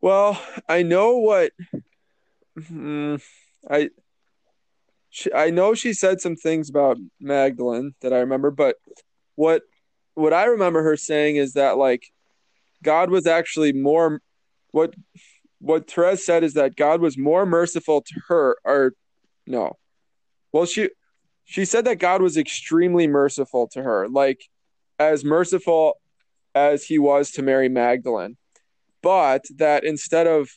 Well, 0.00 0.40
I 0.68 0.82
know 0.82 1.18
what 1.18 1.52
mm, 2.58 3.22
I 3.70 3.90
she, 5.10 5.32
I 5.32 5.50
know 5.50 5.74
she 5.74 5.92
said 5.92 6.20
some 6.20 6.36
things 6.36 6.68
about 6.68 6.98
Magdalene 7.20 7.94
that 8.02 8.12
I 8.12 8.18
remember, 8.18 8.50
but 8.50 8.76
what 9.36 9.62
what 10.14 10.32
I 10.32 10.44
remember 10.44 10.82
her 10.82 10.96
saying 10.96 11.36
is 11.36 11.54
that 11.54 11.78
like 11.78 12.04
God 12.82 13.10
was 13.10 13.26
actually 13.26 13.72
more 13.72 14.20
what 14.72 14.94
what 15.60 15.90
Therese 15.90 16.26
said 16.26 16.44
is 16.44 16.54
that 16.54 16.76
God 16.76 17.00
was 17.00 17.16
more 17.16 17.46
merciful 17.46 18.02
to 18.02 18.20
her 18.28 18.56
or 18.64 18.92
no. 19.46 19.76
Well, 20.52 20.66
she 20.66 20.90
she 21.44 21.64
said 21.64 21.84
that 21.84 21.98
God 21.98 22.22
was 22.22 22.36
extremely 22.36 23.06
merciful 23.06 23.68
to 23.68 23.82
her, 23.82 24.08
like 24.08 24.48
as 24.98 25.24
merciful 25.24 25.94
as 26.54 26.84
he 26.84 26.98
was 26.98 27.30
to 27.32 27.42
Mary 27.42 27.68
Magdalene. 27.68 28.36
But 29.02 29.44
that 29.56 29.84
instead 29.84 30.26
of 30.26 30.50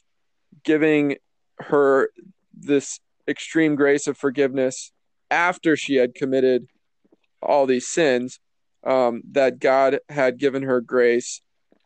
giving 0.63 1.17
her 1.59 2.09
this 2.53 2.99
extreme 3.27 3.75
grace 3.75 4.07
of 4.07 4.17
forgiveness 4.17 4.91
after 5.29 5.75
she 5.75 5.95
had 5.95 6.15
committed 6.15 6.67
all 7.41 7.67
these 7.67 7.87
sins, 7.87 8.39
um, 8.83 9.21
that 9.31 9.59
God 9.59 9.99
had 10.09 10.39
given 10.39 10.63
her 10.63 10.81
grace 10.81 11.41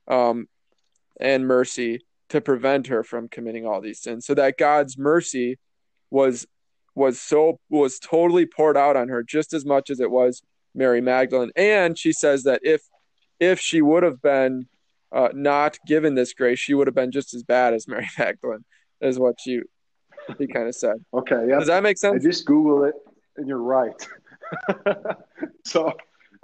um, 0.08 0.48
and 1.20 1.48
mercy 1.48 2.06
to 2.30 2.40
prevent 2.40 2.88
her 2.88 3.04
from 3.04 3.28
committing 3.28 3.66
all 3.66 3.82
these 3.82 4.02
sins. 4.02 4.26
So 4.26 4.34
that 4.36 4.58
God's 4.58 4.98
mercy 4.98 5.58
was 6.10 6.48
was 6.96 7.20
so 7.20 7.60
was 7.70 8.00
totally 8.00 8.46
poured 8.46 8.78
out 8.78 8.96
on 8.96 9.10
her 9.10 9.24
just 9.24 9.54
as 9.54 9.66
much 9.66 9.90
as 9.90 10.00
it 10.00 10.12
was 10.12 10.42
Mary 10.76 11.02
Magdalene. 11.02 11.52
And 11.56 11.98
she 11.98 12.12
says 12.12 12.44
that 12.44 12.62
if 12.64 12.82
if 13.40 13.60
she 13.60 13.82
would 13.82 14.04
have 14.04 14.22
been 14.22 14.68
uh, 15.12 15.30
not 15.34 15.78
given 15.86 16.16
this 16.16 16.34
grace, 16.34 16.60
she 16.60 16.74
would 16.74 16.88
have 16.88 16.96
been 16.96 17.12
just 17.12 17.34
as 17.34 17.44
bad 17.44 17.74
as 17.74 17.88
Mary 17.88 18.08
Magdalene, 18.18 18.66
is 19.02 19.20
what 19.20 19.36
she 19.40 19.62
he 20.38 20.48
kind 20.48 20.68
of 20.68 20.76
said. 20.76 21.04
Okay, 21.14 21.48
yeah. 21.50 21.60
Does 21.60 21.68
that 21.68 21.84
make 21.84 21.98
sense? 21.98 22.24
I 22.24 22.28
just 22.28 22.46
Google 22.46 22.86
it, 22.86 22.96
and 23.38 23.48
you're 23.48 23.58
right. 23.58 24.08
so, 25.66 25.94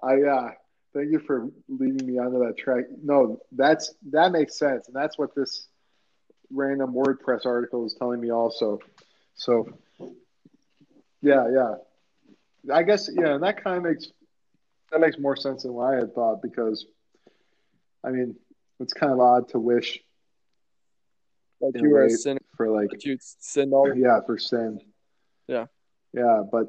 I 0.03 0.21
uh, 0.21 0.51
thank 0.93 1.11
you 1.11 1.19
for 1.19 1.49
leading 1.67 2.05
me 2.05 2.17
onto 2.17 2.39
that 2.45 2.57
track. 2.57 2.85
No, 3.01 3.39
that's 3.51 3.93
that 4.11 4.31
makes 4.31 4.57
sense, 4.57 4.87
and 4.87 4.95
that's 4.95 5.17
what 5.17 5.35
this 5.35 5.67
random 6.51 6.93
WordPress 6.93 7.45
article 7.45 7.85
is 7.85 7.93
telling 7.93 8.19
me 8.19 8.31
also. 8.31 8.79
So, 9.35 9.69
yeah, 11.21 11.47
yeah. 11.51 11.75
I 12.73 12.83
guess 12.83 13.09
yeah, 13.13 13.35
and 13.35 13.43
that 13.43 13.63
kind 13.63 13.77
of 13.77 13.83
makes 13.83 14.07
that 14.91 14.99
makes 14.99 15.17
more 15.17 15.35
sense 15.35 15.63
than 15.63 15.73
what 15.73 15.93
I 15.93 15.97
had 15.97 16.13
thought 16.13 16.41
because, 16.41 16.85
I 18.03 18.09
mean, 18.09 18.35
it's 18.79 18.93
kind 18.93 19.11
of 19.11 19.19
odd 19.19 19.49
to 19.49 19.59
wish 19.59 19.99
that 21.61 21.71
you 21.75 21.89
were 21.89 22.05
a 22.05 22.09
sinner 22.09 22.41
for 22.55 22.69
like 22.69 23.05
you 23.05 23.17
sinned 23.19 23.73
all. 23.73 23.93
Yeah, 23.95 24.21
for 24.25 24.37
sin. 24.37 24.79
Yeah. 25.47 25.65
Yeah, 26.13 26.43
but 26.51 26.67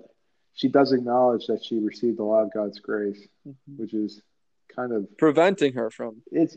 she 0.55 0.69
does 0.69 0.93
acknowledge 0.93 1.47
that 1.47 1.65
she 1.65 1.79
received 1.79 2.19
a 2.19 2.25
lot 2.25 2.43
of 2.43 2.53
God's 2.53 2.79
grace, 2.81 3.27
mm-hmm. 3.47 3.83
which 3.83 3.95
is 3.95 4.21
kind 4.75 4.93
of 4.93 5.17
preventing 5.17 5.73
her 5.75 5.91
from. 5.91 6.23
It's, 6.31 6.57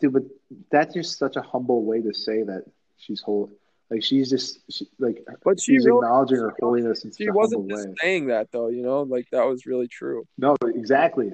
dude, 0.00 0.12
but 0.12 0.22
that's 0.70 0.94
just 0.94 1.18
such 1.18 1.36
a 1.36 1.42
humble 1.42 1.84
way 1.84 2.00
to 2.02 2.12
say 2.12 2.42
that 2.42 2.64
she's 2.96 3.20
holy. 3.20 3.52
Like 3.92 4.02
she's 4.02 4.30
just 4.30 4.60
she, 4.70 4.88
like, 4.98 5.22
but 5.44 5.60
she 5.60 5.74
she's 5.74 5.84
really, 5.84 5.98
acknowledging 5.98 6.38
her 6.38 6.54
holiness 6.60 7.04
in 7.04 7.12
she 7.12 7.28
wasn't 7.28 7.68
just 7.68 7.88
way. 7.88 7.94
saying 8.00 8.26
that 8.28 8.50
though. 8.50 8.68
You 8.68 8.82
know, 8.82 9.02
like 9.02 9.26
that 9.32 9.46
was 9.46 9.66
really 9.66 9.86
true. 9.86 10.26
No, 10.38 10.56
exactly. 10.64 11.30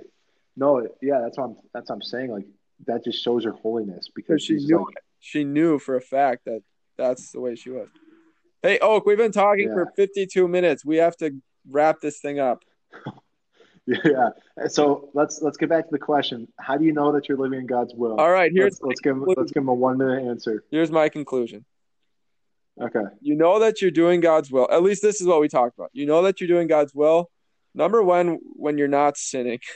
No, 0.56 0.84
yeah, 1.00 1.20
that's 1.20 1.38
what 1.38 1.44
I'm. 1.44 1.56
That's 1.72 1.88
what 1.88 1.94
I'm 1.94 2.02
saying. 2.02 2.32
Like 2.32 2.46
that 2.86 3.04
just 3.04 3.22
shows 3.22 3.44
her 3.44 3.52
holiness 3.52 4.08
because 4.12 4.42
she 4.42 4.54
knew 4.54 4.78
like, 4.78 4.96
she 5.20 5.44
knew 5.44 5.78
for 5.78 5.94
a 5.94 6.00
fact 6.00 6.46
that 6.46 6.62
that's 6.96 7.30
the 7.30 7.38
way 7.38 7.54
she 7.54 7.70
was. 7.70 7.86
Hey, 8.60 8.80
Oak, 8.80 9.06
we've 9.06 9.16
been 9.16 9.30
talking 9.30 9.68
yeah. 9.68 9.74
for 9.74 9.92
52 9.94 10.48
minutes. 10.48 10.84
We 10.84 10.96
have 10.96 11.16
to 11.18 11.40
wrap 11.70 12.00
this 12.00 12.18
thing 12.18 12.40
up. 12.40 12.64
yeah. 13.86 14.30
So 14.66 15.10
let's 15.14 15.40
let's 15.42 15.56
get 15.56 15.68
back 15.68 15.84
to 15.84 15.92
the 15.92 16.00
question. 16.00 16.48
How 16.58 16.76
do 16.76 16.84
you 16.84 16.92
know 16.92 17.12
that 17.12 17.28
you're 17.28 17.38
living 17.38 17.60
in 17.60 17.66
God's 17.66 17.94
will? 17.94 18.16
All 18.16 18.32
right, 18.32 18.50
here's 18.52 18.80
let's, 18.80 18.82
let's 18.82 19.00
give 19.00 19.16
let's 19.36 19.52
give 19.52 19.62
him 19.62 19.68
a 19.68 19.74
one 19.74 19.96
minute 19.96 20.24
answer. 20.24 20.64
Here's 20.72 20.90
my 20.90 21.08
conclusion. 21.08 21.64
Okay. 22.80 23.00
You 23.20 23.34
know 23.34 23.58
that 23.60 23.82
you're 23.82 23.90
doing 23.90 24.20
God's 24.20 24.50
will. 24.50 24.68
At 24.70 24.82
least 24.82 25.02
this 25.02 25.20
is 25.20 25.26
what 25.26 25.40
we 25.40 25.48
talked 25.48 25.76
about. 25.76 25.90
You 25.92 26.06
know 26.06 26.22
that 26.22 26.40
you're 26.40 26.48
doing 26.48 26.68
God's 26.68 26.94
will. 26.94 27.30
Number 27.74 28.02
one, 28.02 28.38
when 28.54 28.78
you're 28.78 28.88
not 28.88 29.16
sinning. 29.16 29.60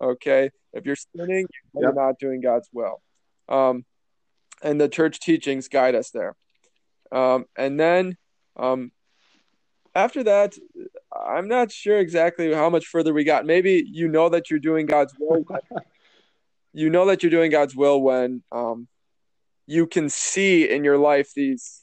Okay. 0.00 0.50
If 0.72 0.86
you're 0.86 0.94
sinning, 0.94 1.48
you're 1.74 1.88
yep. 1.88 1.96
not 1.96 2.20
doing 2.20 2.40
God's 2.40 2.68
will. 2.72 3.02
Um, 3.48 3.84
and 4.62 4.80
the 4.80 4.88
church 4.88 5.18
teachings 5.18 5.66
guide 5.66 5.96
us 5.96 6.10
there. 6.10 6.36
Um, 7.10 7.46
and 7.56 7.80
then 7.80 8.16
um, 8.56 8.92
after 9.94 10.22
that, 10.22 10.54
I'm 11.12 11.48
not 11.48 11.72
sure 11.72 11.98
exactly 11.98 12.52
how 12.52 12.70
much 12.70 12.86
further 12.86 13.12
we 13.12 13.24
got. 13.24 13.44
Maybe 13.44 13.82
you 13.84 14.06
know 14.06 14.28
that 14.28 14.50
you're 14.50 14.60
doing 14.60 14.86
God's 14.86 15.14
will. 15.18 15.44
you 16.72 16.90
know 16.90 17.06
that 17.06 17.22
you're 17.24 17.30
doing 17.30 17.50
God's 17.50 17.74
will 17.74 18.00
when 18.00 18.42
um, 18.52 18.86
you 19.66 19.86
can 19.86 20.08
see 20.08 20.70
in 20.70 20.84
your 20.84 20.98
life 20.98 21.32
these 21.34 21.77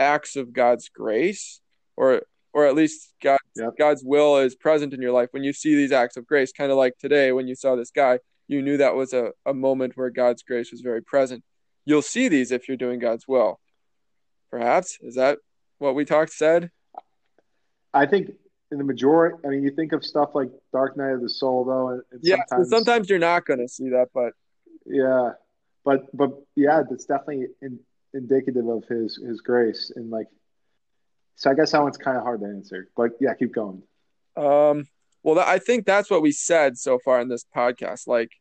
acts 0.00 0.34
of 0.34 0.52
God's 0.52 0.88
grace, 0.88 1.60
or 1.96 2.22
or 2.52 2.66
at 2.66 2.74
least 2.74 3.12
God, 3.22 3.38
yep. 3.54 3.74
God's 3.78 4.02
will 4.04 4.38
is 4.38 4.56
present 4.56 4.92
in 4.92 5.00
your 5.00 5.12
life 5.12 5.28
when 5.30 5.44
you 5.44 5.52
see 5.52 5.76
these 5.76 5.92
acts 5.92 6.16
of 6.16 6.26
grace. 6.26 6.50
Kind 6.52 6.72
of 6.72 6.78
like 6.78 6.98
today 6.98 7.30
when 7.30 7.46
you 7.46 7.54
saw 7.54 7.76
this 7.76 7.92
guy, 7.92 8.18
you 8.48 8.60
knew 8.62 8.78
that 8.78 8.96
was 8.96 9.12
a, 9.12 9.30
a 9.46 9.54
moment 9.54 9.96
where 9.96 10.10
God's 10.10 10.42
grace 10.42 10.72
was 10.72 10.80
very 10.80 11.02
present. 11.02 11.44
You'll 11.84 12.02
see 12.02 12.28
these 12.28 12.50
if 12.50 12.66
you're 12.66 12.76
doing 12.76 12.98
God's 12.98 13.28
will. 13.28 13.60
Perhaps 14.50 14.98
is 15.02 15.14
that 15.14 15.38
what 15.78 15.94
we 15.94 16.04
talked 16.04 16.32
said? 16.32 16.70
I 17.94 18.06
think 18.06 18.32
in 18.72 18.78
the 18.78 18.84
majority, 18.84 19.36
I 19.44 19.48
mean, 19.48 19.62
you 19.62 19.70
think 19.70 19.92
of 19.92 20.04
stuff 20.04 20.30
like 20.34 20.50
Dark 20.72 20.96
Night 20.96 21.10
of 21.12 21.20
the 21.20 21.28
Soul, 21.28 21.64
though. 21.64 21.88
And, 21.88 22.02
and 22.12 22.20
yeah, 22.22 22.36
sometimes, 22.48 22.70
sometimes 22.70 23.10
you're 23.10 23.18
not 23.18 23.44
going 23.44 23.60
to 23.60 23.68
see 23.68 23.90
that, 23.90 24.08
but 24.14 24.32
yeah, 24.86 25.32
but 25.84 26.14
but 26.16 26.30
yeah, 26.56 26.82
that's 26.88 27.04
definitely 27.04 27.48
in, 27.62 27.80
indicative 28.14 28.66
of 28.68 28.84
his 28.84 29.16
his 29.16 29.40
grace. 29.40 29.92
And 29.94 30.10
like 30.10 30.26
so 31.36 31.50
i 31.50 31.54
guess 31.54 31.72
that 31.72 31.82
one's 31.82 31.96
kind 31.96 32.16
of 32.16 32.22
hard 32.22 32.40
to 32.40 32.46
answer 32.46 32.88
but 32.96 33.12
yeah 33.20 33.34
keep 33.34 33.52
going. 33.52 33.82
Um 34.36 34.86
well 35.22 35.38
i 35.40 35.58
think 35.58 35.86
that's 35.86 36.10
what 36.10 36.22
we 36.22 36.32
said 36.32 36.78
so 36.78 36.98
far 36.98 37.20
in 37.20 37.28
this 37.28 37.44
podcast 37.54 38.06
like 38.06 38.32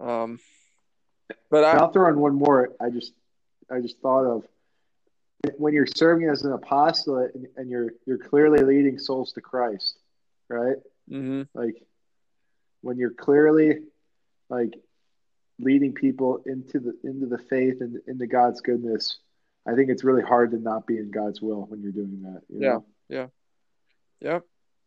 um 0.00 0.38
but 1.50 1.64
I, 1.64 1.72
i'll 1.72 1.90
throw 1.90 2.08
in 2.08 2.18
one 2.18 2.34
more. 2.34 2.70
I 2.80 2.90
just 2.90 3.12
i 3.70 3.80
just 3.80 3.98
thought 4.00 4.24
of 4.24 4.44
when 5.56 5.74
you're 5.74 5.86
serving 5.86 6.28
as 6.28 6.42
an 6.42 6.52
apostle 6.52 7.28
and 7.56 7.70
you're 7.70 7.90
you're 8.06 8.18
clearly 8.18 8.60
leading 8.60 8.98
souls 8.98 9.32
to 9.32 9.40
christ 9.40 9.98
right? 10.48 10.76
Mm-hmm. 11.10 11.42
like 11.58 11.76
when 12.80 12.96
you're 12.98 13.12
clearly 13.12 13.80
like 14.48 14.74
leading 15.58 15.92
people 15.92 16.42
into 16.46 16.80
the 16.80 16.94
into 17.04 17.26
the 17.26 17.38
faith 17.38 17.80
and 17.80 18.00
into 18.06 18.26
God's 18.26 18.60
goodness, 18.60 19.18
I 19.66 19.74
think 19.74 19.90
it's 19.90 20.04
really 20.04 20.22
hard 20.22 20.50
to 20.52 20.58
not 20.58 20.86
be 20.86 20.98
in 20.98 21.10
God's 21.10 21.40
will 21.40 21.66
when 21.66 21.82
you're 21.82 21.92
doing 21.92 22.22
that. 22.22 22.42
You 22.48 22.60
know? 22.60 22.84
Yeah, 23.08 23.16
yeah, 23.16 23.26
yeah. 24.20 24.38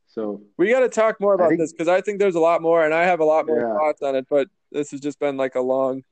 So 0.08 0.42
we 0.58 0.70
got 0.70 0.80
to 0.82 0.90
talk 0.90 1.20
more 1.20 1.34
about 1.34 1.50
think, 1.50 1.60
this 1.60 1.74
because 1.74 1.88
I 1.88 2.02
think 2.02 2.20
there's 2.20 2.36
a 2.36 2.40
lot 2.40 2.62
more, 2.62 2.84
and 2.84 2.94
I 2.94 3.04
have 3.06 3.20
a 3.20 3.26
lot 3.26 3.46
more 3.46 3.60
yeah. 3.60 3.74
thoughts 3.74 4.02
on 4.02 4.16
it. 4.16 4.28
But 4.30 4.48
this 4.72 4.92
has 4.92 5.02
just 5.02 5.20
been 5.20 5.38
like 5.38 5.56
a 5.56 5.62
long, 5.62 6.04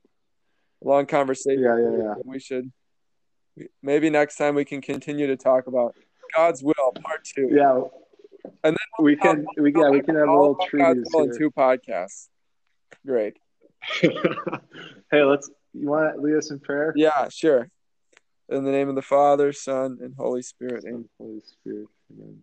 long 0.82 1.06
conversation. 1.06 1.62
Yeah, 1.62 1.78
yeah, 1.78 1.96
yeah. 1.96 2.14
We 2.24 2.38
should 2.38 2.70
maybe 3.82 4.10
next 4.10 4.36
time 4.36 4.54
we 4.54 4.64
can 4.64 4.80
continue 4.80 5.26
to 5.28 5.36
talk 5.36 5.66
about 5.66 5.94
God's 6.34 6.62
will, 6.62 6.92
part 7.02 7.24
two. 7.24 7.48
Yeah, 7.50 7.82
and 8.64 8.76
then 8.76 9.04
we 9.04 9.16
can 9.16 9.46
we 9.56 9.72
yeah 9.74 9.88
we 9.90 10.02
can 10.02 10.16
have 10.16 10.28
a 10.28 10.32
little 10.32 10.58
treatise 10.68 11.08
in 11.14 11.36
two 11.36 11.50
podcasts. 11.50 12.28
Great. 13.04 13.38
hey, 14.00 15.22
let's. 15.22 15.50
You 15.72 15.88
want 15.88 16.14
to 16.14 16.20
lead 16.20 16.36
us 16.36 16.50
in 16.50 16.58
prayer? 16.58 16.94
Yeah, 16.96 17.28
sure. 17.28 17.68
In 18.48 18.64
the 18.64 18.70
name 18.70 18.88
of 18.88 18.94
the 18.94 19.02
Father, 19.02 19.52
Son, 19.52 19.98
and 20.00 20.14
Holy 20.16 20.40
Spirit. 20.40 20.84
Amen. 20.86 21.08
Holy 21.18 21.42
Spirit. 21.44 21.88
Amen. 22.10 22.42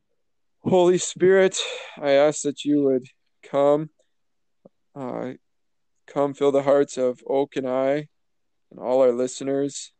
Holy 0.64 0.98
Spirit, 0.98 1.58
I 2.00 2.12
ask 2.12 2.44
that 2.44 2.64
you 2.64 2.84
would 2.84 3.08
come, 3.41 3.89
uh, 4.96 5.34
come 6.08 6.34
fill 6.34 6.52
the 6.52 6.62
hearts 6.62 6.98
of 6.98 7.22
Oak 7.28 7.56
and 7.56 7.68
I, 7.68 8.08
and 8.70 8.80
all 8.80 9.02
our 9.02 9.12
listeners. 9.12 9.91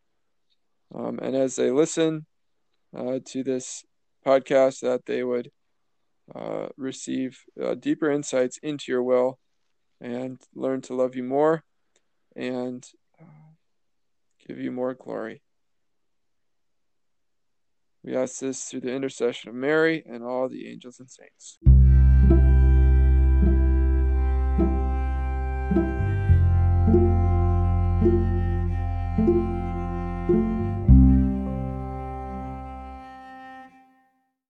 Um, 0.94 1.20
and 1.20 1.36
as 1.36 1.56
they 1.56 1.72
listen 1.72 2.26
uh, 2.96 3.20
to 3.30 3.44
this 3.44 3.84
podcast, 4.26 4.82
that 4.82 5.06
they 5.06 5.24
would 5.24 5.50
uh, 6.34 6.68
receive 6.78 7.40
uh, 7.62 7.74
deeper 7.74 8.12
insights 8.12 8.60
into 8.62 8.92
your 8.92 9.04
will 9.04 9.40
and 10.04 10.38
learn 10.54 10.82
to 10.82 10.94
love 10.94 11.16
you 11.16 11.24
more 11.24 11.64
and 12.36 12.86
uh, 13.20 13.26
give 14.46 14.60
you 14.60 14.70
more 14.70 14.94
glory. 14.94 15.42
We 18.04 18.16
ask 18.16 18.40
this 18.40 18.66
through 18.66 18.82
the 18.82 18.94
intercession 18.94 19.50
of 19.50 19.56
Mary 19.56 20.04
and 20.06 20.24
all 20.24 20.50
the 20.50 20.68
angels 20.70 21.00
and 21.00 21.10
saints. 21.10 21.58